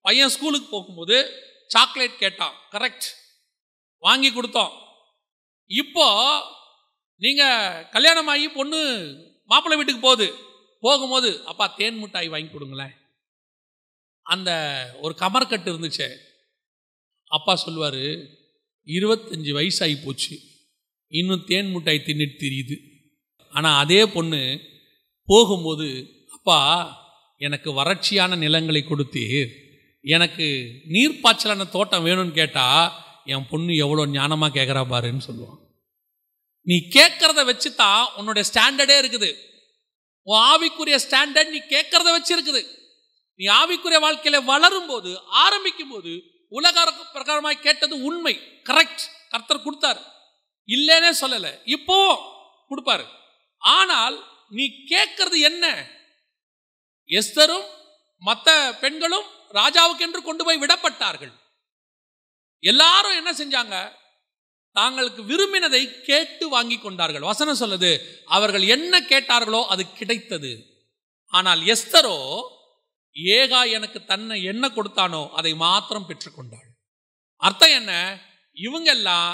[0.00, 1.16] பையன் ஸ்கூலுக்கு போகும்போது
[1.66, 2.54] சாக்லேட் கேட்டான்.
[2.70, 3.06] கரெக்ட்
[3.98, 4.72] வாங்கி கொடுத்தோம்.
[5.66, 6.06] இப்போ
[7.16, 8.80] நீங்கள் கல்யாணம் ஆகி பொண்ணு
[9.44, 10.34] மாப்பிள்ளை வீட்டுக்கு போகுது.
[10.80, 12.94] போகும்போது அப்பா தேன் மிட்டாய் வாங்கி கொடுங்களேன்.
[14.22, 14.50] அந்த
[15.00, 16.16] ஒரு கமர்கட்டு இருந்துச்சே.
[17.24, 18.02] அப்பா சொல்லுவார்
[18.86, 20.38] இருபத்தஞ்சி வயசாகி போச்சு.
[21.08, 22.76] இன்னும் தேன் மிட்டாய் தின்னுட்டு தெரியுது.
[23.50, 24.60] ஆனால் அதே பொண்ணு
[25.24, 26.60] போகும்போது அப்பா
[27.36, 29.61] எனக்கு வறட்சியான நிலங்களை கொடுத்தீர்.
[30.04, 30.46] எனக்கு
[30.94, 32.92] நீர்ப்பாய்ச்சலான தோட்டம் வேணும்னு கேட்டால்
[33.32, 35.58] என் பொண்ணு எவ்வளோ ஞானமாக கேட்குறா பாருன்னு சொல்லுவான்.
[36.66, 39.30] நீ கேட்குறத வச்சு தான் உன்னுடைய ஸ்டாண்டர்டே இருக்குது.
[40.26, 42.62] உன் ஆவிக்குரிய ஸ்டாண்டர்ட் நீ கேட்குறத வச்சு இருக்குது.
[43.40, 45.10] நீ ஆவிக்குரிய வாழ்க்கையில் வளரும் போது
[45.44, 46.12] ஆரம்பிக்கும் போது
[46.58, 46.84] உலக
[47.14, 48.34] பிரகாரமாக கேட்டது உண்மை
[48.70, 50.00] கரெக்ட் கர்த்தர் கொடுத்தார்.
[50.68, 51.52] இல்லைன்னே சொல்லலை.
[51.76, 51.98] இப்போ
[52.70, 53.06] கொடுப்பாரு.
[53.62, 54.16] ஆனால்
[54.56, 55.64] நீ கேட்கறது என்ன?
[57.08, 57.66] எஸ்தரும்
[58.22, 58.48] மற்ற
[58.82, 61.32] பெண்களும் ராஜாவுக்கென்று கொண்டு போய் விடப்பட்டார்கள்.
[62.62, 63.76] எல்லாரும் என்ன செஞ்சாங்க?
[64.76, 67.22] தாங்களுக்கு விரும்பினதை கேட்டு வாங்கி கொண்டார்கள்.
[67.22, 67.90] வசனம் சொல்லுது
[68.26, 70.52] அவர்கள் என்ன கேட்டார்களோ அது கிடைத்தது.
[71.32, 72.18] ஆனால் எஸ்தரோ
[73.16, 76.68] ஏகா எனக்கு தன்னை என்ன கொடுத்தானோ அதை மாத்திரம் பெற்றுக்கொண்டாள்.
[77.36, 77.92] அர்த்தம் என்ன?
[78.56, 79.32] இவங்க எல்லாம்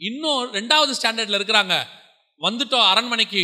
[0.00, 1.76] இன்னும் ரெண்டாவது ஸ்டாண்டர்ட்ல இருக்கிறாங்க.
[2.40, 3.42] வந்துட்டோம் அரண்மனைக்கு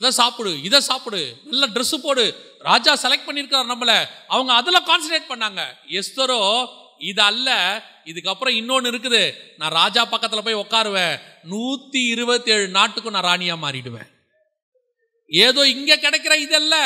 [0.00, 2.24] இதை சாப்பிடு இதை சாப்பிடு நல்ல ட்ரெஸ் போடு
[2.68, 3.92] ராஜா செலக்ட் பண்ணியிருக்கார் நம்மள.
[4.34, 5.62] அவங்க அதில் கான்சன்ட்ரேட் பண்ணாங்க.
[6.00, 6.40] எஸ்தரோ
[7.10, 7.48] இது அல்ல
[8.10, 9.22] இதுக்கப்புறம் இன்னொன்று இருக்குது.
[9.60, 11.14] நான் ராஜா பக்கத்தில் போய் உட்காருவேன்
[11.52, 14.08] நூற்றி இருபத்தி ஏழு நாட்டுக்கும் நான் ராணியாக மாறிடுவேன்.
[15.30, 16.76] ஏதோ இங்கே கிடைக்கிற இதல்ல.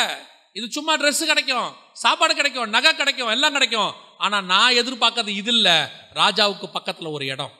[0.57, 1.69] இது சும்மா ட்ரெஸ்ஸு கிடைக்கும்
[2.03, 3.91] சாப்பாடு கிடைக்கும் நகை கிடைக்கும் எல்லாம் கிடைக்கும்.
[4.25, 5.77] ஆனால் நான் எதிர்பார்க்கறது இது இல்லை
[6.21, 7.53] ராஜாவுக்கு பக்கத்தில் ஒரு இடம்.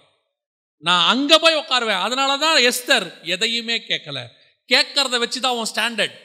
[0.88, 4.20] நான் அங்கே போய் உட்காருவேன் அதனால தான் எஸ்தர் எதையுமே கேட்கல
[4.70, 6.16] கேட்கறத வச்சு தான் உன் ஸ்டாண்டர்ட்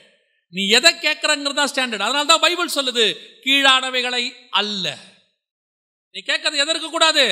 [0.55, 3.05] நீ எதை கேட்கறங்கிறது தான் ஸ்டாண்டர்ட் அதனால தான் பைபிள் சொல்லுது
[3.45, 4.99] கீழானவைகளை அல்ல.
[6.11, 7.25] நீ கேட்கறது எதை இருக்கக்கூடாது?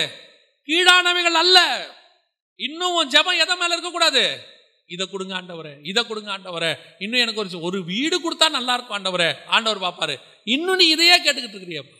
[0.68, 1.58] கீழானவைகள் அல்ல.
[2.56, 4.50] இன்னும் உன் ஜெபம் எதை மேல இருக்கக்கூடாது?
[4.86, 6.74] இதை கொடுங்க ஆண்டவரே இதை கொடுங்க ஆண்டவரே.
[6.98, 9.34] இன்னும் எனக்கு ஒரு ஒரு வீடு கொடுத்தா நல்லா இருக்கும் ஆண்டவரே.
[9.46, 10.16] ஆண்டவர் பார்ப்பாரு.
[10.44, 11.98] இன்னும் நீ இதையே கேட்டுக்கிட்டு இருக்கிறியப்பா.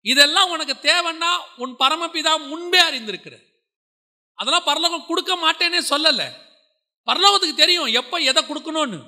[0.00, 3.36] இதெல்லாம் உனக்கு தேவைன்னா உன் பரமபிதா முன்பே அறிந்திருக்கிற
[4.34, 6.22] அதெல்லாம் பரலோகம் கொடுக்க மாட்டேன்னே சொல்லல.
[7.06, 8.98] பரலோகத்துக்கு தெரியும் எப்ப எதை கொடுக்கணும்னு.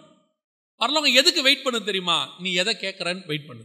[0.79, 2.35] பரலோகம் எதுக்கு வெயிட் பண்ணு தெரியுமா?
[2.39, 3.63] நீ எதை கேட்கறன்னு வெயிட் பண்ணு.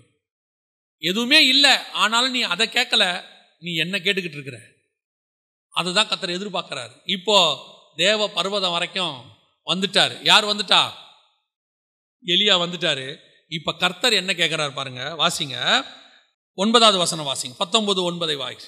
[0.97, 3.23] எதுவுமே இல்லை ஆனாலும் நீ அதை கேட்கல
[3.59, 4.57] நீ என்ன கேட்டுக்கிட்டு இருக்கிற?
[5.69, 6.91] அதுதான் கத்தர் எதிர்பார்க்கிறாரு.
[7.05, 7.37] இப்போ
[7.95, 9.23] தேவ பர்வதம் வரைக்கும்
[9.65, 10.19] வந்துட்டார்.
[10.23, 10.91] யார் வந்துட்டா?
[12.25, 13.17] எலியா வந்துட்டாரு.
[13.47, 15.85] இப்ப கர்த்தர் என்ன கேட்கிறார் பாருங்க வாசிங்க.
[16.53, 17.55] ஒன்பதாவது வசனம் வாசிங்க.
[17.57, 18.67] பத்தொன்பது ஒன்பதை வாசி.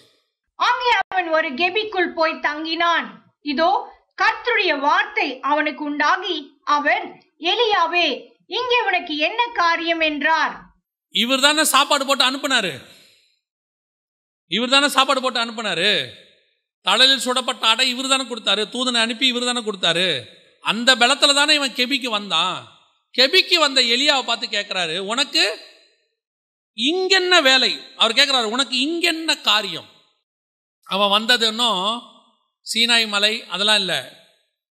[0.55, 3.07] அங்கே அவன் ஒரு கெபிக்குள் போய் தங்கினான்.
[3.41, 3.71] இதோ
[4.21, 10.73] கர்த்தருடைய வார்த்தை அவனுக்கு உண்டாகி அவன் எலியாவே இங்கே உனக்கு என்ன காரியம் என்றார்?
[11.09, 12.73] இவர் தானே சாப்பாடு போட்டு அனுப்புனாரு.
[14.51, 16.11] இவர் தானே சாப்பாடு போட்டு அனுப்புனாரு.
[16.81, 18.63] தலையில் சுடப்பட்ட அடை இவர் தானே கொடுத்தாரு.
[18.65, 20.23] தூதனை அனுப்பி இவர் தானே கொடுத்தாரு.
[20.61, 22.67] அந்த பலத்தில் தானே இவன் கெபிக்கு வந்தான்.
[23.17, 25.43] கெபிக்கு வந்த எலியாவை பார்த்து கேட்குறாரு உனக்கு
[26.77, 27.71] இங்கென்ன வேலை?
[27.95, 29.89] அவர் கேட்குறாரு உனக்கு இங்கென்ன காரியம்?
[30.83, 32.01] அவன் வந்தது இன்னும்
[32.65, 33.99] சீனாய் மலை அதெல்லாம் இல்லை.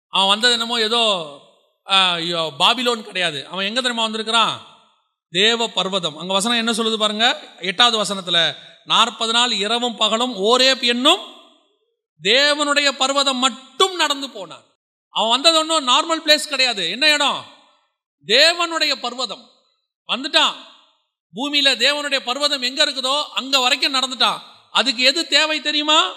[0.08, 1.02] அவன் வந்தது என்னமோ ஏதோ
[1.86, 3.46] பாபிலோன் கிடையாது.
[3.46, 4.66] அவன் எங்கே தெரியுமா வந்திருக்கிறான்?
[5.30, 6.16] தேவ பர்வதம்.
[6.16, 7.40] அங்கே வசனம் என்ன சொல்லுது பாருங்க?
[7.58, 8.54] எட்டாவது வசனத்தில்
[8.84, 11.20] நாற்பது நாள் இரவும் பகலும் ஓரே என்னும்
[12.22, 14.64] தேவனுடைய பர்வதம் மட்டும் நடந்து போனான்.
[15.10, 16.90] அவன் வந்தது ஒன்றும் நார்மல் பிளேஸ் கிடையாது.
[16.90, 17.44] என்ன இடம்?
[18.26, 19.50] தேவனுடைய பர்வதம்.
[20.08, 20.54] வந்துட்டான்.
[21.34, 24.38] பூமியில் தேவனுடைய பர்வதம் எங்கே இருக்குதோ அங்கே வரைக்கும் நடந்துட்டான்.
[24.70, 26.12] அதுக்கு எது தேவை தெரியுமா?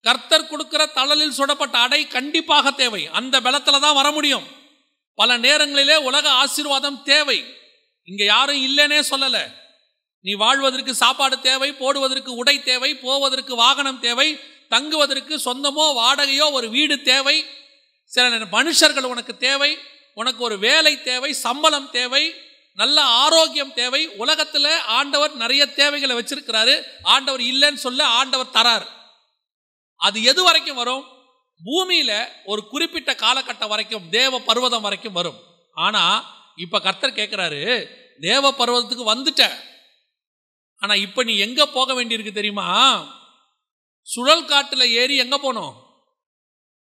[0.00, 3.06] கர்த்தர் கொடுக்கிற தழலில் சுடப்பட்ட அடை கண்டிப்பாக தேவை.
[3.06, 4.46] அந்த பலத்தில் தான் வர முடியும்.
[5.14, 7.44] பல நேரங்களிலே உலக ஆசீர்வாதம் தேவை.
[8.04, 9.44] இங்கே யாரும் இல்லைன்னே சொல்லலை.
[10.20, 17.02] நீ வாழ்வதற்கு சாப்பாடு தேவை போடுவதற்கு உடை தேவை போவதற்கு வாகனம் தேவை தங்குவதற்கு சொந்தமோ வாடகையோ ஒரு வீடு
[17.02, 17.44] தேவை.
[18.04, 19.78] சில மனுஷர்கள் உனக்கு தேவை
[20.14, 22.34] உனக்கு ஒரு வேலை தேவை சம்பளம் தேவை
[22.74, 24.06] நல்ல ஆரோக்கியம் தேவை.
[24.06, 26.82] உலகத்தில் ஆண்டவர் நிறைய தேவைகளை வச்சிருக்கிறாரு.
[27.02, 28.86] ஆண்டவர் இல்லைன்னு சொல்ல ஆண்டவர் தரார்.
[30.00, 31.04] அது எது வரைக்கும் வரும்?
[31.64, 35.40] பூமியில ஒரு குறிப்பிட்ட காலகட்டம் வரைக்கும் தேவ பர்வதம் வரைக்கும் வரும்.
[35.72, 36.24] ஆனா
[36.56, 37.88] இப்ப கர்த்தர் கேட்கிறாரு
[38.20, 39.54] தேவ பர்வதத்துக்கு வந்துட்ட.
[40.76, 42.68] ஆனா இப்ப நீ எங்க போக வேண்டியிருக்கு தெரியுமா?
[44.02, 45.74] சுழல் காட்டுல ஏறி எங்க போனோம்?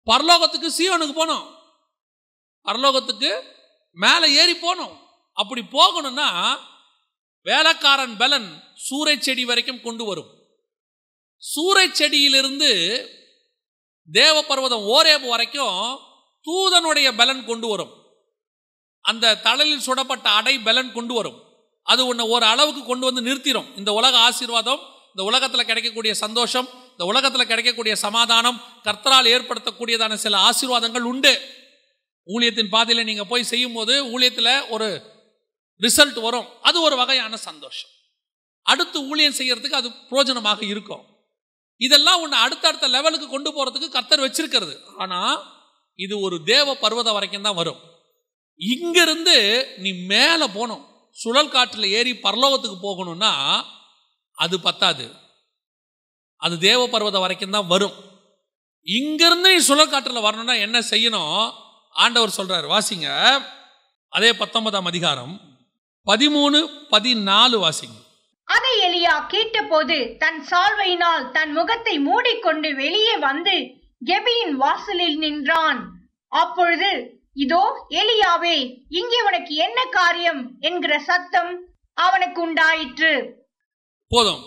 [0.07, 1.55] பரலோகத்துக்கு சீவனுக்கு போனோம்.
[2.65, 3.43] பரலோகத்துக்கு
[3.93, 4.99] மேலே ஏறி போனோம்.
[5.33, 6.59] அப்படி போகணும்னா
[7.43, 10.46] வேலைக்காரன் பலன் சூறை செடி வரைக்கும் கொண்டு வரும்.
[11.43, 12.71] சூறை செடியிலிருந்து
[14.09, 15.99] தேவ பர்வதம் ஓரேபு வரைக்கும்
[16.45, 17.93] தூதனுடைய பலன் கொண்டு வரும்.
[19.01, 21.45] அந்த தழலில் சுடப்பட்ட அடை பலன் கொண்டு வரும்.
[21.83, 24.81] அது உன்னை ஒரு அளவுக்கு கொண்டு வந்து நிறுத்திடும் இந்த உலக ஆசீர்வாதம்
[25.11, 31.41] இந்த உலகத்தில் கிடைக்கக்கூடிய சந்தோஷம் இந்த உலகத்தில் கிடைக்கக்கூடிய சமாதானம் கர்த்தரால் ஏற்படுத்தக்கூடியதான சில ஆசீர்வாதங்கள் உண்டு.
[32.27, 34.89] ஊழியத்தின் பாதையில் நீங்கள் போய் செய்யும் போது ஊழியத்தில் ஒரு
[35.81, 36.49] ரிசல்ட் வரும்.
[36.61, 37.91] அது ஒரு வகையான சந்தோஷம்.
[38.63, 41.16] அடுத்து ஊழியம் செய்யறதுக்கு அது பிரயோஜனமாக இருக்கும்.
[41.77, 44.85] இதெல்லாம் உன்னை அடுத்தடுத்த லெவலுக்கு கொண்டு போறதுக்கு கத்தர் வச்சிருக்கிறது.
[44.99, 45.43] ஆனா
[45.95, 47.81] இது ஒரு தேவ பர்வதம் வரைக்கும் தான் வரும்.
[48.57, 50.87] இங்கிருந்து நீ மேலே போகணும்.
[51.11, 53.63] சுழல் காற்றில் ஏறி பரலோகத்துக்கு போகணும்னா
[54.33, 55.11] அது பத்தாது.
[56.37, 57.93] அது தேவ பர்வதம் வரைக்கும் தான் வரும்.
[58.83, 61.53] இங்கிருந்து நீ சுழல் காற்றில் வரணும்னா என்ன செய்யணும்?
[61.91, 63.39] ஆண்டவர் சொல்றாரு வாசிங்க.
[64.09, 65.41] அதே பத்தொன்பதாம் அதிகாரம்.
[66.07, 66.59] பதிமூணு
[66.91, 68.06] பதினாலு வாசிங்க.
[68.49, 73.55] அதை எலியா கேட்டபோது தன் சால்வையினால் தன் முகத்தை மூடிக்கொண்டு வெளியே வந்து
[74.11, 75.81] கெபியின் வாசலில் நின்றான்.
[76.33, 76.91] அப்பொழுது
[77.45, 77.63] இதோ
[78.01, 78.57] எலியாவே
[78.89, 80.43] இங்கே உனக்கு என்ன காரியம்?
[80.61, 81.53] என்கிற சத்தம்
[81.95, 83.13] அவனுக்கு உண்டாயிற்று.
[84.11, 84.43] போதும்.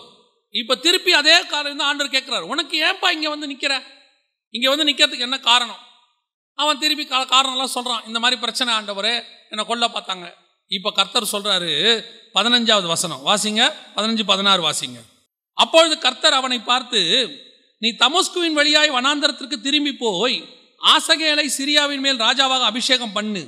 [0.54, 2.42] இப்ப திருப்பி அதே காரணம் தான் ஆண்டர் கேட்கிறார்.
[2.42, 3.74] உனக்கு ஏன்பா இங்க வந்து நிக்கிற?
[4.54, 5.80] இங்க வந்து நிக்கிறதுக்கு என்ன காரணம்?
[6.58, 8.06] அவன் திருப்பி காரணம் காரணம்லாம் சொல்றான்.
[8.06, 9.12] இந்த மாதிரி பிரச்சனை ஆண்டவர்
[9.52, 10.26] என்னை கொல்ல பார்த்தாங்க.
[10.76, 11.70] இப்போ கர்த்தர் சொல்றாரு
[12.36, 13.22] பதினஞ்சாவது வசனம்.
[13.28, 13.62] வாசிங்க.
[13.94, 14.98] பதினஞ்சு பதினாறு வாசிங்க.
[15.62, 17.00] அப்பொழுது கர்த்தர் அவனை பார்த்து
[17.82, 20.36] நீ தமஸ்குவின் வழியாய் வனாந்தரத்திற்கு திரும்பி போய்
[20.94, 23.42] ஆசகேலை சிரியாவின் மேல் ராஜாவாக அபிஷேகம் பண்ணு.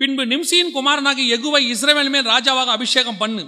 [0.00, 3.44] பின்பு நிம்சியின் குமாரனாக எகுவை இஸ்ரேவேல் மேல் ராஜாவாக அபிஷேகம் பண்ணு.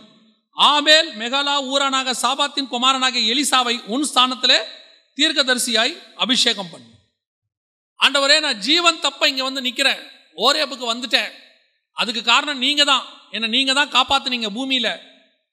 [0.57, 4.59] ஆபேல் மெகலா ஊரானாக சாபாத்தின் குமாரனாக எலிசாவை உன் ஸ்தானத்திலே
[5.19, 6.91] தீர்க்கதரிசியாய் அபிஷேகம் பண்ணு.
[8.01, 10.01] ஆண்டவரே நான் ஜீவன் தப்ப இங்கே வந்து நிற்கிறேன்
[10.45, 11.31] ஓரேப்புக்கு வந்துட்டேன்.
[11.97, 14.99] அதுக்கு காரணம் நீங்கள் தான் என்ன நீங்க தான் காப்பாற்றுனீங்க பூமியில.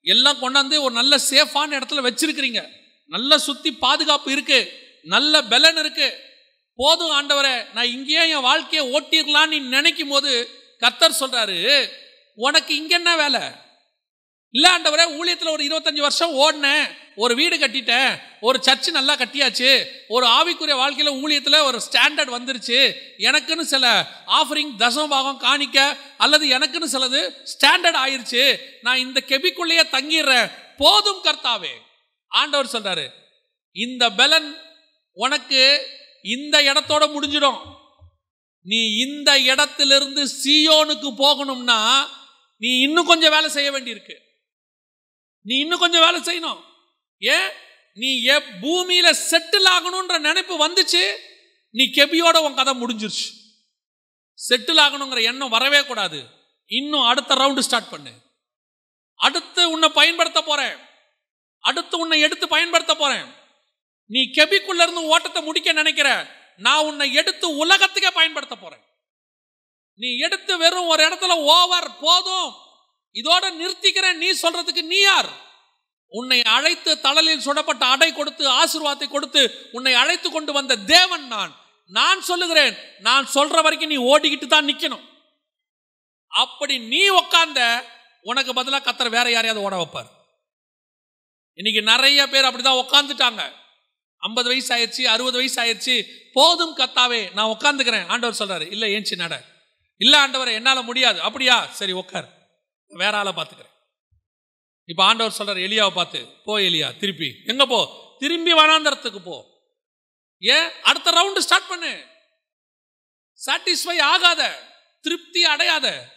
[0.02, 2.68] எல்லாம் கொண்டாந்து ஒரு நல்ல சேஃபான இடத்துல வச்சிருக்கிறீங்க.
[3.08, 4.80] நல்ல சுத்தி பாதுகாப்பு இருக்கு.
[5.04, 6.20] நல்ல பலன் இருக்கு.
[6.76, 10.50] போதும் ஆண்டவரே நான் இங்கேயே என் வாழ்க்கையை ஓட்டிடலான்னு நீ நினைக்கும் போது
[10.80, 11.90] கத்தர் சொல்றாரு
[12.36, 13.40] உனக்கு இங்க என்ன வேலை?
[14.52, 16.98] இல்ல ஆண்டவரே ஊழியத்தில் ஒரு இருபத்தஞ்சு வருஷம் ஓடினேன்.
[17.16, 18.20] ஒரு வீடு கட்டிட்டேன்.
[18.44, 19.70] ஒரு சர்ச்சு நல்லா கட்டியாச்சு
[20.08, 22.94] ஒரு ஆவிக்குரிய வாழ்க்கையில் ஊழியத்தில் ஒரு ஸ்டாண்டர்ட் வந்துருச்சு.
[23.18, 27.22] எனக்குன்னு சில ஆஃபரிங் தசமபாகம் காணிக்க அல்லது எனக்குன்னு சிலது
[27.54, 28.58] ஸ்டாண்டர்ட் ஆயிருச்சு.
[28.82, 30.52] நான் இந்த கெபிக்குள்ளேயே தங்கிடுறேன்.
[30.78, 31.74] போதும் கர்த்தாவே.
[32.28, 33.08] ஆண்டவர் சொல்கிறாரு
[33.72, 34.62] இந்த பலன்
[35.14, 35.88] உனக்கு
[36.24, 37.62] இந்த இடத்தோட முடிஞ்சிடும்.
[38.62, 41.82] நீ இந்த இடத்திலிருந்து சியோனுக்கு போகணும்னா
[42.58, 44.16] நீ இன்னும் கொஞ்சம் வேலை செய்ய வேண்டியிருக்கு.
[45.42, 46.62] நீ இன்னும் கொஞ்சம் வேலை செய்யணும்.
[47.20, 47.50] ஏன்?
[47.94, 51.16] நீ எ பூமியில செட்டில் ஆகணும்ன்ற நினைப்பு வந்துச்சு
[51.70, 53.28] நீ கெபியோட உன் கதை முடிஞ்சிருச்சு.
[54.50, 56.26] செட்டில் ஆகணுங்கிற எண்ணம் வரவே கூடாது.
[56.66, 58.12] இன்னும் அடுத்த ரவுண்டு ஸ்டார்ட் பண்ணு.
[59.16, 60.78] அடுத்து உன்னை பயன்படுத்த போறேன்.
[61.60, 63.34] அடுத்து உன்னை எடுத்து பயன்படுத்த போறேன்.
[64.06, 68.84] நீ கெபிக்குள்ள இருந்து ஓட்டத்தை முடிக்க நினைக்கிற நான் உன்னை எடுத்து உலகத்துக்கே பயன்படுத்த போறேன்.
[69.96, 72.54] நீ எடுத்து வெறும் ஒரு இடத்துல ஓவர் போதும்.
[73.14, 75.52] இதோட நிறுத்திக்கிறேன் நீ சொல்றதுக்கு நீ யார்?
[76.20, 79.42] உன்னை அழைத்து தளலில் சுடப்பட்ட அடை கொடுத்து ஆசிர்வாதத்தை கொடுத்து
[79.72, 81.54] உன்னை அழைத்து கொண்டு வந்த தேவன் நான்.
[81.92, 85.06] நான் சொல்லுகிறேன் நான் சொல்ற வரைக்கும் நீ ஓடிக்கிட்டு தான் நிக்கணும்.
[86.44, 87.62] அப்படி நீ உக்காந்த
[88.22, 90.10] உனக்கு பதிலாக கத்தர் வேற யாரையாவது ஓட வைப்பார்.
[91.60, 93.42] இன்னைக்கு நிறைய பேர் அப்படிதான் உட்காந்துட்டாங்க
[94.22, 95.96] ஐம்பது வயசு ஆயிடுச்சு அறுபது வயசு ஆயிடுச்சு
[96.34, 99.36] போதும் கத்தாவே நான் உட்காந்துக்கிறேன் ஆண்டவர் சொல்றாரு இல்லை ஏஞ்சி நட.
[100.02, 101.20] இல்ல ஆண்டவர் என்னால முடியாது.
[101.22, 101.58] அப்படியா?
[101.80, 102.28] சரி உட்கார்
[102.92, 103.73] வேற ஆளை பார்த்துக்கிறேன்.
[104.86, 107.42] இப்போ ஆண்டவர் சொல்றாரு எலியாவை பார்த்து போ எலியா திருப்பி.
[107.46, 108.02] எங்கே போ?
[108.20, 109.46] திரும்பி வனாந்தரத்துக்கு போ.
[110.40, 110.70] ஏன்?
[110.82, 112.06] அடுத்த ரவுண்டு ஸ்டார்ட் பண்ணு.
[113.46, 114.72] சாட்டிஸ்ஃபை ஆகாத.
[115.02, 116.16] திருப்தி அடையாத.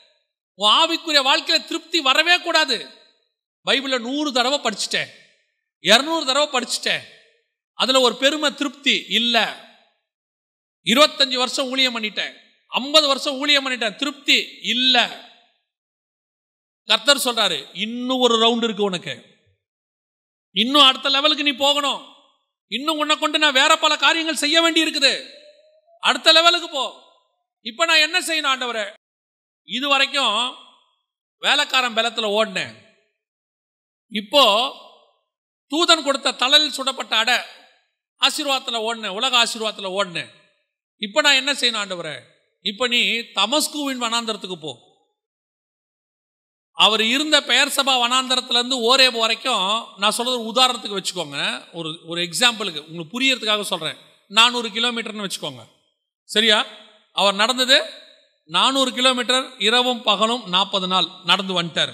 [0.54, 2.88] உன் ஆவிக்குரிய வாழ்க்கையில் திருப்தி வரவே கூடாது.
[3.66, 5.06] பைபிளை நூறு தடவை படிச்சுட்டேன்.
[5.82, 7.00] இரநூறு தடவை படிச்சுட்டேன்.
[7.74, 9.44] அதில் ஒரு பெருமை திருப்தி இல்லை.
[10.84, 12.34] இருபத்தஞ்சு வருஷம் ஊழியம் பண்ணிட்டேன்.
[12.68, 13.94] ஐம்பது வருஷம் ஊழியம் பண்ணிட்டேன்.
[13.94, 15.08] திருப்தி இல்லை.
[16.89, 19.14] கர்த்தர் சொல்றாரு இன்னும் ஒரு ரவுண்ட் இருக்கு உனக்கு.
[20.51, 22.14] இன்னும் அடுத்த லெவலுக்கு நீ போகணும்.
[22.68, 25.28] இன்னும் உன்னை கொண்டு நான் வேற பல காரியங்கள் செய்ய வேண்டி இருக்குது
[25.99, 27.03] அடுத்த லெவலுக்கு போ.
[27.62, 28.93] இப்ப நான் என்ன செய்யணும் ஆண்டவரே?
[29.64, 30.57] இது வரைக்கும்
[31.39, 32.74] வேலைக்காரன் பலத்தில் ஓடினேன்.
[34.09, 34.45] இப்போ
[35.70, 37.39] தூதன் கொடுத்த தலையில் சுடப்பட்ட அடை
[38.16, 40.30] ஆசீர்வாதத்தில் ஓடினேன் உலக ஆசீர்வாதத்தில் ஓடினேன்.
[40.99, 42.20] இப்போ நான் என்ன செய்யணும் ஆண்டவரே?
[42.61, 43.01] இப்போ நீ
[43.39, 44.86] தமஸ்குவின் வனாந்தரத்துக்கு போ.
[46.78, 51.64] அவர் இருந்த பெயர் சபா வனாந்தரத்துலேருந்து ஓரே வரைக்கும் நான் சொல்கிறது ஒரு உதாரணத்துக்கு வச்சுக்கோங்க.
[51.72, 53.96] ஒரு ஒரு எக்ஸாம்பிளுக்கு உங்களுக்கு புரியறதுக்காக சொல்கிறேன்
[54.26, 55.62] நானூறு கிலோமீட்டர்னு வச்சுக்கோங்க.
[56.24, 56.64] சரியா?
[57.12, 57.84] அவர் நடந்தது
[58.44, 61.92] நானூறு கிலோமீட்டர் இரவும் பகலும் நாற்பது நாள் நடந்து வந்துட்டார்.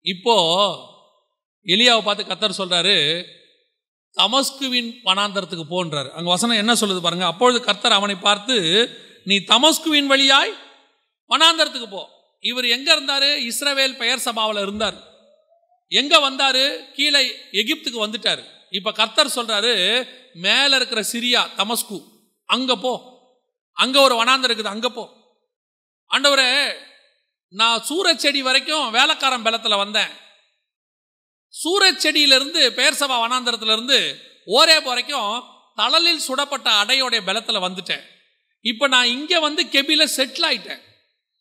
[0.00, 0.36] இப்போ
[1.66, 3.24] எலியாவை பார்த்து கத்தர் சொல்கிறாரு
[4.16, 6.10] தமஸ்குவின் வனாந்தரத்துக்கு போன்றார்.
[6.10, 7.26] அங்கே வசனம் என்ன சொல்லுது பாருங்க.
[7.26, 8.56] அப்பொழுது கர்த்தர் அவனை பார்த்து
[9.24, 10.52] நீ தமஸ்குவின் வழியாய்
[11.30, 12.14] வனாந்தரத்துக்கு போ.
[12.46, 13.30] இவர் எங்க இருந்தாரு?
[13.50, 14.98] இஸ்ரவேல் பெயர் சபாவில் இருந்தார்.
[15.88, 16.64] எங்க வந்தாரு?
[16.92, 17.22] கீழே
[17.52, 18.42] எகிப்துக்கு வந்துட்டார்.
[18.70, 19.74] இப்ப கர்த்தர் சொல்றாரு
[20.32, 21.98] மேல இருக்கிற சிரியா தமஸ்கு
[22.46, 22.92] அங்க போ.
[23.72, 25.04] அங்க ஒரு வனாந்தரம் இருக்குது அங்க போ.
[26.14, 26.50] ஆண்டவரே
[27.48, 30.12] நான் சூரச்செடி வரைக்கும் வேலைக்காரன் பலத்தில் வந்தேன்.
[31.54, 33.98] சூரச்செடியிலிருந்து பெயர் சபா வனாந்தரத்திலிருந்து
[34.46, 35.32] ஓரே வரைக்கும்
[35.76, 38.04] தளலில் சுடப்பட்ட அடையோடைய பலத்தில் வந்துட்டேன்.
[38.60, 40.82] இப்போ நான் இங்கே வந்து கெபியில் செட்டில் ஆயிட்டேன்.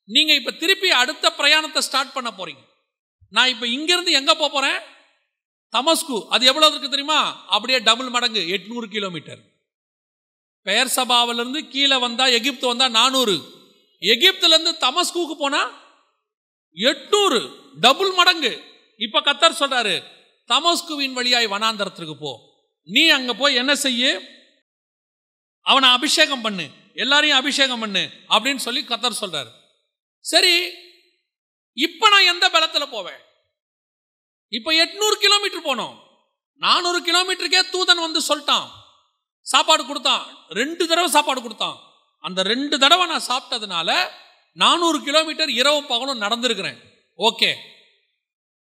[0.06, 2.64] நீங்கள் இப்போ திருப்பி அடுத்த பிரயாணத்தை ஸ்டார்ட் பண்ண போறீங்க.
[3.30, 4.80] நான் இப்போ இங்கேருந்து எங்கே போக போகிறேன்
[5.72, 6.28] தமஸ்கு.
[6.30, 7.45] அது எவ்வளோ இருக்கு தெரியுமா?
[7.45, 8.39] அப்படியே டபுள் மடங்கு.
[8.39, 9.41] எட்நூறு கிலோமீட்டர்
[10.62, 13.36] பெயர் சபாவிலேருந்து கீழே வந்தா எகிப்து வந்தா நானூறு.
[14.01, 15.70] எகிப்துலேருந்து தமஸ்குக்கு போனா
[16.76, 17.56] எட்நூறு.
[17.80, 18.64] டபுள் மடங்கு.
[18.97, 20.03] இப்ப கத்தர் சொல்றாரு
[20.47, 22.39] தமஸ்குவின் வழியாய் வனாந்தரத்திற்கு போ.
[22.84, 24.22] நீ அங்க போய் என்ன செய்ய?
[25.62, 26.70] அவனை அபிஷேகம் பண்ணு.
[26.93, 28.10] எல்லாரையும் அபிஷேகம் பண்ணு.
[28.30, 29.51] அப்படின்னு சொல்லி கத்தர் சொல்றாரு.
[30.26, 30.72] சரி
[31.74, 33.20] இப்ப நான் எந்த பலத்துல போவேன்?
[34.50, 35.98] இப்ப எட்நூறு கிலோமீட்டர் போனோம்.
[36.56, 38.70] நானூறு கிலோமீட்டருக்கே தூதன் வந்து சொல்லிட்டான்.
[39.42, 40.38] சாப்பாடு கொடுத்தான்.
[40.50, 41.78] ரெண்டு தடவை சாப்பாடு கொடுத்தான்.
[42.20, 44.10] அந்த ரெண்டு தடவை நான் சாப்பிட்டதுனால
[44.54, 46.78] நானூறு கிலோமீட்டர் இரவு பகலும் நடந்திருக்கிறேன்.
[47.18, 47.54] ஓகே.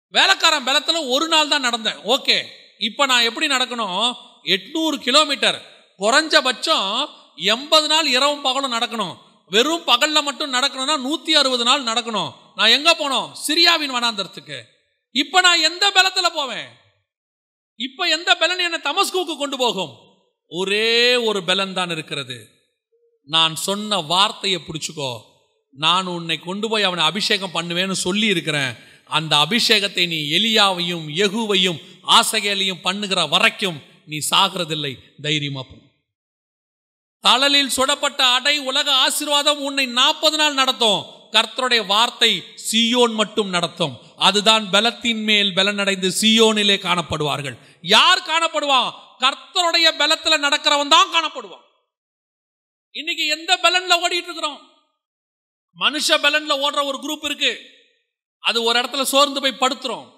[0.09, 1.99] வேலைக்காரன் பலத்தில் ஒரு நாள் தான் நடந்தேன்.
[2.05, 2.45] ஓகே.
[2.79, 4.15] இப்போ நான் எப்படி நடக்கணும்?
[4.43, 5.87] எட்நூறு கிலோமீட்டர்.
[5.99, 9.27] குறைஞ்சபட்சம் எண்பது நாள் இரவும் பகலும் நடக்கணும்.
[9.49, 12.33] வெறும் பகல்ல மட்டும் நடக்கணும்னா நூத்தி அறுபது நாள் நடக்கணும்.
[12.55, 13.31] நான் எங்க போனோம்?
[13.47, 14.61] சிரியாவின் வனாந்தரத்துக்கு.
[15.11, 16.67] இப்ப நான் எந்த பலத்துல போவேன்?
[17.75, 19.95] இப்ப எந்த பலன் என்னை தமஸ்குக்கு கொண்டு போகும்?
[20.47, 22.49] ஒரே ஒரு பலன் தான் இருக்கிறது.
[23.23, 25.21] நான் சொன்ன வார்த்தையை பிடிச்சுக்கோ.
[25.71, 28.73] நான் உன்னை கொண்டு போய் அவனை அபிஷேகம் பண்ணுவேன்னு சொல்லி இருக்கிறேன்.
[29.05, 35.21] அந்த அபிஷேகத்தை நீ எலியாவையும் எகுவையும் ஆசைகளையும் பண்ணுகிற வரைக்கும் நீ சாகிறதில்லை.
[35.21, 35.88] தைரியமா பண்ணு
[37.19, 41.17] தளலில் சுடப்பட்ட அடை உலக ஆசீர்வாதம் உன்னை நாற்பது நாள் நடத்தும்.
[41.31, 43.99] கர்த்தருடைய வார்த்தை சியோன் மட்டும் நடத்தும்.
[44.17, 47.57] அதுதான் பலத்தின் மேல் பலனடைந்து சியோனிலே காணப்படுவார்கள்.
[47.81, 51.67] யார் காணப்படுவான் கர்த்தருடைய பலத்துல நடக்கிறவன் தான் காணப்படுவான்.
[52.91, 54.71] இன்னைக்கு எந்த பலன்ல ஓடிட்டு இருக்கிறோம்
[55.79, 57.61] மனுஷ பலன்ல ஓடுற ஒரு குரூப் இருக்கு.
[58.39, 60.11] அது ஒரு இடத்துல சோர்ந்து போய் படுத்துறோம்.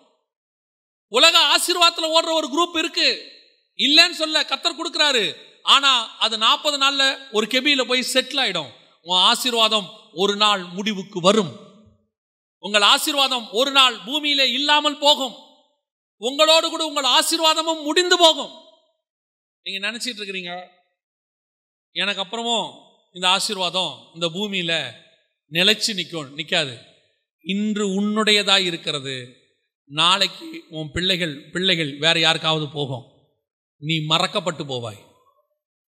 [1.08, 3.32] உலக ஆசீர்வாதத்தில் ஓடுற ஒரு குரூப் இருக்கு.
[3.78, 5.50] இல்லைன்னு சொல்ல கத்தர் கொடுக்கிறாரு.
[5.64, 8.72] ஆனா அது நாற்பது நாள்ல ஒரு கெபியில போய் செட்டில் ஆயிடும்.
[9.02, 11.70] உன் ஆசீர்வாதம் ஒரு நாள் முடிவுக்கு வரும்.
[12.60, 15.36] உங்கள் ஆசீர்வாதம் ஒரு நாள் பூமியிலே இல்லாமல் போகும்.
[16.18, 18.52] உங்களோடு கூட உங்கள் ஆசீர்வாதமும் முடிந்து போகும்.
[19.64, 20.68] நீங்க நினைச்சிட்டு இருக்கிறீங்க?
[21.92, 22.74] எனக்கு அப்புறமும்
[23.14, 24.92] இந்த ஆசீர்வாதம் இந்த பூமியில
[25.52, 26.78] நிலைச்சு நிற்கும் நிற்காது
[27.44, 29.36] இன்று உன்னுடையதாக இருக்கிறது.
[29.86, 33.06] நாளைக்கு உன் பிள்ளைகள் பிள்ளைகள் வேற யாருக்காவது போகும்.
[33.78, 35.11] நீ மறக்கப்பட்டு போவாய்.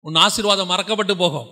[0.02, 1.48] உன் ஆசீர்வாதம் மறக்கப்பட்டு போகும்.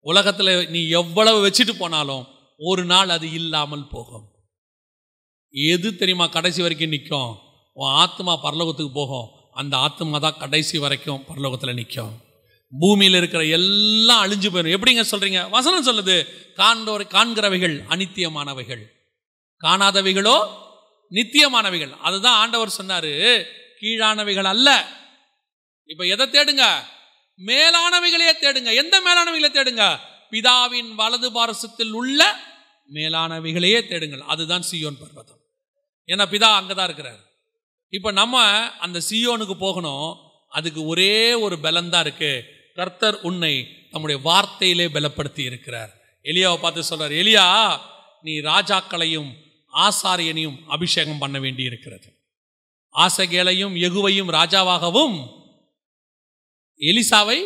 [0.00, 2.26] உலகத்தில் நீ எவ்வளவு வச்சுட்டு போனாலும்
[2.58, 4.28] ஒரு நாள் அது இல்லாமல் போகும்.
[5.50, 7.38] எது தெரியுமா கடைசி வரைக்கும் நிற்கும்?
[7.72, 9.28] உன் ஆத்மா பரலோகத்துக்கு போகும்.
[9.52, 12.20] அந்த ஆத்மா தான் கடைசி வரைக்கும் பரலோகத்தில் நிற்கும்.
[12.78, 14.76] பூமியில் இருக்கிற எல்லாம் அழிஞ்சு போயிடும்.
[14.76, 18.82] எப்படிங்க சொல்கிறீங்க வசனம் சொல்லுது காண்போர் காண்கிறவைகள் அனித்தியமானவைகள்.
[19.64, 20.48] காணாதவைகளோ
[21.10, 21.90] நித்தியமானவைகள்.
[21.90, 23.04] அதுதான் ஆண்டவர் சொன்னார்
[23.80, 24.86] கீழானவைகள் அல்ல.
[25.86, 26.84] இப்போ எதை தேடுங்க?
[27.38, 28.74] மேலானவைகளையே தேடுங்க.
[28.74, 29.98] எந்த மேலானவைகளை தேடுங்க?
[30.30, 32.40] பிதாவின் வலது பாரசத்தில் உள்ள
[32.92, 34.20] மேலானவைகளையே தேடுங்கள்.
[34.20, 35.40] அதுதான் சியோன் பர்வதம்.
[36.06, 37.20] ஏன்னா பிதா அங்கே தான் இருக்கிறார்.
[37.88, 40.16] இப்போ நம்ம அந்த சியோனுக்கு போகணும்.
[40.48, 42.44] அதுக்கு ஒரே ஒரு பலம் இருக்கு.
[42.74, 45.98] கர்த்தர் உன்னை நம்முடைய வார்த்தையிலே பலப்படுத்தி இருக்கிறார்.
[46.22, 47.78] எலியாவை பார்த்து சொல்றார் எலியா
[48.22, 49.34] நீ ராஜாக்களையும்
[49.72, 52.18] ஆசாரியனையும் அபிஷேகம் பண்ண வேண்டி இருக்கிறது
[52.94, 55.39] ஆசகேலையும் எகுவையும் ராஜாவாகவும்
[56.80, 57.40] எலிசாவை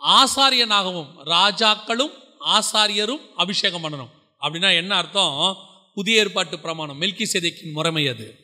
[0.00, 4.08] ஆசாரியனாகவும் ராஜாக்களும் ஆசாரியரும் அபிஷேகம் பண்ணணும்.
[4.40, 5.56] அப்படின்னா என்ன அர்த்தம்?
[5.94, 7.00] புதிய ஏற்பாட்டு பிரமாணம்.
[7.00, 8.38] மெல்கி செதைக்கின் முறைமை அது.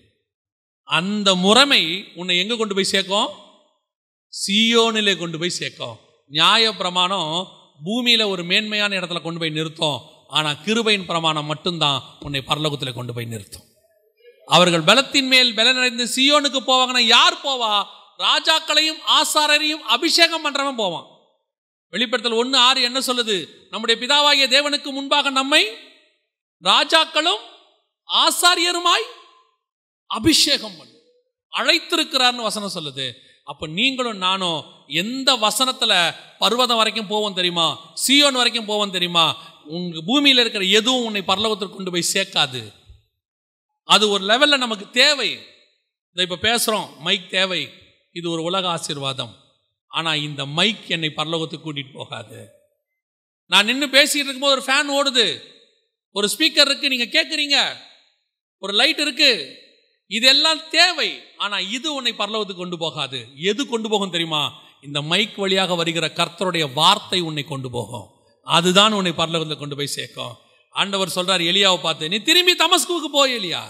[0.84, 3.28] அந்த முறைமை உன்னை எங்க கொண்டு போய் சேர்க்கும்?
[4.30, 5.98] சியோனிலே கொண்டு போய் சேர்க்கும்.
[6.28, 7.48] நியாய பிரமாணம்
[7.84, 10.00] பூமியில ஒரு மேன்மையான இடத்துல கொண்டு போய் நிறுத்தும்.
[10.28, 13.62] ஆனா கிருபையின் பிரமாணம் மட்டும்தான் உன்னை பரலோகத்தில் கொண்டு போய் நிறுத்தும்.
[14.46, 17.84] அவர்கள் பலத்தின் மேல் பலனடைந்து சியோனுக்கு போவாங்கன்னா யார் போவா?
[18.18, 21.06] ராஜாக்களையும் ஆசாரரையும் அபிஷேகம் பண்றவன் போவான்.
[21.88, 23.48] வெளிப்படுத்தல் ஒன்று ஆறு என்ன சொல்லுது?
[23.70, 25.76] நம்முடைய பிதாவாகிய தேவனுக்கு முன்பாக நம்மை
[26.62, 27.40] ராஜாக்களும்
[28.06, 29.04] ஆசாரியருமாய்
[30.06, 31.02] அபிஷேகம் பண்ணு.
[31.56, 33.12] அழைத்திருக்கிறார்னு வசனம் சொல்லுது.
[33.44, 37.92] அப்ப நீங்களும் நானும் எந்த வசனத்துல பர்வதம் வரைக்கும் போவோம் தெரியுமா?
[38.06, 39.52] சியோன் வரைக்கும் போவோம் தெரியுமா?
[39.64, 42.72] உங்க பூமியில் இருக்கிற எதுவும் உன்னை பரலோகத்திற்கு கொண்டு போய் சேர்க்காது.
[43.84, 45.30] அது ஒரு லெவல்ல நமக்கு தேவை.
[46.12, 46.96] இதை இப்ப பேசுறோம்.
[46.98, 47.72] மைக் தேவை.
[48.18, 49.32] இது ஒரு உலக ஆசீர்வாதம்.
[49.98, 52.38] ஆனால் இந்த மைக் என்னை பரலோகத்துக்கு கூட்டிகிட்டு போகாது.
[53.50, 55.26] நான் நின்று பேசிகிட்டு இருக்கும்போது ஒரு ஃபேன் ஓடுது.
[56.16, 57.58] ஒரு ஸ்பீக்கர் இருக்குது நீங்கள் கேட்குறீங்க
[58.62, 59.62] ஒரு லைட் இருக்குது
[60.10, 61.10] இதெல்லாம் தேவை.
[61.36, 63.18] ஆனால் இது உன்னை பரலோகத்துக்கு கொண்டு போகாது.
[63.50, 64.42] எது கொண்டு போகும் தெரியுமா?
[64.82, 68.06] இந்த மைக் வழியாக வருகிற கர்த்தருடைய வார்த்தை உன்னை கொண்டு போகும்.
[68.56, 70.34] அதுதான் உன்னை பரலோகத்தில் கொண்டு போய் சேர்க்கும்.
[70.74, 73.62] ஆண்டவர் சொல்கிறார் எலியாவை பார்த்து நீ திரும்பி தமஸ்குவுக்கு போ எலியா.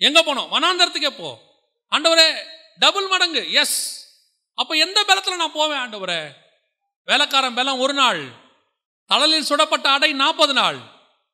[0.00, 0.48] எங்கே போனோம்?
[0.54, 1.30] வனாந்தரத்துக்கே போ.
[1.92, 2.26] ஆண்டவரே
[2.78, 4.00] டபுள் மடங்கு எஸ்
[4.54, 6.28] அப்போ எந்த பலத்தில் நான் போவேன் ஆண்டவரே?
[7.04, 8.40] வேலைக்காரன் பலம் ஒரு நாள்
[9.06, 10.78] தளலில் சுடப்பட்ட அடை நாற்பது நாள்.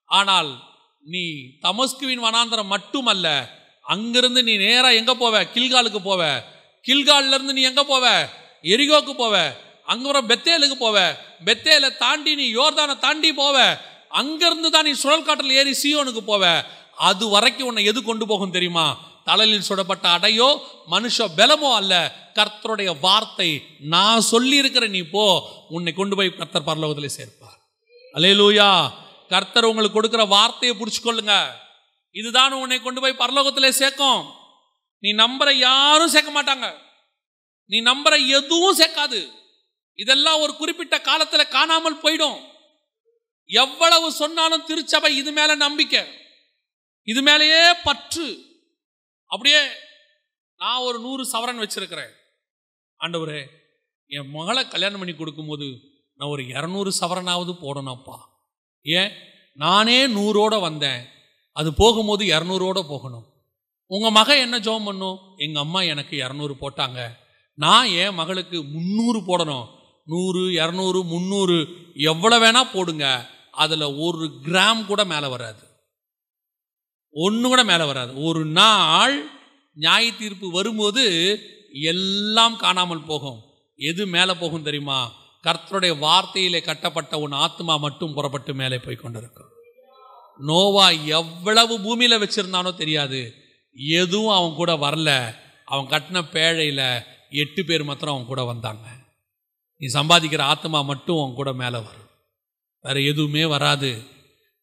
[0.04, 0.62] ஆனால்
[1.00, 1.24] நீ
[1.62, 5.46] தமஸ்குவின் வனாந்தரம் மட்டுமல்ல அங்கிருந்து நீ நேராக எங்கே போவ?
[5.54, 6.42] கில்காலுக்கு போவ.
[6.88, 8.28] கில்கால்லேருந்து நீ எங்கே போவ?
[8.62, 9.54] எரிகோக்கு போவ.
[9.84, 11.16] அங்குறம் பெத்தேலுக்கு போவ.
[11.44, 13.78] பெத்தேலை தாண்டி நீ யோர்தானை தாண்டி போவ.
[14.08, 16.64] அங்கிருந்து தான் நீ சுழல் காட்டில் ஏறி சியோனுக்கு போவ.
[16.96, 18.98] அது வரைக்கும் உன்னை எது கொண்டு போகும் தெரியுமா?
[19.28, 20.48] தலையில் சுடப்பட்ட அடையோ
[20.90, 21.94] மனுஷ பலமோ அல்ல.
[22.38, 23.48] கர்த்தருடைய வார்த்தை
[23.78, 25.24] நான் சொல்லி இருக்கிற நீ போ.
[25.68, 27.58] உன்னை கொண்டு போய் கர்த்தர் பரலோகத்தில் சேர்ப்பார்.
[28.14, 28.70] அலையலூயா
[29.28, 31.34] கர்த்தர் உங்களுக்கு கொடுக்குற வார்த்தையை பிடிச்சுக்கொள்ளுங்க
[32.10, 34.20] இதுதான் உன்னை கொண்டு போய் பரலோகத்தில் சேர்க்கும்.
[34.98, 36.66] நீ நம்புற யாரும் சேர்க்க மாட்டாங்க.
[37.70, 39.20] நீ நம்புற எதுவும் சேர்க்காது.
[39.94, 42.38] இதெல்லாம் ஒரு குறிப்பிட்ட காலத்தில் காணாமல் போயிடும்.
[43.50, 46.02] எவ்வளவு சொன்னாலும் திருச்சபை இது மேல நம்பிக்கை.
[47.02, 48.26] இது மேலேயே பற்று.
[49.28, 49.66] அப்படியே
[50.56, 52.10] நான் ஒரு நூறு சவரன் வச்சிருக்கிறேன்.
[53.00, 53.46] ஆண்டவரே
[54.06, 55.80] என் மகளை கல்யாணம் பண்ணி கொடுக்கும்போது
[56.14, 58.16] நான் ஒரு இரநூறு சவரனாவது போடணும்ப்பா.
[58.82, 59.12] ஏன்?
[59.54, 61.06] நானே நூறோட வந்தேன்.
[61.52, 63.26] அது போகும்போது இரநூறோட போகணும்.
[63.86, 65.18] உங்கள் மகன் என்ன ஜோம் பண்ணும்?
[65.36, 67.08] எங்கள் அம்மா எனக்கு இரநூறு போட்டாங்க.
[67.54, 69.68] நான் என் மகளுக்கு முந்நூறு போடணும்.
[70.04, 73.30] நூறு இரநூறு முந்நூறு எவ்வளோ வேணால் போடுங்க.
[73.50, 75.67] அதில் ஒரு கிராம் கூட மேலே வராது.
[77.10, 78.22] ஒன்று கூட மேலே வராது.
[78.22, 79.24] ஒரு நாள்
[79.74, 81.38] நியாய தீர்ப்பு வரும்போது
[81.72, 83.42] எல்லாம் காணாமல் போகும்.
[83.76, 85.12] எது மேலே போகும் தெரியுமா?
[85.42, 89.46] கர்த்தருடைய வார்த்தையிலே கட்டப்பட்ட உன் ஆத்மா மட்டும் புறப்பட்டு மேலே போய் கொண்டிருக்கும்.
[90.38, 93.34] நோவா எவ்வளவு பூமியில் வச்சிருந்தானோ தெரியாது.
[93.74, 95.34] எதுவும் அவன் கூட வரல.
[95.64, 98.88] அவன் கட்டின பேழையில் எட்டு பேர் மாத்திரம் அவன் கூட வந்தாங்க.
[99.76, 102.08] நீ சம்பாதிக்கிற ஆத்மா மட்டும் அவன் கூட மேலே வரும்.
[102.82, 104.02] வேறு எதுவுமே வராது.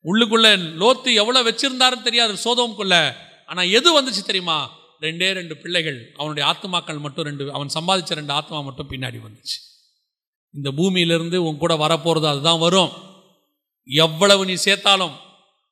[0.05, 0.47] உள்ளுக்குள்ள
[0.81, 2.95] லோத்து எவ்வளோ வச்சிருந்தாருன்னு தெரியாது சோதவம்குள்ள
[3.45, 4.57] ஆனால் எது வந்துச்சு தெரியுமா?
[5.01, 9.57] ரெண்டே ரெண்டு பிள்ளைகள் அவனுடைய ஆத்மாக்கள் மட்டும் ரெண்டு அவன் சம்பாதிச்ச ரெண்டு ஆத்மா மட்டும் பின்னாடி வந்துச்சு.
[10.53, 12.91] இந்த பூமியிலிருந்து உன் கூட வரப்போகிறது அதுதான் வரும்.
[13.87, 15.15] எவ்வளவு நீ சேர்த்தாலும்.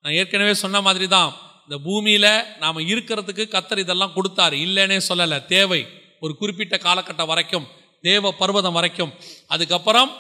[0.02, 1.30] நான் ஏற்கனவே சொன்ன மாதிரி தான்
[1.70, 4.56] இந்த பூமியில் நாம் இருக்கிறதுக்கு கத்தர் இதெல்லாம் கொடுத்தாரு.
[4.66, 5.46] இல்லைன்னே சொல்லலை.
[5.46, 5.82] தேவை
[6.20, 7.68] ஒரு குறிப்பிட்ட காலகட்டம் வரைக்கும்
[8.02, 9.14] தேவ பர்வதம் வரைக்கும்.
[9.48, 10.12] அதுக்கப்புறம்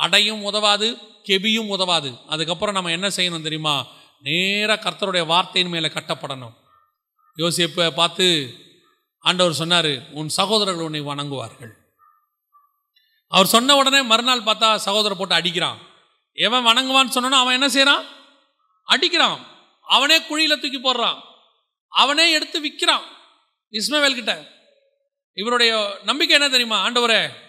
[0.00, 0.96] அடையும் உதவாது
[1.28, 2.10] கெபியும் உதவாது.
[2.26, 3.86] அதுக்கப்புறம் நம்ம என்ன செய்யணும் தெரியுமா?
[4.22, 6.54] நேராக கர்த்தருடைய வார்த்தையின் மேலே கட்டப்படணும்.
[7.36, 8.26] யோசிப்பை பார்த்து
[9.20, 11.72] ஆண்டவர் சொன்னார் உன் சகோதரர்கள் உன்னை வணங்குவார்கள்.
[13.28, 15.78] அவர் சொன்ன உடனே மறுநாள் பார்த்தா சகோதரர் போட்டு அடிக்கிறான்.
[16.32, 18.04] எவன் வணங்குவான்னு சொன்னோன்னா அவன் என்ன செய்கிறான்
[18.86, 19.38] அடிக்கிறான்.
[19.86, 21.20] அவனே குழியில் தூக்கி போடுறான்.
[21.88, 23.06] அவனே எடுத்து விற்கிறான்
[23.70, 24.48] இஸ்மவேல் கிட்ட.
[25.34, 27.48] இவருடைய நம்பிக்கை என்ன தெரியுமா ஆண்டவரே?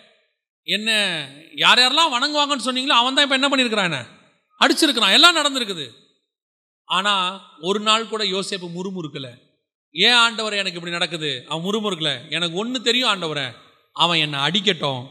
[0.64, 1.26] என்ன
[1.56, 4.06] யார் யாரெல்லாம் வணங்குவாங்கன்னு சொன்னீங்களோ அவன் தான் இப்போ என்ன பண்ணியிருக்கிறான்
[4.60, 5.12] அடிச்சிருக்கிறான்.
[5.12, 5.90] எல்லாம் நடந்திருக்குது.
[6.84, 9.38] ஆனால் ஒரு நாள் கூட யோசேப்பு முறுமுறுக்கலை.
[9.92, 11.46] ஏன் ஆண்டவரை எனக்கு இப்படி நடக்குது?
[11.48, 12.32] அவன் முறுமுறுக்கலை.
[12.32, 13.56] எனக்கு ஒன்று தெரியும் ஆண்டவரை.
[13.94, 15.08] அவன் என்னை அடிக்கட்டும்.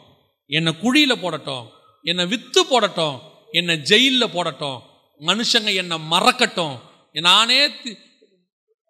[0.47, 1.70] என்னை குழியில் போடட்டும்.
[2.02, 3.20] என்னை வித்து போடட்டும்.
[3.51, 4.82] என்னை ஜெயிலில் போடட்டும்.
[5.20, 6.78] மனுஷங்க என்னை மறக்கட்டும்.
[7.12, 7.98] நானே தி-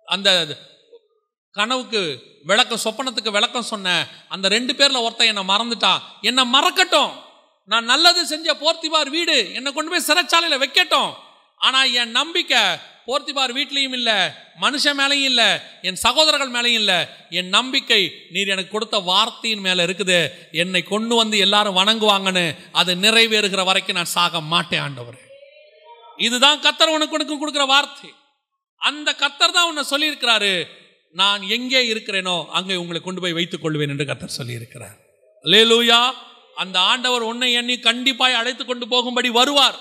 [0.04, 0.58] அந்த
[1.58, 2.02] கனவுக்கு
[2.50, 4.04] விளக்கம் சொப்பனத்துக்கு விளக்கம் சொன்னேன்
[4.34, 7.12] அந்த ரெண்டு பேரில் ஒருத்தன் என்னை மறந்துட்டான் என்னை மறக்கட்டும்.
[7.70, 11.10] நான் நல்லது செஞ்ச போர்த்திபார் வீடு என்னை கொண்டு போய் சிறைச்சாலையில் வைக்கட்டும்.
[11.66, 12.62] ஆனால் என் நம்பிக்கை
[13.06, 14.16] போர்த்திபார் வீட்லேயும் இல்லை
[14.64, 15.48] மனுஷன் மேலையும் இல்லை
[15.88, 16.98] என் சகோதரர்கள் மேலையும் இல்லை.
[17.38, 18.00] என் நம்பிக்கை
[18.34, 20.18] நீர் எனக்கு கொடுத்த வார்த்தையின் மேலே இருக்குது.
[20.62, 22.46] என்னை கொண்டு வந்து எல்லாரும் வணங்குவாங்கன்னு
[22.80, 25.18] அது நிறைவேறுகிற வரைக்கும் நான் சாக மாட்டேன் ஆண்டவர்.
[26.26, 28.10] இதுதான் கத்தர் உனக்கு உனக்கு கொடுக்குற வார்த்தை.
[28.80, 30.54] அந்த கத்தர் தான் உன்னை சொல்லியிருக்கிறாரு.
[31.14, 34.98] நான் எங்கே இருக்கிறேனோ அங்கே உங்களை கொண்டு போய் வைத்துக் கொள்வேன் என்று கத்தர் சொல்லியிருக்கிறார்.
[35.44, 36.12] லேலூயா
[36.54, 39.78] அந்த ஆண்டவர் உன்னை எண்ணி கண்டிப்பாய் அழைத்து கொண்டு போகும்படி வருவார்.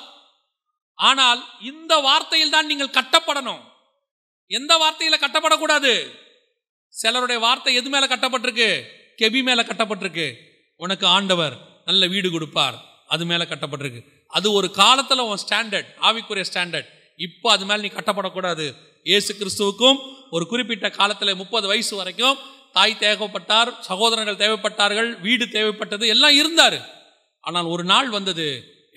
[0.96, 3.62] ஆனால் இந்த வார்த்தையில் தான் நீங்கள் கட்டப்படணும்.
[4.48, 5.94] எந்த வார்த்தையில கட்டப்படக்கூடாது?
[6.94, 8.70] சிலருடைய வார்த்தை எது மேல கட்டப்பட்டிருக்கு?
[9.18, 10.28] கெபி மேல கட்டப்பட்டிருக்கு.
[10.76, 12.78] உனக்கு ஆண்டவர் நல்ல வீடு கொடுப்பார்.
[13.08, 14.02] அது மேல கட்டப்பட்டிருக்கு.
[14.28, 18.66] அது ஒரு காலத்துல உன் ஸ்டாண்டர்ட் ஆவிக்குரிய ஸ்டாண்டர்ட் இப்போ அது மேல நீ கட்டப்படக்கூடாது.
[19.04, 20.00] இயேசு கிறிஸ்துவுக்கும்
[20.32, 22.40] ஒரு குறிப்பிட்ட காலத்தில் முப்பது வயசு வரைக்கும்
[22.78, 26.80] தாய் தேவைப்பட்டார் சகோதரர்கள் தேவைப்பட்டார்கள் வீடு தேவைப்பட்டது எல்லாம் இருந்தார்.
[27.44, 28.48] ஆனால் ஒரு நாள் வந்தது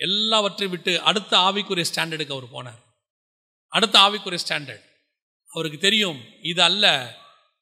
[0.07, 2.81] எல்லாவற்றையும் விட்டு அடுத்த ஆவிக்குரிய ஸ்டாண்டர்டுக்கு அவர் போனார்.
[3.73, 4.85] அடுத்த ஆவிக்குரிய ஸ்டாண்டர்ட்.
[5.51, 6.85] அவருக்கு தெரியும் இது அல்ல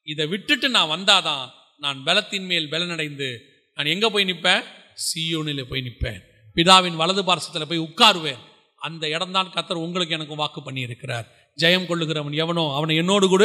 [0.06, 1.44] இதை விட்டுட்டு நான் வந்தாதான்
[1.78, 3.28] நான் பலத்தின் மேல் பலனடைந்து
[3.76, 4.64] நான் எங்கே போய் நிற்பேன்?
[5.06, 6.20] சியோனில் போய் நிற்பேன்.
[6.56, 8.40] பிதாவின் வலது பார்சத்தில் போய் உட்காருவேன்.
[8.76, 11.26] அந்த இடம்தான் கத்தர் உங்களுக்கு எனக்கு வாக்கு பண்ணியிருக்கிறார்.
[11.58, 13.44] ஜெயம் கொள்ளுகிறவன் எவனோ அவனை என்னோடு கூட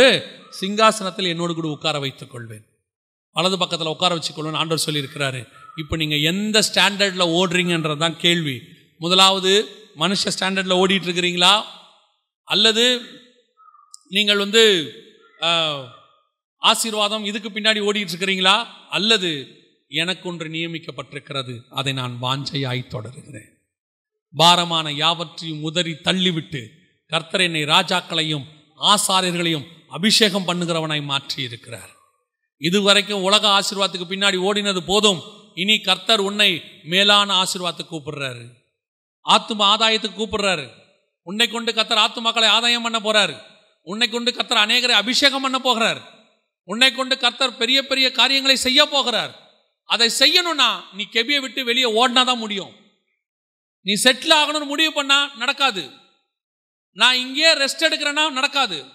[0.60, 2.66] சிங்காசனத்தில் என்னோடு கூட உட்கார வைத்துக் கொள்வேன்.
[3.36, 5.42] வலது பக்கத்தில் உட்கார வச்சுக்கொள்வேன் ஆண்டவர் சொல்லியிருக்கிறாரு.
[5.82, 8.56] இப்போ நீங்கள் எந்த ஸ்டாண்டர்டில் ஓடுறீங்கன்றது தான் கேள்வி.
[9.04, 9.52] முதலாவது
[10.04, 11.54] மனுஷ ஸ்டாண்டர்டில் ஓடிட்டு இருக்கிறீங்களா
[12.48, 12.86] அல்லது
[14.16, 14.64] நீங்கள் வந்து
[16.62, 18.56] ஆசீர்வாதம் இதுக்கு பின்னாடி ஓடிட்டு இருக்கிறீங்களா
[18.98, 19.30] அல்லது
[20.02, 23.52] எனக்கு ஒன்று நியமிக்கப்பட்டிருக்கிறது அதை நான் வாஞ்சையாய் தொடருகிறேன்.
[24.34, 26.62] பாரமான யாவற்றையும் உதறி தள்ளிவிட்டு
[27.08, 28.46] கர்த்தர் என்னை ராஜாக்களையும்
[28.94, 31.92] ஆசாரியர்களையும் அபிஷேகம் பண்ணுகிறவனாய் மாற்றி இருக்கிறார்
[32.58, 35.22] இதுவரைக்கும் உலக ஆசீர்வாதத்துக்கு பின்னாடி ஓடினது போதும்.
[35.56, 38.46] இனி கர்த்தர் உன்னை மேலான ஆசீர்வாதத்துக்கு கூப்பிடுறாரு.
[39.26, 40.70] ஆத்தும ஆதாயத்துக்கு கூப்பிடுறாரு.
[41.24, 43.36] உன்னை கொண்டு கர்த்தர் ஆத்துமாக்களை ஆதாயம் பண்ண போறாரு.
[43.84, 46.02] உன்னை கொண்டு கத்தர் அநேகரை அபிஷேகம் பண்ண போகிறார்.
[46.64, 49.32] உன்னை கொண்டு கர்த்தர் பெரிய பெரிய காரியங்களை செய்ய போகிறார்.
[49.84, 52.74] அதை செய்யணும்னா நீ கெபியை விட்டு வெளியே ஓடினா தான் முடியும்.
[53.82, 55.84] நீ செட்டில் ஆகணும்னு முடிவு பண்ணா நடக்காது.
[56.98, 58.86] நான் இங்கேயே ரெஸ்ட் எடுக்கிறேன்னா நடக்காது.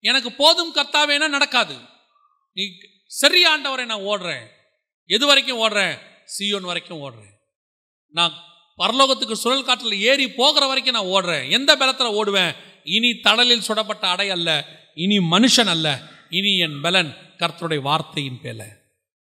[0.00, 1.76] எனக்கு போதும் கர்த்தாவேனா நடக்காது.
[2.52, 2.64] நீ
[3.06, 4.46] சரி ஆண்டவரை நான் ஓடுறேன்.
[5.06, 5.98] எது வரைக்கும் ஓடுறேன்?
[6.38, 7.34] சியோன் வரைக்கும் ஓடுறேன்.
[8.08, 8.32] நான்
[8.78, 11.50] பரலோகத்துக்கு சுழல் காற்றில் ஏறி போகிற வரைக்கும் நான் ஓடுறேன்.
[11.50, 12.56] எந்த பலத்தில் ஓடுவேன்?
[12.84, 14.64] இனி தடலில் சுடப்பட்ட அடை அல்ல
[14.94, 18.66] இனி மனுஷன் அல்ல இனி என் பலன் கர்த்தருடைய வார்த்தையின் பேலை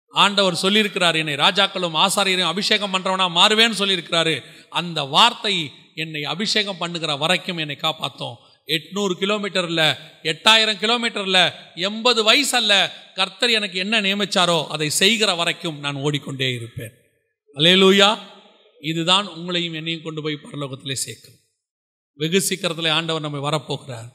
[0.08, 4.42] ஆண்டவர் சொல்லியிருக்கிறார் என்னை ராஜாக்களும் ஆசாரியரையும் அபிஷேகம் பண்ணுறவனா மாறுவேன்னு சொல்லியிருக்கிறாரு.
[4.68, 12.92] அந்த வார்த்தை என்னை அபிஷேகம் பண்ணுகிற வரைக்கும் என்னை காப்பாற்றும் எட்நூறு கிலோமீட்டரில் எட்டாயிரம் கிலோமீட்டரில் எண்பது வயசு அல்ல
[13.14, 16.94] கர்த்தர் எனக்கு என்ன நியமிச்சாரோ அதை செய்கிற வரைக்கும் நான் ஓடிக்கொண்டே இருப்பேன்.
[17.56, 18.18] அலேலூயா
[18.80, 21.34] இதுதான் உங்களையும் என்னையும் கொண்டு போய் பரலோகத்திலே சேர்க்கும்.
[22.14, 24.08] வெகு சீக்கிரத்தில் ஆண்டவர் நம்மை வரப்போகிறார்.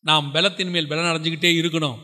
[0.00, 1.98] நாம் பலத்தின் மேல் பலன் அடைஞ்சிக்கிட்டே இருக்கணும்.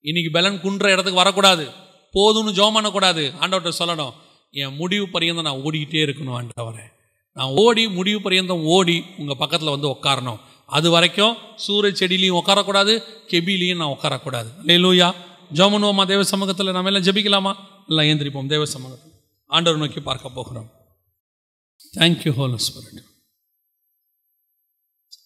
[0.00, 1.72] இன்னைக்கு பலன் குன்ற இடத்துக்கு வரக்கூடாது.
[2.14, 3.32] போதும்னு ஜோம் பண்ணக்கூடாது.
[3.40, 4.12] ஆண்டவர்கிட்ட சொல்லணும்
[4.50, 6.86] என் முடிவு பரியந்தம் நான் ஓடிக்கிட்டே இருக்கணும் ஆண்டவரை.
[7.32, 12.92] நான் ஓடி முடிவு பரியந்தம் ஓடி உங்கள் பக்கத்தில் வந்து உட்காரணும் அது வரைக்கும் சூரிய செடியிலையும் உட்காரக்கூடாது
[13.26, 15.14] கெபிலையும் நான் உட்காரக்கூடாது லூயா
[15.54, 16.70] ஜோமனுவோமா தேவ சமூகத்தில்?
[16.70, 17.52] நம்ம எல்லாம் ஜெபிக்கலாமா?
[17.88, 19.12] எல்லாம் ஏந்திரிப்போம் தேவ சமூகத்தில்.
[19.46, 20.70] ஆண்டவர் நோக்கி பார்க்க போகிறோம்.
[21.96, 23.00] தேங்க்யூ ஹோல் ஸ்பிரிட்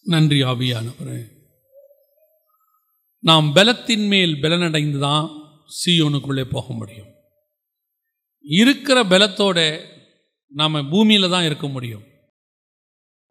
[0.03, 1.19] நன்றி ஆவியானவரே.
[3.19, 7.07] நாம் பலத்தின் மேல் பலனடைந்து தான் சியோனுக்குள்ளே போக முடியும்.
[8.41, 9.87] இருக்கிற பலத்தோட
[10.47, 12.03] நாம் பூமியில் தான் இருக்க முடியும்.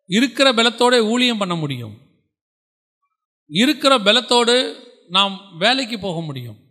[0.07, 2.01] இருக்கிற பலத்தோட ஊழியம் பண்ண முடியும்.
[3.49, 4.75] இருக்கிற பலத்தோடு
[5.09, 6.65] நாம் வேலைக்கு போக முடியும்.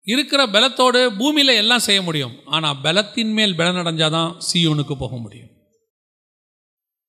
[0.00, 2.40] இருக்கிற பலத்தோடு பூமியில் எல்லாம் செய்ய முடியும்.
[2.44, 5.48] ஆனால் பலத்தின் மேல் பலனடைஞ்சாதான் சியோனுக்கு போக முடியும்.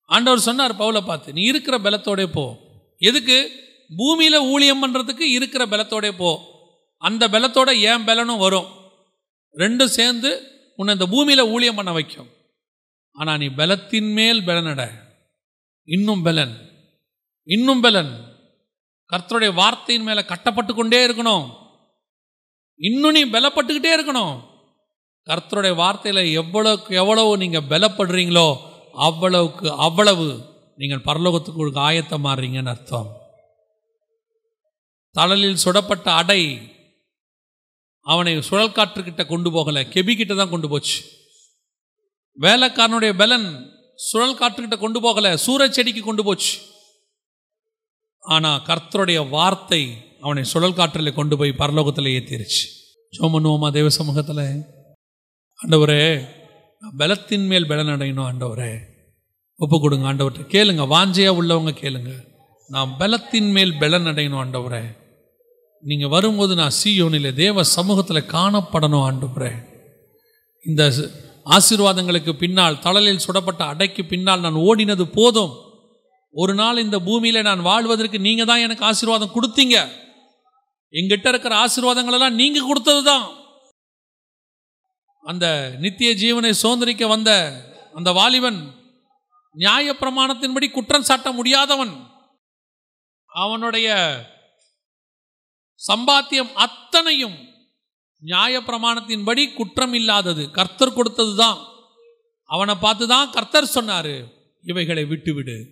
[0.04, 2.58] ஆண்டவர் சொன்னார் பவுலை பார்த்து நீ இருக்கிற பலத்தோடே போ.
[2.96, 3.50] எதுக்கு?
[3.96, 6.56] பூமியில் ஊழியம் பண்ணுறதுக்கு இருக்கிற பலத்தோடே போ.
[6.98, 8.66] அந்த பலத்தோட ஏன் பலனும் வரும்?
[9.54, 10.30] ரெண்டும் சேர்ந்து
[10.76, 12.28] உன்னை இந்த பூமியில் ஊழியம் பண்ண வைக்கும்.
[13.12, 14.90] ஆனால் நீ பலத்தின் மேல் பலனட.
[15.84, 16.70] இன்னும் பலன்.
[17.44, 18.36] இன்னும் பலன்.
[19.12, 21.54] கர்த்தருடைய வார்த்தையின் மேலே கட்டப்பட்டு கொண்டே இருக்கணும்.
[22.76, 24.40] இன்னும் நீ பலப்பட்டுக்கிட்டே இருக்கணும்.
[25.26, 30.26] கர்த்தருடைய வார்த்தையில் எவ்வளவுக்கு எவ்வளவு நீங்கள் பலப்படுறீங்களோ அவ்வளவுக்கு அவ்வளவு
[30.76, 33.16] நீங்கள் பரலோகத்துக்கு ஆயத்தம் மாறுறீங்கன்னு அர்த்தம்.
[35.12, 36.42] தழலில் சுடப்பட்ட அடை
[38.12, 40.98] அவனை சுழல் காற்றுக்கிட்ட கொண்டு போகலை கெபிக்கிட்ட தான் கொண்டு போச்சு.
[42.38, 43.48] வேலைக்காரனுடைய பலன்
[44.08, 46.52] சுழல் காற்றுக்கிட்ட கொண்டு போகலை சூரச் செடிக்கு கொண்டு போச்சு.
[48.22, 49.82] ஆனால் கர்த்தருடைய வார்த்தை
[50.20, 52.64] அவனை சுழல் காற்றில் கொண்டு போய் பரலோகத்தில் ஏற்றிருச்சு
[53.16, 54.46] சோமனுவோமா தேவ சமூகத்தில்?
[55.58, 56.02] ஆண்டவரே
[56.82, 58.72] நான் பலத்தின் மேல் பலன் அடையணும் ஆண்டவரே.
[59.60, 62.12] ஒப்பு கொடுங்க ஆண்டவர்கிட்ட கேளுங்க வாஞ்சையாக உள்ளவங்க கேளுங்க.
[62.74, 64.82] நான் பலத்தின் மேல் பலன் அடையணும் ஆண்டவரே.
[65.82, 69.52] நீங்கள் வரும்போது நான் சீயோனில் தேவ சமூகத்தில் காணப்படணும் ஆண்டவரே.
[70.64, 70.82] இந்த
[71.56, 75.52] ஆசீர்வாதங்களுக்கு பின்னால் தளலில் சுடப்பட்ட அடைக்கு பின்னால் நான் ஓடினது போதும்.
[76.34, 79.76] ஒரு நாள் இந்த பூமியில் நான் வாழ்வதற்கு நீங்கள் தான் எனக்கு ஆசீர்வாதம் கொடுத்தீங்க.
[80.92, 83.26] எங்கிட்ட இருக்கிற ஆசீர்வாதங்களெல்லாம் நீங்கள் கொடுத்தது தான்
[85.24, 85.46] அந்த
[85.80, 87.30] நித்திய ஜீவனை சுதந்திரிக்க வந்த
[87.94, 88.60] அந்த வாலிபன்
[89.56, 91.94] நியாய பிரமாணத்தின்படி குற்றம் சாட்ட முடியாதவன்
[93.32, 93.88] அவனுடைய
[95.86, 97.46] சம்பாத்தியம் அத்தனையும்
[98.20, 101.58] நியாய பிரமாணத்தின்படி குற்றம் இல்லாதது கர்த்தர் கொடுத்தது தான்
[102.44, 105.66] அவனை பார்த்து தான் கர்த்தர் சொன்னாரு இவைகளை விட்டுவிடு.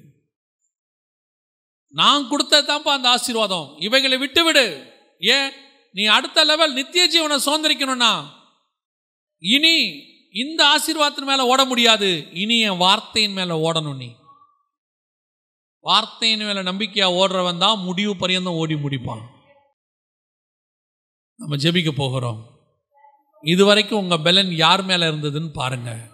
[1.89, 3.77] நான் கொடுத்ததுதான்ப்பா அந்த ஆசீர்வாதம்.
[3.79, 4.93] இவைகளை விட்டுவிடு.
[5.19, 5.53] ஏன்?
[5.93, 8.27] நீ அடுத்த லெவல் நித்திய ஜீவனை சுதந்திரிக்கணும்னா.
[9.39, 10.03] இனி
[10.33, 12.29] இந்த ஆசீர்வாதத்தின் மேல ஓட முடியாது.
[12.33, 14.13] இனி என் வார்த்தையின் மேல ஓடணும் நீ.
[15.81, 19.35] வார்த்தையின் மேல நம்பிக்கையா ஓடுறவன் தான் முடிவு பரியந்தம் ஓடி முடிப்பான்.
[21.37, 22.47] நம்ம ஜெபிக்க போகிறோம்.
[23.43, 26.09] இதுவரைக்கும் உங்கள் பலன் யார் மேலே இருந்ததுன்னு பாருங்க.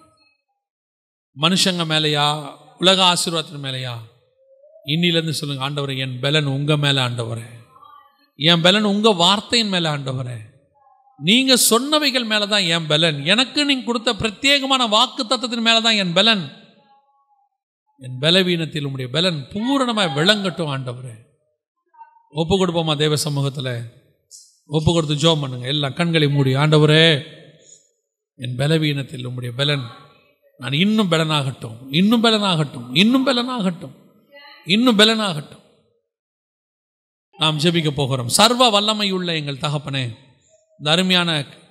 [1.40, 3.94] மனுஷங்க மேலேயா உலக ஆசீர்வாதத்தின் மேலையா?
[4.86, 7.46] இன்னிலேருந்து சொல்லுங்க ஆண்டவரே என் பலன் உங்கள் மேலே ஆண்டவரே.
[8.36, 10.38] என் பலன் உங்கள் வார்த்தையின் மேலே ஆண்டவரே.
[11.16, 13.24] நீங்கள் சொன்னவைகள் மேலே தான் என் பலன்.
[13.24, 16.52] எனக்கு நீங்கள் கொடுத்த பிரத்யேகமான வாக்கு தத்துவத்தின் மேலே தான் என் பலன்.
[17.98, 21.14] என் பலவீனத்தில் உங்களுடைய பலன் பூரணமாக விளங்கட்டும் ஆண்டவரே.
[22.30, 24.00] ஒப்பு கொடுப்போமா தேவ சமூகத்தில்?
[24.76, 25.66] ஒப்பு கொடுத்து ஜோம் பண்ணுங்க.
[25.66, 27.06] எல்லாம் கண்களை மூடி ஆண்டவரே
[28.44, 29.84] என் பலவீனத்தில் உம்முடைய பலன்.
[30.58, 33.94] நான் இன்னும் பலனாகட்டும் இன்னும் பலனாகட்டும் இன்னும் பலனாகட்டும்
[34.74, 35.62] இன்னும் பலனாகட்டும்.
[37.38, 38.28] நாம் ஜெபிக்க போகிறோம்.
[38.38, 40.04] சர்வ வல்லமையுள்ள எங்கள் தகப்பனே
[40.78, 41.30] இந்த அருமையான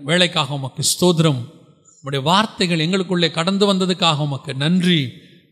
[0.09, 1.41] வேலைக்காக உமக்கு ஸ்தோத்திரம்.
[2.01, 5.01] உடைய வார்த்தைகள் எங்களுக்குள்ளே கடந்து வந்ததுக்காக உமக்கு நன்றி.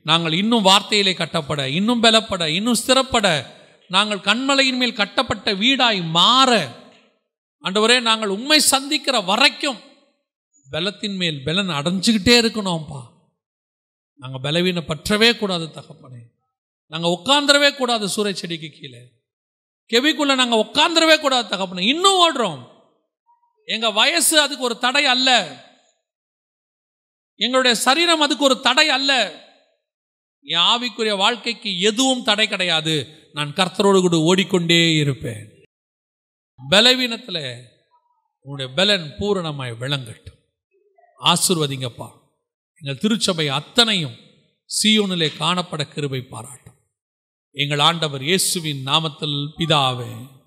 [0.03, 3.27] நாங்கள் இன்னும் வார்த்தையிலே கட்டப்பட இன்னும் பலப்பட இன்னும் ஸ்திரப்பட
[3.95, 6.51] நாங்கள் கண்மலையின் மேல் கட்டப்பட்ட வீடாய் மாற
[7.63, 9.79] ஆண்டவரே நாங்கள் உண்மை சந்திக்கிற வரைக்கும்
[10.71, 13.01] பலத்தின் மேல் பலன் அடைஞ்சுக்கிட்டே இருக்கணும்ப்பா.
[14.15, 16.21] நாங்கள் பலவீன பற்றவே கூடாது தகப்பனே.
[16.87, 19.11] நாங்கள் உட்காந்துடவே கூடாது சூரிய செடிக்கு கீழே.
[19.93, 21.79] கெவிக்குள்ள நாங்கள் உட்காந்துடவே கூடாது தகப்பனே.
[21.79, 22.67] இன்னும் ஓடுறோம்.
[23.65, 25.57] எங்கள் வயசு அதுக்கு ஒரு தடை அல்ல.
[27.35, 29.43] எங்களுடைய சரீரம் அதுக்கு ஒரு தடை அல்ல.
[30.41, 33.27] என் ஆவிக்குரிய வாழ்க்கைக்கு எதுவும் தடை கிடையாது.
[33.33, 35.58] நான் கர்த்தரோடு கூட ஓடிக்கொண்டே இருப்பேன்.
[36.67, 37.63] பலவீனத்தில்
[38.41, 40.37] உன்னுடைய பலன் பூரணமாய் விளங்கட்டும்.
[41.23, 42.09] ஆசிர்வதிங்கப்பா.
[42.81, 44.15] எங்கள் திருச்சபை அத்தனையும்
[44.65, 46.73] சீயோனிலே காணப்பட கிருபை பாராட்டும்.
[47.51, 50.38] எங்கள் ஆண்டவர் இயேசுவின் நாமத்தில் பிதாவே.